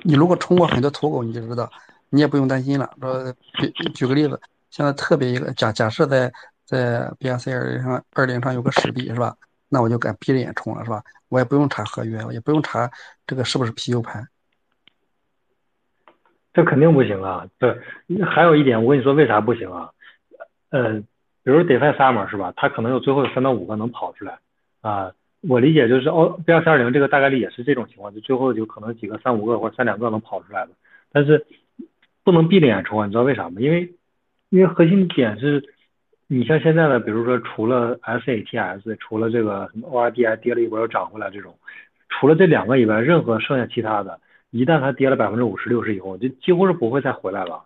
[0.03, 1.71] 你如果冲过很多土狗，你就知道，
[2.11, 2.91] 你也不用担心了。
[3.01, 4.41] 说举举个例子，
[4.71, 6.33] 现在特别一个假假设在
[6.65, 9.37] 在 BRC 二零上二零上有个实币是吧？
[9.69, 11.01] 那我就敢闭着眼冲了是吧？
[11.29, 12.91] 我也不用查合约，也不用查
[13.25, 14.27] 这个是不是 PU 盘。
[16.53, 17.47] 这肯定不行啊！
[17.57, 17.79] 对，
[18.27, 19.91] 还有一点，我跟你说为啥不行啊？
[20.71, 20.95] 呃，
[21.45, 22.53] 比如 DeFi Summer 是吧？
[22.57, 24.41] 它可能有最后有三到五个能跑出来
[24.81, 25.13] 啊。
[25.41, 30.73] 我理解就是哦，B 二三二零这个大概率也是这种情况，就最后就可能几个三五个或者三两个能跑出来的。
[31.13, 31.47] 但是
[32.25, 33.07] 不能闭着眼冲啊！
[33.07, 33.61] 你知道为啥吗？
[33.61, 33.95] 因为
[34.51, 35.63] 因为核心点是，
[36.27, 41.57] 你像现在的，比如说除了 SATS，除了这个什么 ORDI 跌了一波又涨回来这种，
[42.09, 44.21] 除了这两个以外，任何剩下其他的。
[44.51, 47.63] 一旦它跌了百分之五十六十以后，就几乎是不会再回来了。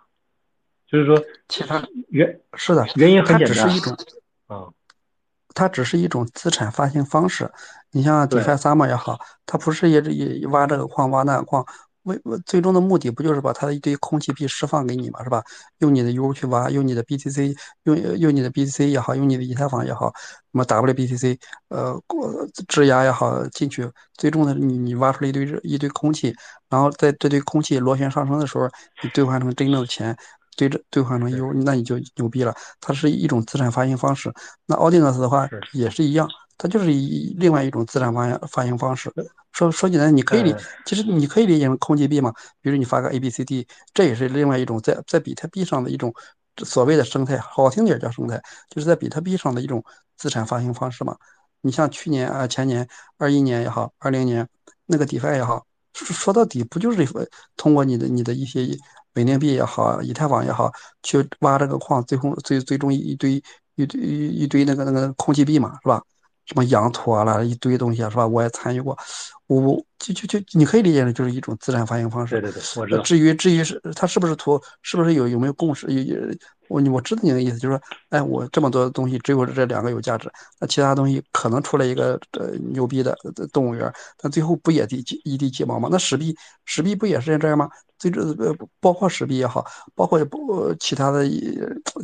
[0.88, 1.16] 就是说，
[1.48, 3.96] 其他原是的原因很简单，它只是一种
[4.48, 4.68] 啊，
[5.54, 7.50] 它只是一种资产发行方式。
[7.90, 11.64] 你像 DeFi Summer 也好，它不是也也挖这个矿挖那个矿。
[12.04, 15.40] 为最终的目的不就是把它的一堆空气币释放给你嘛，是吧？
[15.78, 17.54] 用你的 U 去挖，用你的 BTC，
[17.84, 21.38] 用用你的 BTC 也好，用你的以太坊也好，什么 WBTC，
[21.68, 21.96] 呃，
[22.66, 26.34] 质押也好进去，最终的你你挖出来一堆一堆空气，
[26.68, 28.68] 然后在这堆空气螺旋上升的时候，
[29.04, 30.16] 你兑换成真正的钱，
[30.56, 32.54] 对着兑换成 U，那你就牛逼了。
[32.80, 34.32] 它是一种资产发行方式。
[34.66, 36.28] 那 Audience 的话也是一样。
[36.58, 39.12] 它就是一另外一种资产发行发行方式。
[39.50, 40.54] 说说起来，你可以理，
[40.86, 42.32] 其实你可以理解成空气币嘛。
[42.60, 46.14] 比如你发个 A B C D，这也是另外一种在在比特币上的一种
[46.64, 49.82] 所谓的生态，好听点叫生态，就是在比特币上的一种
[50.16, 51.16] 资产发行方式嘛。
[51.62, 52.86] 你像去年啊，前年
[53.18, 54.48] 二一年也好，二零年
[54.86, 57.06] 那个 DeFi 也好，说到底不就是
[57.56, 58.66] 通过你的你的一些
[59.14, 60.70] 稳定币也好，以太坊也好，
[61.02, 63.42] 去挖这个矿，最后最最终一堆
[63.74, 66.02] 一堆一堆那个那个空气币嘛，是吧？
[66.46, 68.26] 什么羊驼啦，一堆东西啊，是吧？
[68.26, 68.96] 我也参与过，
[69.46, 72.40] 我就就就你可以理解的就是一种自然发行方式。
[72.40, 73.02] 对对对，我知道。
[73.02, 75.86] 至于至于是它是不是图，是不是有有没有共识？
[75.92, 76.16] 有
[76.68, 83.14] 我我知道你的意思，就是说，哎，我这么多东西，只有这两个有价值，那其他东西可能出来一个呃牛逼的
[83.52, 85.88] 动物园，但最后不也地一地鸡毛吗？
[85.92, 87.68] 那史币史币不也是这样吗？
[87.98, 89.64] 最这呃包括史币也好，
[89.94, 91.28] 包括不其他的，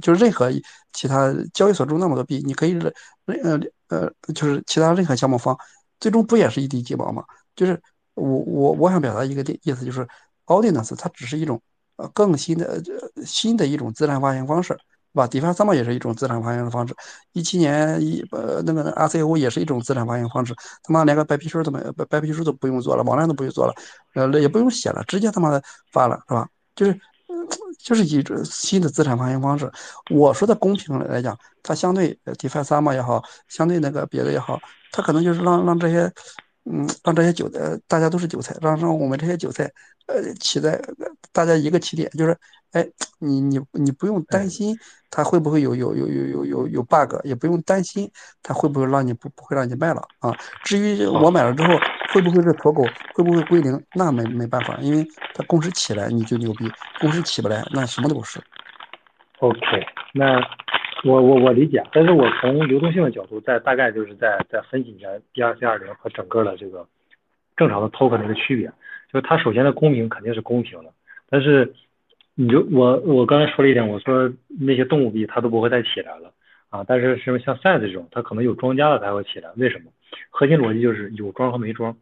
[0.02, 0.50] 就是任何
[0.92, 2.92] 其他交易所中那么多币，你可以任
[3.42, 3.58] 呃
[3.88, 5.56] 呃，就是其他任何项目方，
[6.00, 7.24] 最终不也是一地鸡毛吗？
[7.56, 7.80] 就是
[8.14, 10.06] 我我我想表达一个意思，就是
[10.46, 11.60] Audience 它只是一种
[11.96, 12.66] 呃更新的
[13.16, 16.94] 呃新的一种资产发行方式，是吧？DeFi 三毛也是一种资产发行的方式，
[17.32, 23.74] 一七年一呃那个 RCO 也是一种资产发行方式，他妈连个白皮书都没白白皮书都不用做了，网站都不用做了，
[24.14, 25.62] 呃也不用写了，直接他妈的
[25.92, 26.48] 发了，是吧？
[26.76, 27.00] 就是
[27.78, 29.70] 就是一种新的资产发行方式。
[30.10, 34.60] 我说的公平来讲，它相对 DeFi 三嘛也好，相对那个别的也好，
[34.92, 36.12] 它可能就是让让这些。
[36.70, 39.64] 嗯，让这些韭菜，大家都是韭菜，让让我们这些韭菜，
[40.04, 40.78] 呃，起在
[41.32, 42.38] 大家一个起点，就是，
[42.72, 42.86] 哎，
[43.20, 44.76] 你你你不用担心
[45.08, 48.10] 它会不会有有有有有有有 bug，也不用担心
[48.42, 50.30] 它会不会让你不不会让你卖了啊。
[50.62, 51.70] 至于我买了之后
[52.08, 52.82] 会不会是驼狗，
[53.14, 56.70] 会不会归零，那没没办法，因为它公司起来你就牛逼，
[57.00, 58.40] 公司起不来那什么都不是。
[59.38, 59.58] OK，
[60.12, 60.40] 那。
[61.04, 66.84] 我我我理解，但是我从流动性的角度，再大概就是在在分析一下 BRC 二零和整个的这个
[67.56, 68.66] 正常的 token 的一个区别，
[69.12, 70.90] 就是它首先的公平肯定是公平的，
[71.30, 71.72] 但是
[72.34, 74.28] 你就我我刚才说了一点，我说
[74.58, 76.32] 那些动物币它都不会再起来了
[76.68, 79.92] 啊，但是什么像 s i z e 这种，它可能有庄家的才会起来，为什么？
[80.30, 81.96] 核心逻辑就是有庄和没庄，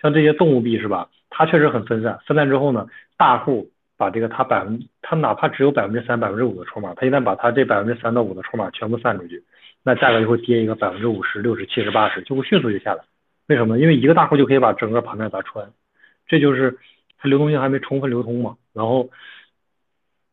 [0.00, 1.08] 像这些动物币是吧？
[1.30, 2.86] 它确实很分散，分散之后呢，
[3.16, 3.70] 大户。
[3.98, 9.42] 把这个他百分，他哪怕只有百分之三、百分之五的筹码，他一旦把他这百分之三到五的筹码全部散出去，
[9.82, 13.02] 那价格就会跌一个百分之五十、六十、七十、八十，就会迅速就下来。
[13.48, 13.76] 为什么？
[13.80, 15.72] 因为一个大户就可以把整个盘面砸穿，
[16.28, 16.78] 这就是
[17.18, 18.56] 它流动性还没充分流通嘛。
[18.72, 19.10] 然后，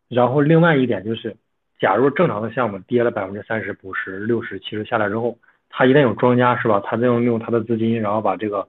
[0.10, 1.36] 然后另外一点就是，
[1.80, 5.40] 假如正常的项目跌了百分之三十、五十、六十、七十下来之后，
[5.76, 6.82] 他一旦有庄家是吧？
[6.86, 8.66] 他再用用他的资金，然后把这个。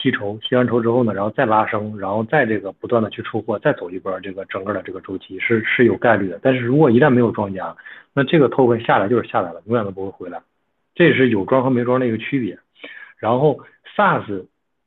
[0.00, 6.38] 吸筹，吸完筹之后呢，然后再拉升，然后再这个不断的去出货，再走一波这个整个的这个周期是是有概率的。
[6.40, 7.76] 但是如果一旦没有庄家，
[8.14, 10.40] 那这个 token 下来就是下来了，永远都不会回来。
[10.94, 12.56] 这也是有庄和没庄的一个区别。
[13.16, 13.58] 然后
[13.96, 14.44] SaaS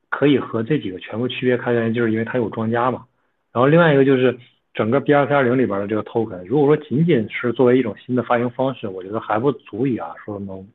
[0.10, 3.03] 可以和这几个全部区别开源，就是因为它有庄家嘛。
[3.52, 4.38] 然后另外一个就是
[4.73, 10.65] 整个 B 二三二零里边的这个 token，如果说仅仅是作为一种新的发行方式，我觉得还不足以啊，说能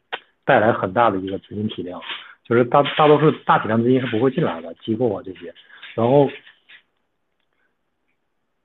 [0.47, 2.01] 带来很大的一个资金体量。
[2.49, 5.53] 就是大大多数大体量资金是不会进来的，机构啊这些，
[5.97, 6.31] 然后，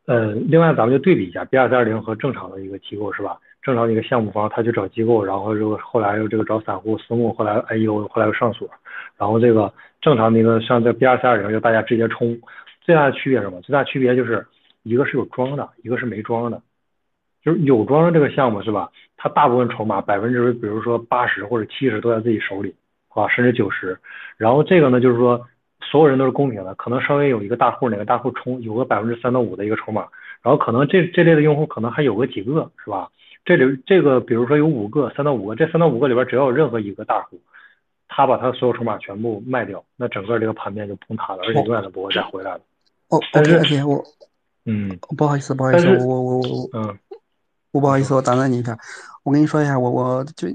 [0.06, 3.40] 呃，另外咱们就对比一下 B 二三二零和正常的一个机构是吧？
[3.64, 8.70] 正常的一个项目方他去找机构，然后又后来又这个找散户私募，后来 A U，后来又上锁，
[9.18, 12.40] 然后这个正常的一个像这 B 二三二零就大家直接冲，
[12.82, 13.60] 最大的区别是什么？
[13.62, 14.46] 最大区别就是
[14.84, 16.62] 一个是有庄的，一个是没庄的，
[17.44, 18.92] 就是有庄的这个项目是吧？
[19.22, 22.74] 它大部分筹码百分之比如说八十或者七十都在自己手里。
[23.14, 24.00] 啊，甚至九十，
[24.38, 25.46] 然后这个呢，就是说
[25.82, 30.08] 所有人都是公平的，可能稍微有一个大户，哪个大户冲有个百分之三到五的一个筹码，
[30.42, 33.10] 然后可能这这类的用户可能还有个几个，是吧？
[33.44, 37.38] 这里这个比如说有五个，三到五个，这三到五个里边只要有任何一个大户，
[38.08, 42.62] 他把他所有筹码全部卖掉，那整个这个盘面就崩塌了，而且永远都不会再回来了。
[43.10, 44.02] 哦，但是我，
[44.66, 46.98] 嗯，不好意思，不好意思，我我我我，嗯，
[47.72, 48.78] 我不好意思，我打断你一下，
[49.24, 50.48] 我跟你说一下，我我就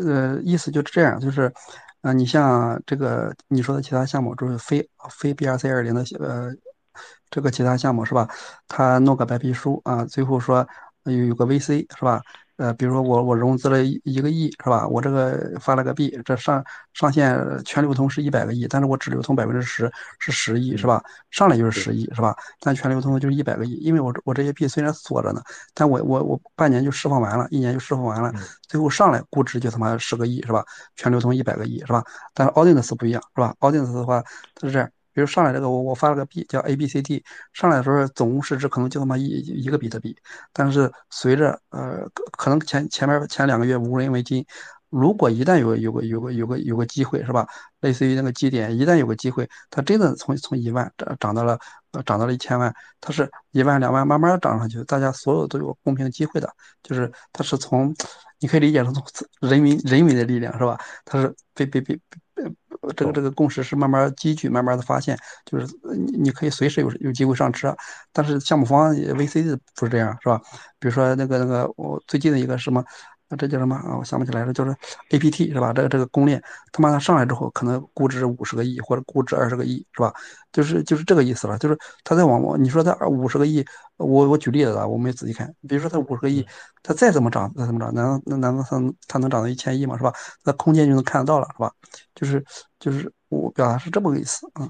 [0.00, 1.52] 呃意思就是这样，就是。
[2.00, 6.48] 啊，你像这个你说的其他项目，就是非非 BRC 二零的呃，
[7.28, 8.28] 这个其他项目是吧？
[8.68, 10.64] 他弄个白皮书啊，最后说
[11.02, 12.22] 有有个 VC 是吧？
[12.58, 14.86] 呃，比如说我我融资了一一个亿是吧？
[14.88, 16.62] 我这个发了个币，这上
[16.92, 21.00] 上线全流通是一百个亿，但是我只流通百分之十，是十亿是吧？
[21.30, 22.36] 上来就是十亿是吧？
[22.60, 25.40] 但全流通的就是一百个亿，因为我我这些币虽然锁着呢，
[25.72, 28.32] 但我我我半年就释放完了，一年就释放完了，
[28.66, 30.64] 最后上来估值就他妈十个亿是吧？
[30.96, 32.02] 全流通一百个亿是吧？
[32.34, 34.20] 但是 Audience 不一样是吧？Audience 的话
[34.56, 34.90] 它是这样。
[35.18, 40.16] 比如上来这个我我发了个币叫 A B C D，上来的时候总共市值可能就他妈一一个比特币，
[40.52, 44.46] 但是随着呃可能前前面前两个月无人为金，
[44.90, 47.44] 如果一旦有有个有个有个有个机会是吧？
[47.80, 51.58] 类似于那个基点，一旦有个机会，它真的从从一万涨涨到了
[51.90, 56.48] 呃涨到了一千万，它是一万两万慢慢涨上去，大家所有都有公平机会的，
[56.84, 57.92] 就是它是从
[58.40, 58.92] 你可以理解成
[59.40, 60.78] 人民人民的力量是吧？
[61.04, 61.94] 它是被被被
[62.34, 62.44] 被。
[62.96, 65.66] 这个这个共识是慢慢积聚，慢慢的发现，就是
[65.96, 67.76] 你你可以随时有有机会上车，
[68.12, 70.40] 但是项目方 VC 不是这样，是吧？
[70.78, 72.82] 比如说那个那个我最近的一个什么，
[73.30, 73.96] 那这叫什么啊？
[73.98, 74.70] 我想不起来了，就是
[75.10, 75.72] A P T 是吧？
[75.72, 76.42] 这个这个公链，
[76.72, 80.12] 他妈的上来之后，可能估值五十个亿或者估值二十个亿是吧？
[80.50, 81.58] 就是就是这个意思了。
[81.58, 83.64] 就是他在往往你说他五十个亿，
[83.98, 85.54] 我我举例子啊，我没仔细看。
[85.68, 86.46] 比如说他五十个亿，
[86.82, 89.96] 他再怎么涨再怎么涨，难道那难道他他能涨到一千亿吗？
[89.98, 90.12] 是吧？
[90.44, 91.70] 那空间就能看得到了是吧？
[92.14, 92.42] 就是
[92.80, 94.68] 就是我表达是这么个意思啊。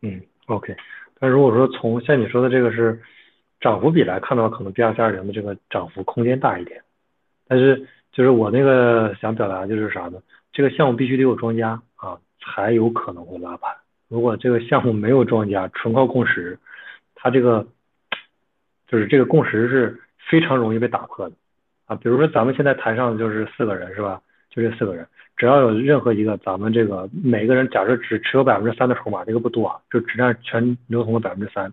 [0.00, 0.74] 嗯，OK。
[1.20, 3.02] 但如果说从像你说的这个是
[3.60, 6.82] 涨幅比来看的话，可能 B 二三二零的这个涨幅空间大一点。
[7.46, 10.18] 但是就是我那个想表达就是啥呢？
[10.52, 13.74] 这个项目必须得有庄家啊，才有可能会拉盘。
[14.08, 16.58] 如果这个项目没有庄家，纯靠共识，
[17.14, 17.66] 它这个
[18.86, 20.00] 就是这个共识是
[20.30, 21.34] 非常容易被打破的
[21.86, 21.96] 啊。
[21.96, 24.20] 比如说咱们现在台上就是四个人是吧？
[24.50, 25.04] 就这四个人，
[25.36, 31.72] 只要有任何一个咱们这个每个人假设只持有百分之三的筹码，这个不多啊，就只占全流通的百分之三。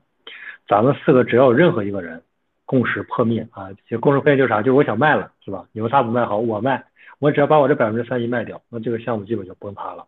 [0.67, 2.23] 咱们四个只要有任何一个人。
[2.71, 3.69] 共识破灭啊！
[3.73, 4.59] 其实共识破灭就是啥？
[4.61, 5.67] 就是我想卖了，是吧？
[5.73, 6.81] 你说他不卖好，我卖，
[7.19, 10.07] 我只要把我这百分之三一卖掉，那这个项目基本就崩塌了，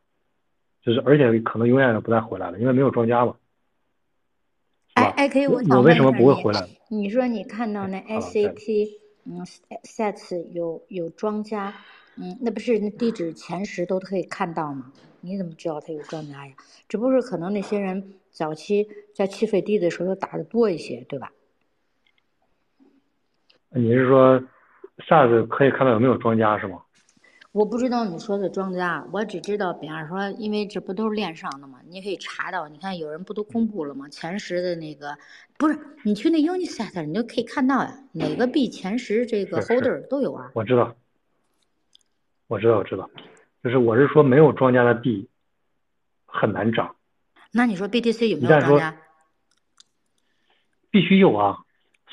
[0.81, 3.35] 就是而且可能永远都不再回来了，因为没有庄家嘛。
[4.94, 6.65] 哎哎，可以，我我为什么不会回来？
[6.88, 8.91] 你说你看到那 SCT
[9.26, 9.45] 嗯
[9.84, 11.73] sets 有有庄家，
[12.15, 14.94] 嗯，那不是那地址前十都可以看到吗？
[15.19, 16.53] 你怎么知道他有庄家呀？
[16.88, 21.34] 只不过是可能那些人早期在气费低的时候打的多一些，对吧？
[23.76, 24.41] 你是说
[25.08, 26.82] SaaS 可以看到有没有庄家是吗？
[27.52, 31.80] 我不知道你说的庄家，我只知道，比方说，因为这不都是链上的吗？
[31.88, 34.10] 你可以查到，你看有人不都公布了吗？
[34.10, 35.18] 前十的那个
[35.58, 40.52] 不是，你去那 Unisat 你就可以看到呀，哪个币前十这个 Holder 都有啊。
[40.54, 40.95] 我知道，
[42.48, 43.10] 我知道，我知道，
[43.64, 45.30] 就是我是说没有庄家的币
[46.26, 46.95] 很难涨。
[47.52, 48.95] 那你说 BTC 有没有庄家？
[50.91, 51.58] 必须有啊。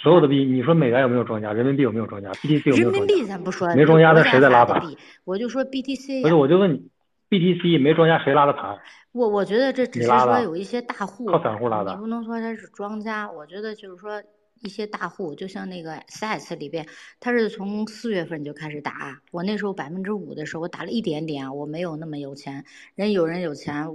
[0.02, 1.52] 所有的币，你说美元有没有庄家？
[1.52, 2.98] 人民币有没有庄家？BTC 有没有庄家？
[2.98, 4.82] 人民币咱不说，没庄家那谁在拉盘？
[5.24, 6.22] 我就说 BTC。
[6.22, 6.88] 不是，我就问你
[7.28, 8.78] ，BTC 没庄家谁拉的盘？
[9.12, 11.92] 我我觉得这只是说有一些大户，靠散户拉的。
[11.92, 14.22] 你不能说他是庄家，我觉得就是说
[14.62, 16.86] 一些大户，就像那个 SaaS 里边，
[17.20, 19.20] 他是从四月份就开始打。
[19.32, 22.64] 我那时候百分之五的时候，我打了一点点，我没有那么有钱。
[22.94, 23.86] 人有人有钱，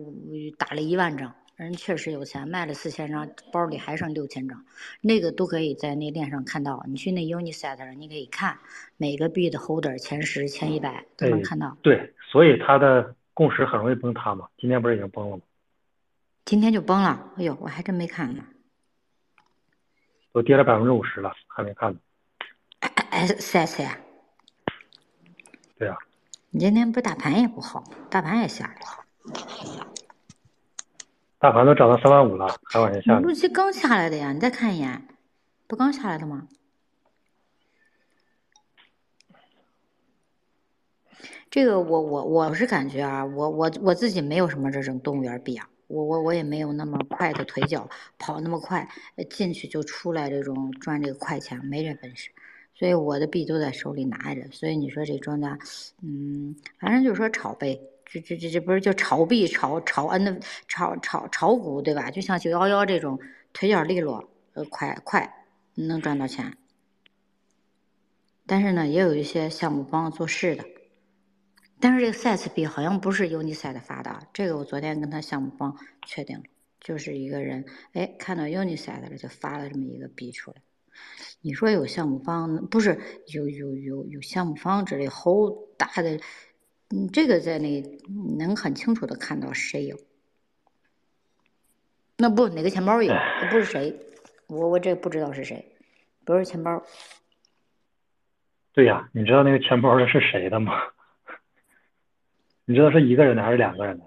[0.60, 1.34] 打了一万张。
[1.56, 4.66] 人确实有钱，卖了四千张，包里还剩六千张，
[5.00, 6.84] 那个都可以在那链上看到。
[6.86, 8.60] 你去那 Unisat 上，你可以看
[8.98, 11.78] 每个币的 Holder 前十、前一百都能看到。
[11.82, 14.50] 对，所以它的共识很容易崩塌嘛。
[14.58, 15.44] 今天不是已经崩了吗？
[16.44, 17.32] 今天就崩了。
[17.38, 18.44] 哎呦，我还真没看呢。
[20.34, 22.00] 都跌了百分之五十了，还没看呢。
[23.12, 23.98] 哎，赛赛呀。
[25.78, 25.98] 对啊。
[26.50, 28.82] 你今天不大盘也不好，大盘也下来。
[31.46, 33.20] 大盘都涨到三万五了，还往下下。
[33.20, 35.08] 陆期刚下来的呀，你再看一眼，
[35.68, 36.48] 不刚下来的吗？
[41.52, 48.90] 这个我我我是感觉啊，我我我自己没有什么这种动物园币啊，我我我也没有那么快的腿脚，跑那么快，
[49.30, 52.32] 进去就出来这种赚这个快钱，没这本事，
[52.74, 54.50] 所以我的币都在手里拿着。
[54.52, 55.60] 所以你说这庄家，
[56.02, 57.80] 嗯，反正就是说炒呗。
[58.16, 60.40] 这这这这不是叫炒币、炒炒 N、
[60.70, 62.10] 炒炒炒股对吧？
[62.10, 63.20] 就像九幺幺这种
[63.52, 66.56] 腿脚利落，呃，快快能赚到钱。
[68.46, 70.64] 但是呢，也有一些项目帮做事的。
[71.82, 75.76] 但是这个 SaaS 币好像不是 Unisat 发的，这个我昨天跟他项目方
[76.06, 76.44] 确定了，
[76.80, 80.58] 就是一个人哎看到 Unisat 了就发了这么一个币出来。
[81.42, 82.98] 你说有项目方不是
[83.34, 85.32] 有有有有项目方这里好
[85.78, 86.18] 大的。
[86.96, 87.84] 嗯，这个在那
[88.38, 89.98] 能很清楚的看到谁有。
[92.18, 93.14] 那不哪个钱包有，
[93.52, 94.00] 不是谁，
[94.48, 95.74] 我我这不知道是谁，
[96.24, 96.82] 不是钱包。
[98.72, 100.72] 对呀，你知道那个钱包的是谁的吗？
[102.64, 104.06] 你知道是一个人的还是两个人的？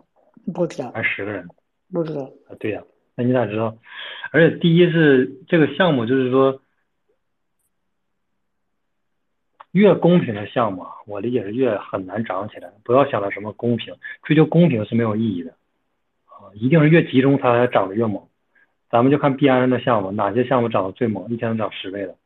[0.55, 0.90] 不知道。
[0.93, 1.47] 还是十个人？
[1.93, 2.23] 不知道。
[2.48, 2.82] 啊，对呀，
[3.16, 3.77] 那你咋知道？
[4.31, 6.62] 而且第一是这个项目就是说。
[9.73, 12.73] 越公平的项目，我理解是越很难涨起来。
[12.82, 15.51] 不要想着什么公平，追求公平是没有意义的，
[16.27, 18.27] 啊，一定是越集中它才涨得越猛。
[18.90, 22.16] 咱们就看币安的项目，哪些项目涨得最猛，一天能涨十倍的，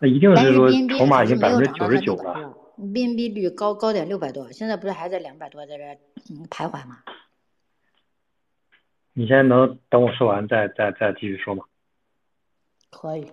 [0.00, 2.54] 那一定是说筹码已经百分之九十九了。
[2.76, 5.84] BNB 率高高点六百多，现在不是还在两百多在这
[6.50, 6.98] 徘徊吗？
[9.12, 11.64] 你现在能等我说完再再再继续说吗？
[12.90, 13.30] 可以。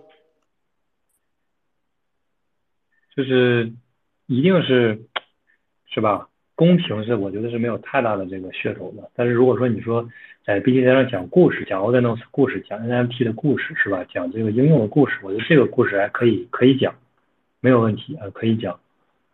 [3.14, 3.72] 就是
[4.26, 5.00] 一定是
[5.86, 6.28] 是吧？
[6.54, 9.10] 公平是我觉得是没有太大的这个噱头的。
[9.14, 10.06] 但是如果说你说
[10.44, 14.04] 在 B T C 上讲故事，讲 o n o s 故事，讲 N F T 的故事是吧？
[14.12, 16.94] 讲这个应用的故事，我觉得这个故事还可以可以讲
[17.60, 18.78] 没有问题啊，可以讲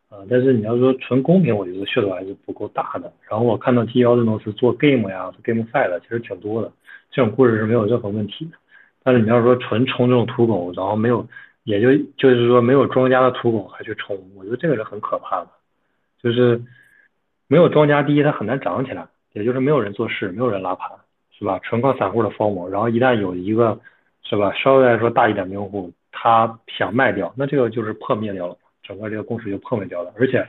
[0.08, 0.18] 啊。
[0.30, 3.12] 但是你要说纯公平，我觉得噱头还是不够大的。
[3.28, 6.72] 然后我看到 G 幺的公司做 game 呀、game 赛的，其实挺多的，
[7.10, 8.52] 这种故事是没有任何问题的。
[9.02, 11.26] 但是你要说纯冲这种土狗，然后没有，
[11.66, 15.48] 也就就是说没有庄家的土狗还去冲，我觉得这个是很可怕的。
[16.22, 16.62] 就是
[17.48, 20.88] 没有庄家，第一它很难涨起来，也就是没有人做事，没有人拉盘，
[21.36, 21.58] 是吧？
[21.64, 22.70] 纯靠散户的疯魔。
[22.70, 23.80] 然后一旦有一个，
[24.22, 24.52] 是吧？
[24.54, 30.12] 稍微来说大一点的用户，他想卖掉，那这个就是破灭掉了，整个这个公司就破灭掉了。
[30.16, 30.46] 而且，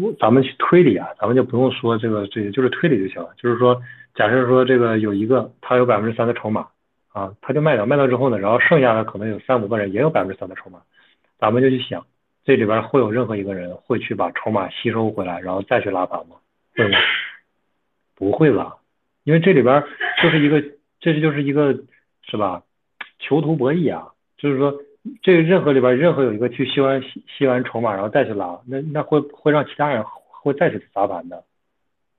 [0.00, 3.30] 我咱们去推理啊，咱们就不用说这个，这就是推理就行了。
[3.36, 3.82] 就是说，
[4.14, 6.68] 假设说这个有一个他有百分之三的筹码
[7.12, 10.80] 啊，他就卖掉，卖掉之后呢，然后剩下的可能有三五个人也有百分之三的筹码，
[11.38, 12.06] 咱们就去想。
[12.42, 16.36] 这里边会有任何一个人会去把筹码吸收回来，然后再去拉盘吗？
[16.74, 16.98] 会吗？
[18.14, 18.76] 不会吧，
[19.24, 19.84] 因为这里边
[20.22, 20.62] 就是一个，
[21.00, 21.78] 这就是一个，
[22.22, 22.62] 是吧？
[23.18, 24.74] 囚徒博弈啊，就是说，
[25.22, 31.44] 这任何里边任何有一个去吸完吸吸完筹码，然后再去拉，那那会会让其他人会再去砸盘的。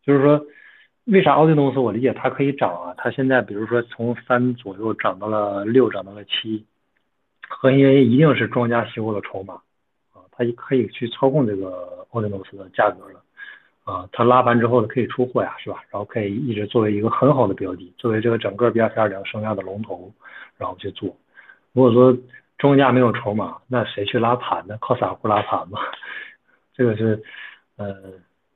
[0.05, 0.45] 就是说，
[1.05, 2.93] 为啥奥迪公司我理解它可以涨啊？
[2.97, 6.65] 它现在比如说从三左右涨到了六，涨到了七，
[7.49, 9.55] 核心原因一定是庄家吸收了筹码
[10.13, 10.21] 啊。
[10.31, 13.21] 它可以去操控这个奥迪诺斯的价格了，
[13.83, 15.83] 啊，它拉盘之后呢可以出货呀，是吧？
[15.89, 20.13] 然后可以一直作为一个很好的标的，作为这个整个 B R C 二零生涯的龙头，
[20.57, 21.15] 然后去做。
[21.73, 22.15] 如果说
[22.57, 24.77] 庄家没有筹码，那谁去拉盘呢？
[24.79, 25.79] 靠散户拉盘吗？
[26.75, 27.21] 这个是，
[27.77, 27.95] 呃，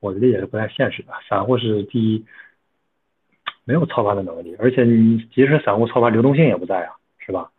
[0.06, 1.14] 我的理解是不太现实的。
[1.28, 2.24] 散户是第一，
[3.64, 7.50] 没有操盘的能力，而且你即使散户操盘，流动性也不在啊，是吧？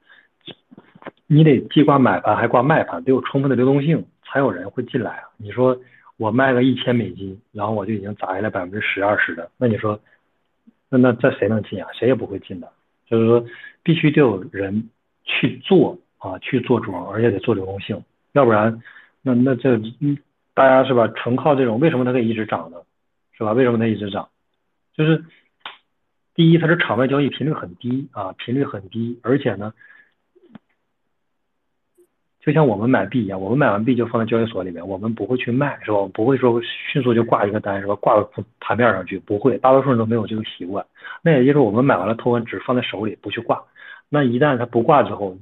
[1.27, 5.25] 你得既挂买盘还挂卖盘，得有充分的流动性，才有人会进来啊！
[5.39, 5.77] 你说
[6.19, 9.99] 我卖个一千美金，然后我就已经砸下来百分之十二十的，那你说，
[10.89, 11.89] 那那这谁能进啊？
[11.93, 12.71] 谁也不会进的。
[13.09, 13.45] 就是说，
[13.83, 14.89] 必须得有人
[15.25, 18.01] 去做啊，去做庄，而且得做流动性，
[18.33, 18.81] 要不然，
[19.23, 19.81] 那那这
[20.57, 21.07] 大家是吧？
[21.09, 22.79] 纯靠这种，为什么它可以一直涨呢？
[23.37, 23.53] 是吧？
[23.53, 24.31] 为什么它一直涨？
[24.95, 25.23] 就是
[26.35, 29.75] 第一，它是场外交易频率很低啊，频率很低，而且呢。
[32.41, 35.99] 就像我们买币一样，我们买完币就放在交易所里面，我们不会去卖，是吧？
[36.15, 37.95] 不会说迅速就挂一个单，是吧？
[37.97, 40.87] 挂到盘面上去，不会，大多数人都没有这个习惯。
[41.21, 43.63] 那也就是我们买完了投完只放在手里，不去挂。
[44.09, 45.37] 那一旦它不挂之后，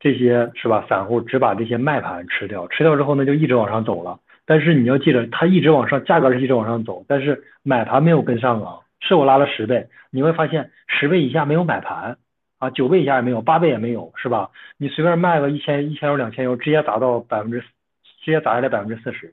[0.00, 0.84] 这些是吧？
[0.88, 4.18] 散户只把这些卖盘吃掉，吃掉之后呢，就一直往上走了。
[4.44, 8.80] 但是你要记着，它一直往上，价格是一直往上走，但是买盘没有跟上啊。
[9.00, 12.18] 是我拉了十倍，你会发现十倍以下没有买盘。
[12.58, 14.50] 啊，九倍以下也没有，八倍也没有，是吧？
[14.78, 19.32] 你随便卖个一千、一千油、两千油，直接砸到百分之，直接砸下来百分之四十，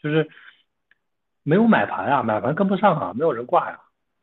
[0.00, 0.28] 就是
[1.42, 3.80] 没有买盘啊，买盘跟不上啊，没有人挂呀，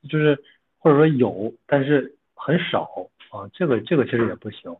[0.10, 0.42] 就是
[0.78, 2.90] 或者说有，但是很少
[3.30, 4.74] 啊，这个这个其实也不行，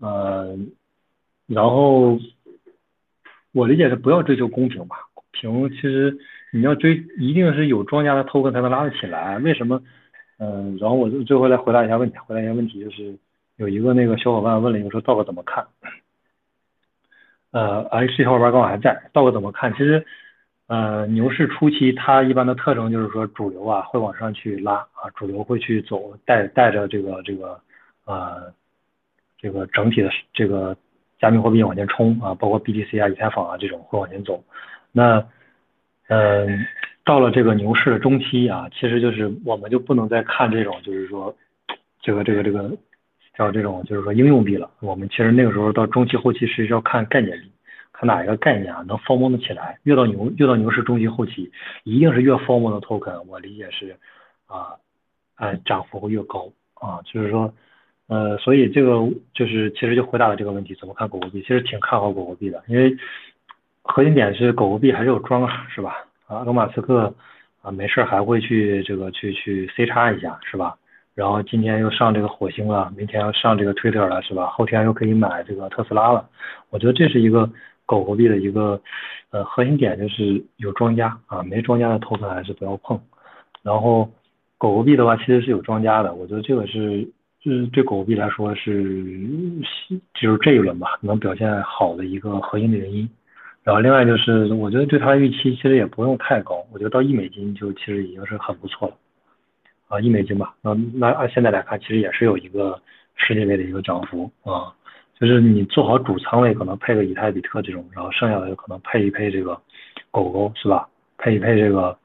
[0.00, 0.56] 呃，
[1.46, 2.18] 然后
[3.52, 4.96] 我理解是不要追求公平吧，
[5.30, 6.18] 平其实
[6.52, 9.82] 你要追，一定是有庄家的偷分才能拉得起来，为什么？
[10.38, 13.14] 嗯，然后我就最后来回答一下问题，回答一下问题就是
[13.56, 15.66] 有一个那个小伙伴问了一个说道哥怎么看？
[17.50, 19.72] 呃，H 小伙伴刚好还在，道哥怎么看？
[19.72, 20.06] 其实，
[20.66, 27.60] 呃，牛市初期它一般的特征就是说主流啊会往上去拉啊，主流会去走带带着这个这个
[28.06, 28.50] 呃
[29.40, 30.76] 这个整体的这个
[31.18, 34.42] 加密货币往前冲啊，包括 BTC 啊、以太坊啊这种会往前走。
[34.92, 35.26] 那
[36.08, 36.66] 嗯。
[37.02, 41.34] 到了这个牛市的中期啊，其实就是我们就不能再看这种，就是说，
[42.00, 42.70] 这个这个这个
[43.36, 44.70] 叫这种，就是说应用币了。
[44.80, 47.36] 我们其实那个时候到中期后期是要看概念，
[47.90, 49.80] 看哪一个概念啊能 form 的起来。
[49.84, 51.50] 越到牛越到牛市中期后期，
[51.84, 53.20] 一定是越 form 的 token。
[53.24, 53.96] 我理解是
[54.46, 54.76] 啊，
[55.36, 57.00] 呃，涨幅会越高啊。
[57.06, 57.52] 就是说，
[58.10, 61.40] 呃，所以这个就是其实就回答了这个问题，怎么看狗狗币？
[61.42, 62.96] 其实挺看好狗狗币的，因为
[63.82, 65.94] 核心点是狗狗币还是有庄啊，是吧？
[66.26, 67.14] 啊，罗马斯克
[67.62, 70.76] 啊，没事还会去这个去去 C 叉一下，是吧？
[71.14, 74.46] 然后今天又上这个火星了，明天要上这个 Twitter 了，是吧？
[74.46, 76.28] 后天又可以买这个特斯拉了。
[76.70, 77.48] 我觉得这是一个
[77.86, 78.80] 狗狗币的一个
[79.30, 83.00] 呃核心点，就是有庄家啊，没庄家的投资还是不要碰。
[83.62, 84.10] 然后
[84.58, 87.08] 狗狗币的话，其实是有庄家的，我觉得这个是
[87.42, 89.22] 是对狗狗币来说是
[90.14, 93.08] 就是这一轮吧能表现好的一个核心的原因。
[93.62, 98.94] 然后另外就是，我觉得对它预期其实也不用太高，我觉得到一美金就其实已经是很不错了，
[99.88, 102.80] 啊，一美金吧，那那按现在来看，其实也是有一个
[103.16, 104.72] 世界杯的一个涨幅啊，
[105.18, 109.60] 就是你做好主仓位，可能配个以太比特这种，然后剩下的可能配一配这个
[110.10, 110.88] 狗狗是吧？
[111.18, 111.96] 配一配这个，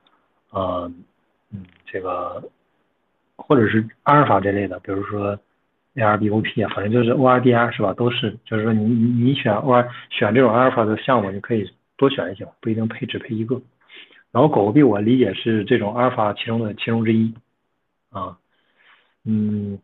[0.51, 0.91] 呃，
[1.53, 2.43] 嗯，这个
[3.37, 5.37] 或者是阿尔法这类的，比如说
[5.95, 7.93] ARBOP 啊，反正就是 ORDR 是吧？
[7.93, 13.61] 都是，就是说你你你选 OR 选这种阿尔法的项目，你可以多选一些，不一定配只配一个。
[14.31, 17.33] 然后狗狗币我理解是这种阿尔法其中的其中之一
[18.09, 18.37] 啊，
[19.23, 19.79] 嗯，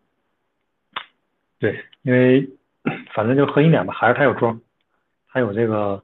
[1.60, 2.49] 对，因为
[3.14, 4.60] 反正就核心点吧，还是它有庄，
[5.30, 6.03] 它有这个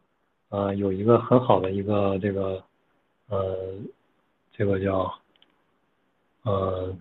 [0.50, 2.64] 呃有一个很好的一个这个
[3.30, 3.58] 呃
[4.54, 5.14] 这个叫
[6.44, 6.96] 呃。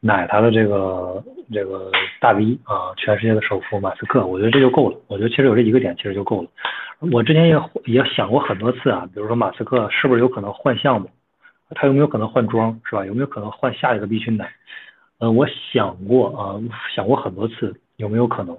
[0.00, 1.90] 奶他的这个这个
[2.20, 4.98] 大 V 啊，全世界的首富马斯克，我觉得这就够了。
[5.08, 6.48] 我觉得其实有这一个点，其实就够了。
[7.12, 11.10] 我之前也也想过很多次啊，比如说马斯克是不是有可能换项目，
[11.70, 13.04] 他有没有可能换庄，是吧？
[13.04, 14.50] 有没有可能换下一个币去奶？
[15.18, 16.60] 嗯，我想过啊，
[16.94, 18.56] 想过很多次有没有可能，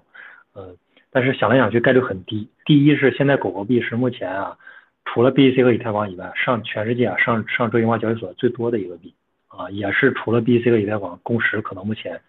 [0.54, 0.76] 呃，
[1.12, 2.50] 但是想来想去概率很低。
[2.66, 4.58] 第一是现在狗狗币是目前啊，
[5.06, 9.14] 除了 BTC 和以太坊以外，上全世界啊上上中心化交易所最多的一个币。
[9.58, 12.22] 啊，也是除了 BC 和以太坊，共识可能目前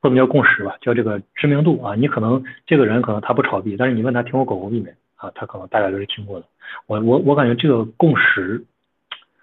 [0.00, 1.94] 不能叫共识吧，叫这个知名度啊。
[1.96, 5.30] 你可能这个人可能他不炒币，但是你问他听过狗狗币没啊？
[5.34, 6.46] 他可能大概都是听过的。
[6.86, 8.64] 我我我感觉这个共识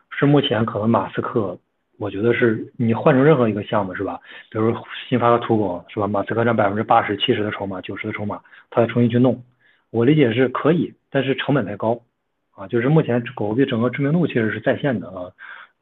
[0.10, 1.60] 是目前可能马斯克，
[1.98, 4.20] 我觉得是你换成任何一个项目是吧？
[4.50, 4.74] 比如
[5.10, 6.08] 新发的土狗是吧？
[6.08, 8.40] 马斯克占百分之八十、七十的筹码、九十的筹码，
[8.70, 9.44] 他再重新去弄，
[9.90, 12.00] 我理解是可以，但是成本太高
[12.54, 12.68] 啊。
[12.68, 15.32] 就是目前狗狗币整个知名度其实是在线的啊。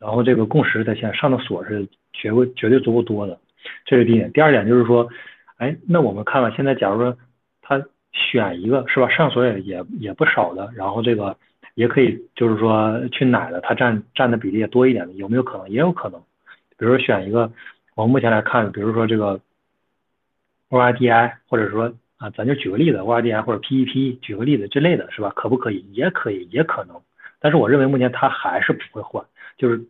[0.03, 3.39] 然后这个共识在线上的锁是绝对绝对足够多的，
[3.85, 4.29] 这是第一点。
[4.33, 5.07] 第二点就是说，
[5.55, 7.17] 哎，那我们看了现在，假如说
[7.61, 7.81] 他
[8.11, 11.37] 选一个是吧，上锁也也也不少的，然后这个
[11.75, 15.69] 也可以就是说去奶的，他占占的比例也多一点的，有没有可能？
[15.69, 16.21] 也有可能。
[16.77, 17.49] 比如说选一个，
[17.95, 19.39] 我们目前来看，比如说这个
[20.69, 25.31] ORDI，或者说啊，咱就举个例子，ORDI 或者 PEP，举个例子之类的是吧？
[25.33, 25.85] 可不可以？
[25.93, 26.99] 也可以，也可能。
[27.39, 29.23] 但是我认为目前他还是不会换，
[29.57, 29.81] 就是。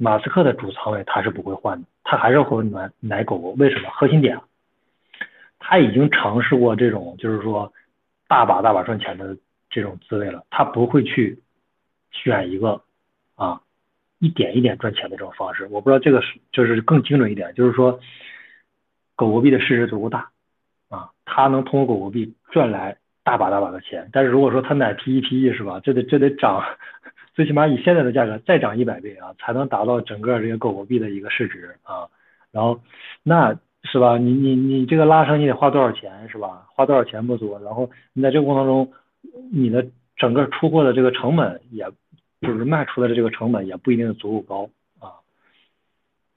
[0.00, 3.50] 马斯克的主仓位他是不会换的，他还是会买买狗狗。
[3.58, 3.90] 为什么？
[3.90, 4.40] 核心点，
[5.58, 7.72] 他已经尝试过这种就是说
[8.28, 9.36] 大把大把赚钱的
[9.68, 11.40] 这种滋味了，他不会去
[12.12, 12.80] 选一个
[13.34, 13.60] 啊
[14.20, 15.66] 一点一点赚钱的这种方式。
[15.68, 17.98] 我不知道这个是就是更精准一点，就是说
[19.16, 20.30] 狗狗币的市值足够大
[20.88, 24.08] 啊，他能通过狗狗币赚来大把大把的钱。
[24.12, 26.64] 但是如果说他买 P E P E 是吧，这得这得涨。
[27.38, 32.08] 最起码以现在的价格再涨一百倍啊，才能达到整个这个狗狗币的一个市值啊。
[32.50, 32.80] 然后，
[33.22, 34.18] 那是吧？
[34.18, 36.66] 你你你这个拉升你得花多少钱是吧？
[36.74, 37.56] 花多少钱不足。
[37.62, 38.92] 然后你在这个过程中，
[39.52, 39.86] 你的
[40.16, 41.88] 整个出货的这个成本，也
[42.40, 44.70] 就是卖出的这个成本也不一定足够高
[45.06, 45.14] 啊。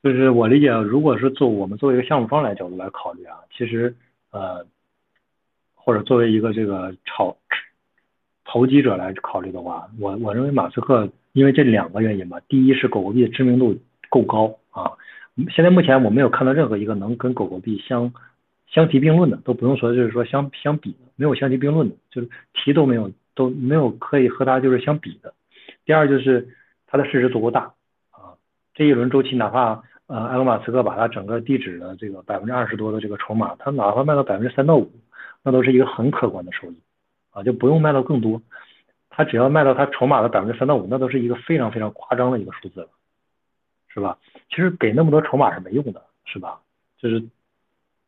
[0.04, 3.96] 就是我理解，如果是做我们作为一个项目方来角度来考虑啊，其实
[4.30, 4.68] 呃，
[5.74, 7.36] 或者作为一个这个炒。
[8.52, 13.78] 投机者来考虑的话，我我认为马斯克因为这两个原因吧，第一是狗狗币的知名度
[14.10, 14.92] 够高啊，
[15.56, 18.12] 现在目前我没有看到任何一个能跟狗狗币相
[18.68, 25.34] 相提并论的，都不用说就是说相相比，没有相提并论的，就是提都没有都没有可以和它就是相比的。
[25.86, 26.46] 第二就是
[26.88, 27.72] 它的市值足够大
[28.12, 28.36] 啊，
[28.74, 34.92] 这一轮周期哪怕呃埃隆马斯克把它整个地址的这个百分之二十多的这个筹码，他哪怕卖到百分之三到五，
[35.42, 36.76] 那都是一个很可观的收益。
[37.32, 38.42] 啊，就不用卖到更多，
[39.10, 42.90] 他只要卖到他筹码的百分之三到五，那都是一个非常非常夸张的一个数字了，
[43.88, 44.18] 是吧？
[44.50, 46.60] 其实给那么多筹码是没用的，是吧？
[46.98, 47.24] 就是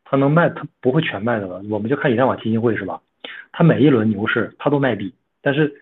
[0.06, 1.64] 他能卖，他不会全卖的了。
[1.70, 3.02] 我们就看以太坊基金会是吧？
[3.52, 5.82] 他每一轮牛市他都卖币，但是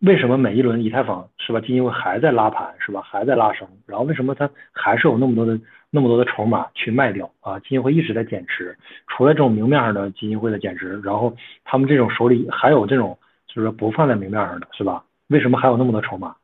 [0.00, 1.60] 为什么每一轮以太坊是吧？
[1.60, 3.00] 基金会还在拉盘是吧？
[3.02, 5.58] 还在拉升，然后为什么他还是有那么多的
[5.90, 7.58] 那么多的筹码去卖掉啊？
[7.58, 8.76] 基金会一直在减持，
[9.08, 15.04] 除了这种明面上的基金会的减持，然后他们这种手里还有这种就是不放在明面上的是吧？
[15.28, 16.36] 为什么还有那么多筹码？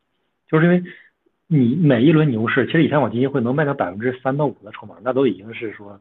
[0.49, 0.83] 就是因为
[1.47, 6.01] 你每一轮牛市，其实以太坊基金会能卖到百分之三到五的筹码，那都已经是说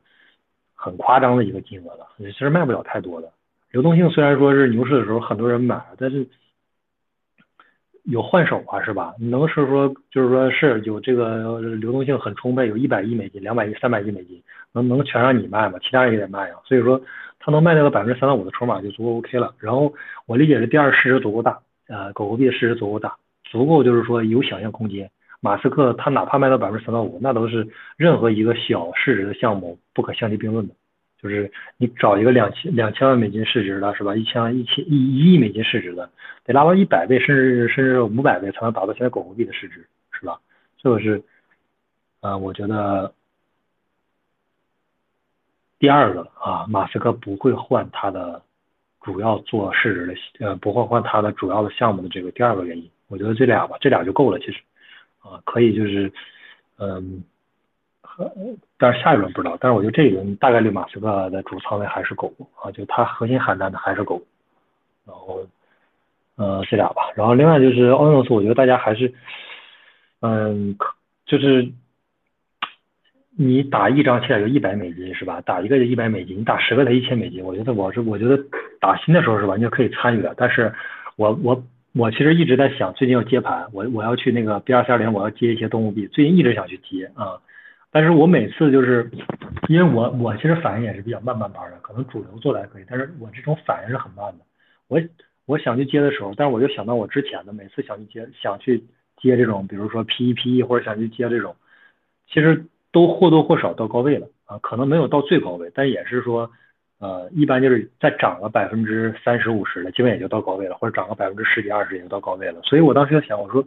[0.74, 3.32] 很夸张的一个金额了，其实卖不了太多的。
[3.72, 6.28] 流动性虽然说是牛市的时候很多人买，但是。
[8.06, 9.14] 有换手啊，是吧？
[9.20, 14.42] 你能是说，就是说是有这个流动性很充沛，有一百亿美金、两百亿、三百亿美金，
[14.74, 15.80] 能能全让你卖吗？
[15.82, 16.56] 其他人也得卖呀。
[16.66, 17.02] 所以说，
[17.40, 19.54] 他能卖掉个百分之三到五的筹码就足够 OK 了。
[19.60, 19.92] 然后
[20.28, 25.10] 我理解是第二市值足够大，呃，狗狗币的市值足够大，足够就是说有想象空间。
[25.42, 27.68] 马斯克他哪怕卖到百分之三到五，那都是
[27.98, 30.74] 任何一个小市值的项目不可相提并论的。
[31.30, 34.16] 就是你找一个两千两千万美金市值的，是吧？
[34.16, 36.08] 一千万、一千一一亿美金市值的，
[36.44, 40.40] 得拉到一百倍，甚至甚至五百倍才能达到现在狗狗币的市值，是吧？
[40.78, 41.24] 这个是，
[42.22, 43.12] 呃，我觉得
[45.80, 48.42] 第二个啊，马斯克不会换他的
[49.02, 54.60] 主要做市值的，呃，不会换他的主要的项目的这个第二个原因，我觉得这俩吧，这俩就够了，其实，
[55.22, 56.14] 啊，可以就是，
[56.78, 57.24] 嗯。
[58.18, 58.32] 呃，
[58.78, 64.22] 但是下一轮不知道，但是我觉得这一轮大概率马斯克的主仓位还是狗啊，就他核心喊单的还是狗，
[65.06, 65.46] 然后
[66.36, 69.14] 呃这俩吧，然后另外就是奥诺斯，我觉得大家还是
[70.22, 70.78] 嗯，
[71.26, 71.70] 就是
[73.38, 75.42] 你打一张起来就一百美金是吧？
[75.42, 78.38] 打一个就一百美金，你打十个才一千美金，我觉得我是我觉得
[78.80, 80.74] 打新的时候是完全可以参与的，但是
[81.16, 81.64] 我我。
[81.98, 87.40] 我其实一直在想，最近要接盘，我我要去那个 B 二三零，我要接一些动物币，最近一直想去接啊，
[87.96, 89.10] 但是我每次就是，
[89.70, 94.44] 因为我我其实反应也是比较慢慢盘的，可能主流做的还可以，但是我这种反应是很慢的。
[94.90, 95.00] 我
[95.46, 98.84] 我想去接的时候，但是我就想到我之前的，每次想去接想去
[99.16, 101.56] 接这种，比如说 P E P E 或者想去接这种，
[102.28, 106.52] 其实都或多或少到高位了啊，可能没有到最高位，但也是说。
[106.98, 112.62] 呃，一般就是再涨个百分之三十五十的，基本也就到高位了，或者涨个百分之十几二十也就到高位了。
[112.64, 113.64] 所以我当时就想，我说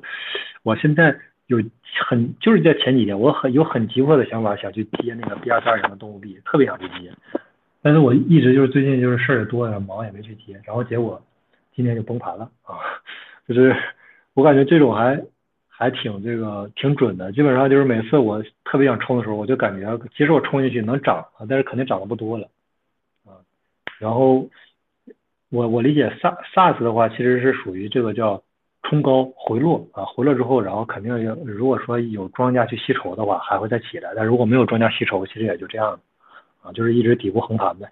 [0.63, 1.15] 我现在
[1.49, 1.59] 有
[2.07, 7.13] 很就是在前几天，我很有很急迫的想法，想去接那个 B 二三零的动物币，特别想去接。
[7.81, 11.23] 但是我一直就是最近就是事儿也多呀，忙也没去接，然后结果
[11.75, 12.77] 今天就崩盘了啊！
[13.47, 13.75] 就是
[14.35, 15.25] 我感觉这种还
[15.69, 22.49] 还挺这个挺准的，基本上就是每次我特别想冲的时候，我就感觉其实我冲进去能涨啊，但是肯定涨的不多了
[23.25, 23.41] 啊。
[23.99, 24.47] 然后
[25.49, 26.21] 我我理解 S
[26.55, 28.43] SaaS 的话，其实是属于这个叫
[28.89, 36.01] 冲高回落啊，回落之后，然后肯定要如果说有庄家去吸筹的话，还会再起来；但如果没有庄家吸筹，其实也就这样
[36.63, 37.87] 啊，就是一直底部横盘呗。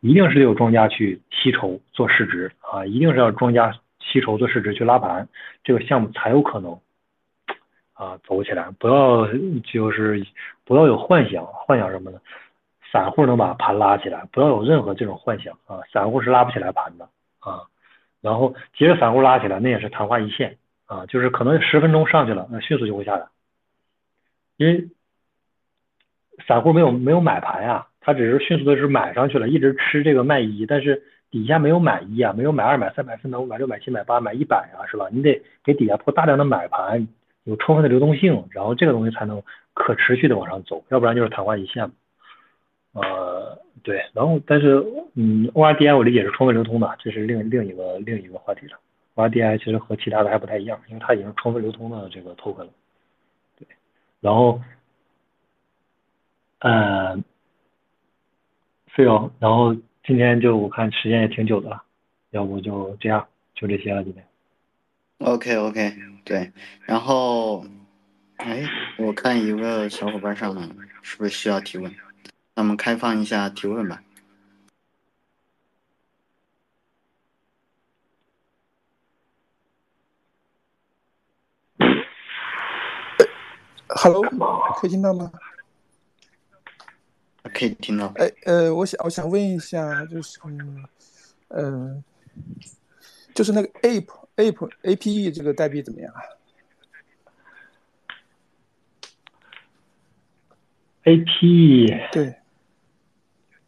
[0.00, 5.28] 一定是有庄家去吸筹做市值啊，一定是要庄家吸筹做市值去拉盘，
[5.62, 6.76] 这个项目才有可能
[7.92, 8.68] 啊走起来。
[8.78, 9.28] 不要
[9.62, 10.26] 就是
[10.64, 12.18] 不要有幻想，幻想什么呢？
[12.90, 15.78] 散户能把盘拉起来，不要有任何这种幻想啊！
[15.92, 17.04] 散户是拉不起来盘的
[17.38, 17.62] 啊。
[18.20, 23.26] 然后即使散户拉起来，那也是昙花一现啊，就是可能十分钟上去了，那迅速就会下来。
[24.56, 24.88] 因为
[26.46, 35.08] 散户没有没有买盘呀，他只是迅速的是买上去了，一直吃这个卖一，但是底下没有买一啊，没有买二、买三、买四、买五、买六、买七、买八、买一百啊，是吧？
[35.10, 37.08] 你得给底下铺大量的买盘，
[37.44, 39.42] 有充分的流动性，然后这个东西才能
[39.72, 41.94] 可持续的往上走，要不然就是昙花一现嘛。
[42.92, 44.84] 呃，对，然后但是，
[45.14, 48.78] 嗯，ORDI 我理解是充分流通的，这是另另一个另一个话题了。
[49.14, 52.70] ORDI 其实和其他的还不太一样，因为它已经充分流通的这个 token 了。
[53.56, 53.66] 对，
[54.20, 54.60] 然后，
[56.60, 57.16] 呃，
[58.86, 61.82] 费用，然后今天就我看时间也挺久的了，
[62.30, 64.24] 要不就这样，就这些了今天。
[65.18, 65.92] OK OK，
[66.24, 66.50] 对，
[66.86, 67.64] 然后，
[68.36, 68.64] 哎，
[68.98, 71.92] 我看一个小伙伴上来了，是不是需要提问？
[72.54, 74.02] 那我们开放一下提问吧。
[84.02, 84.22] Hello，
[84.76, 85.30] 可以听到吗？
[87.42, 88.06] 可以听到。
[88.16, 90.38] 哎呃，我想我想问一下，就是
[91.48, 92.02] 嗯，
[93.34, 94.06] 就是那个 Ape
[94.36, 96.20] Ape A P E 这个代币怎么样啊
[101.04, 102.39] ？A P E 对。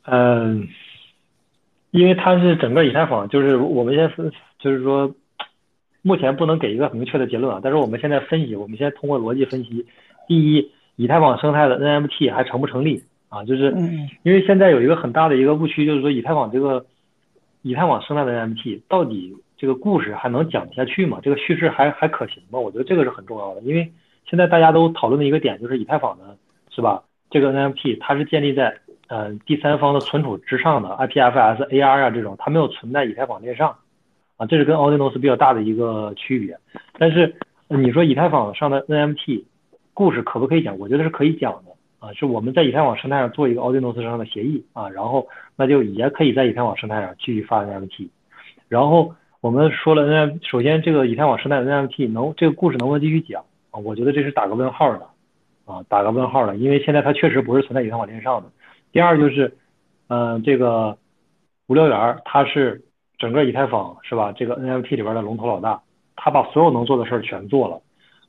[0.04, 0.68] 嗯，
[1.90, 5.14] 因为它是整个以太坊，就是我们先分，就是说，
[6.02, 7.60] 目前不能给一个很明确的结论啊。
[7.62, 9.86] 但是我们现在分析，我们现在通过逻辑分析，
[10.26, 13.44] 第一，以太坊生态的 NFT 还成不成立啊？
[13.44, 13.74] 就是
[14.22, 16.84] 因为现在有一个很大的一个误区，就是说以太坊这个
[17.62, 21.20] 以太坊生态的 NFT 到底这个故事还能讲下去吗？
[21.22, 22.58] 这个叙事还还可行吗？
[22.58, 23.92] 我觉得这个是很重要的，因为
[24.28, 26.36] 现在大家都讨论的一个点就是以太坊的，
[26.74, 27.04] 是吧？
[27.30, 28.76] 这个 NFT 它是建立在
[29.12, 33.76] 呃，第三方的存储之上的 IPFS、AR 啊这种，它没有存在以太坊链上，
[34.38, 36.56] 啊，这是跟 a u d i n o s 比较大的一个区别。
[36.98, 37.36] 但是
[37.68, 39.44] 你说以太坊上的 NFT
[39.92, 40.78] 故事可不可以讲？
[40.78, 48.08] 我觉得是可以讲的啊，是我们在以太坊生态上做一个 a u d i n o s 上的协议啊，然后那就也可以在以太坊生态上继续发 NFT。
[48.68, 53.78] 然后我们说了 N，首先这个以太坊生态的 NFT 能这个故事能不能继续讲啊？
[53.78, 55.06] 我觉得这是打个问号的
[55.66, 58.48] 啊，打个问号的，因为现在它确实不是存在以太坊链上的。
[58.92, 59.56] 第二就是，
[60.08, 60.98] 嗯，这个
[61.66, 62.82] 无聊猿它是
[63.16, 64.32] 整个以太坊是吧？
[64.32, 65.80] 这个 NFT 里边的龙头老大，
[66.14, 67.80] 他把所有能做的事儿全做了，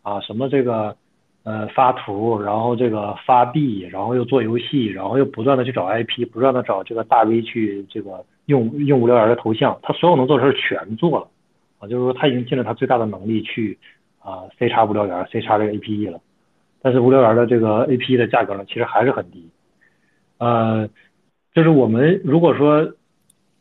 [0.01, 0.95] 啊，什么这个
[1.43, 11.27] 呃发图，然后这个发币，然后又做游戏，然后又不断的去找 IP，不断的找这个大 V 去这个用用无聊猿的头像，他所有能做的事儿全做了，
[11.79, 13.77] 啊，就是说他已经尽了他最大的能力去
[14.19, 16.21] 啊 C 叉无聊猿 C 叉这个 APE 了，
[16.81, 19.49] 但是无聊猿的这个 APE 的价格呢，其实还是很低。
[20.43, 20.89] 呃，
[21.53, 22.93] 就是我们如果说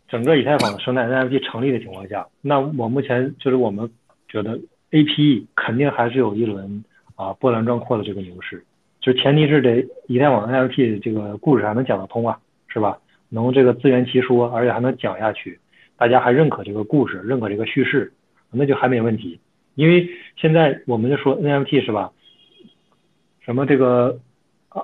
[0.09, 3.89] 整个以太坊的生态 NFT 成立的情况下，那我目前就是我们
[4.27, 4.59] 觉得
[4.91, 6.85] APE 肯定还是有一轮
[7.15, 8.65] 啊波澜壮阔的这个牛市
[9.01, 12.37] 就前提是得以太坊 NFT 这个故事还能讲得通啊，
[12.67, 12.99] 是吧？
[13.29, 15.61] 能这个自圆其说，而且还能讲下去，
[15.97, 18.13] 大家还认可这个故事，认可这个叙事，
[18.51, 19.39] 那就还没问题。
[19.77, 22.11] 因为现在我们就说 NFT 是吧？
[23.41, 24.19] 什么这个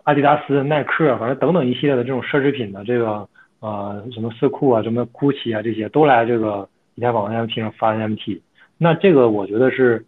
[0.05, 3.28] 阿迪达斯、耐克，反正等等一系列的这种奢侈品的这个
[3.60, 8.40] 呃什么四库啊、什么 GUCCI 啊这些都来这个以太坊 NFT 上发 NFT，
[8.77, 10.05] 那这个我觉得是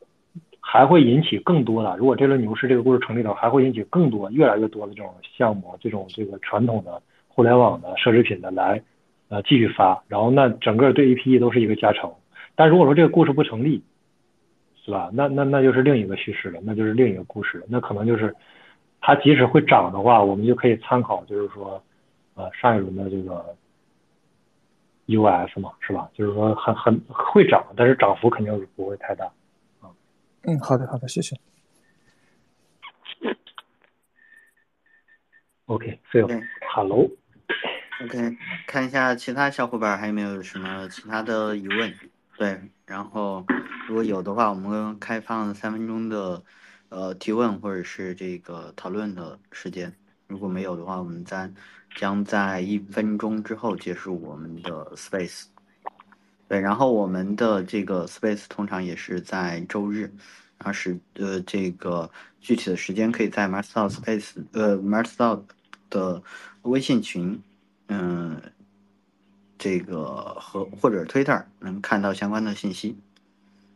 [0.60, 1.96] 还会引起更多的。
[1.96, 8.82] 如果这轮牛市这个故事成立的话，还会引起更多、越来越多的这种项目，这种这个传统的互联网的奢侈品的来
[9.28, 12.12] 呃继续发，然后那整个对 APE 都是一个加成。
[12.56, 13.82] 但如果说这个故事不成立，
[14.84, 15.10] 是吧？
[15.12, 17.64] 那那那就是另一个叙事了，那就是另一个故事了。
[17.68, 18.34] 那可能就是
[19.06, 21.82] 它即使会涨的话，我们就可以参考，就是说
[22.32, 23.54] 呃上一轮的这个
[25.08, 26.08] US 嘛，是吧？
[26.14, 29.26] 就是说很很会涨，但是涨幅肯定是不会太大
[29.82, 29.92] 啊。
[30.44, 31.36] 嗯，好的好的，谢谢。
[35.66, 37.10] OK，Phil，Hello。
[38.04, 38.36] OK，
[38.66, 41.92] 看一下其他小伙伴还有没有什么其他的疑问？
[42.38, 43.44] 对，然后
[43.86, 46.42] 如果有的话，我们开放三分钟的
[46.88, 49.94] 呃提问或者是这个讨论的时间。
[50.26, 51.50] 如果没有的话，我们在
[51.96, 55.44] 将在一分钟之后结束我们的 Space。
[56.48, 60.02] 对，然后我们的这个 Space 通常也是在周日，
[60.58, 65.42] 然后是呃这个具体的时间可以在 Marsdao Space 呃 m a s t e r
[65.90, 66.22] 的
[66.62, 67.40] 微信群。
[67.88, 68.40] 嗯，
[69.58, 72.96] 这个和或者 Twitter 能看到相关的信息。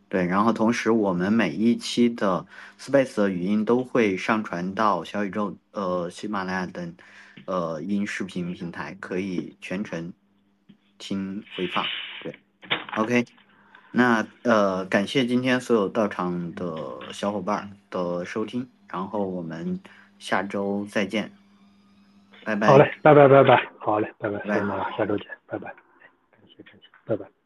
[0.09, 2.47] 对，然后同时我们每一期的
[2.79, 6.97] Space 的语音都会上传到小宇宙、呃喜马拉雅等
[7.45, 10.13] 呃音视频平台，可以全程
[10.99, 11.85] 听回放。
[12.23, 12.35] 对
[12.97, 13.27] ，OK，
[13.93, 19.79] 那呃感谢今天所有到场的小伙伴的收听，然后我们
[20.19, 21.31] 下周再见。
[22.45, 22.67] 拜拜。
[22.67, 24.43] 好嘞，拜拜拜拜，好嘞，拜拜，
[24.97, 25.69] 下周见，拜拜，
[26.31, 27.38] 感谢感谢，拜拜。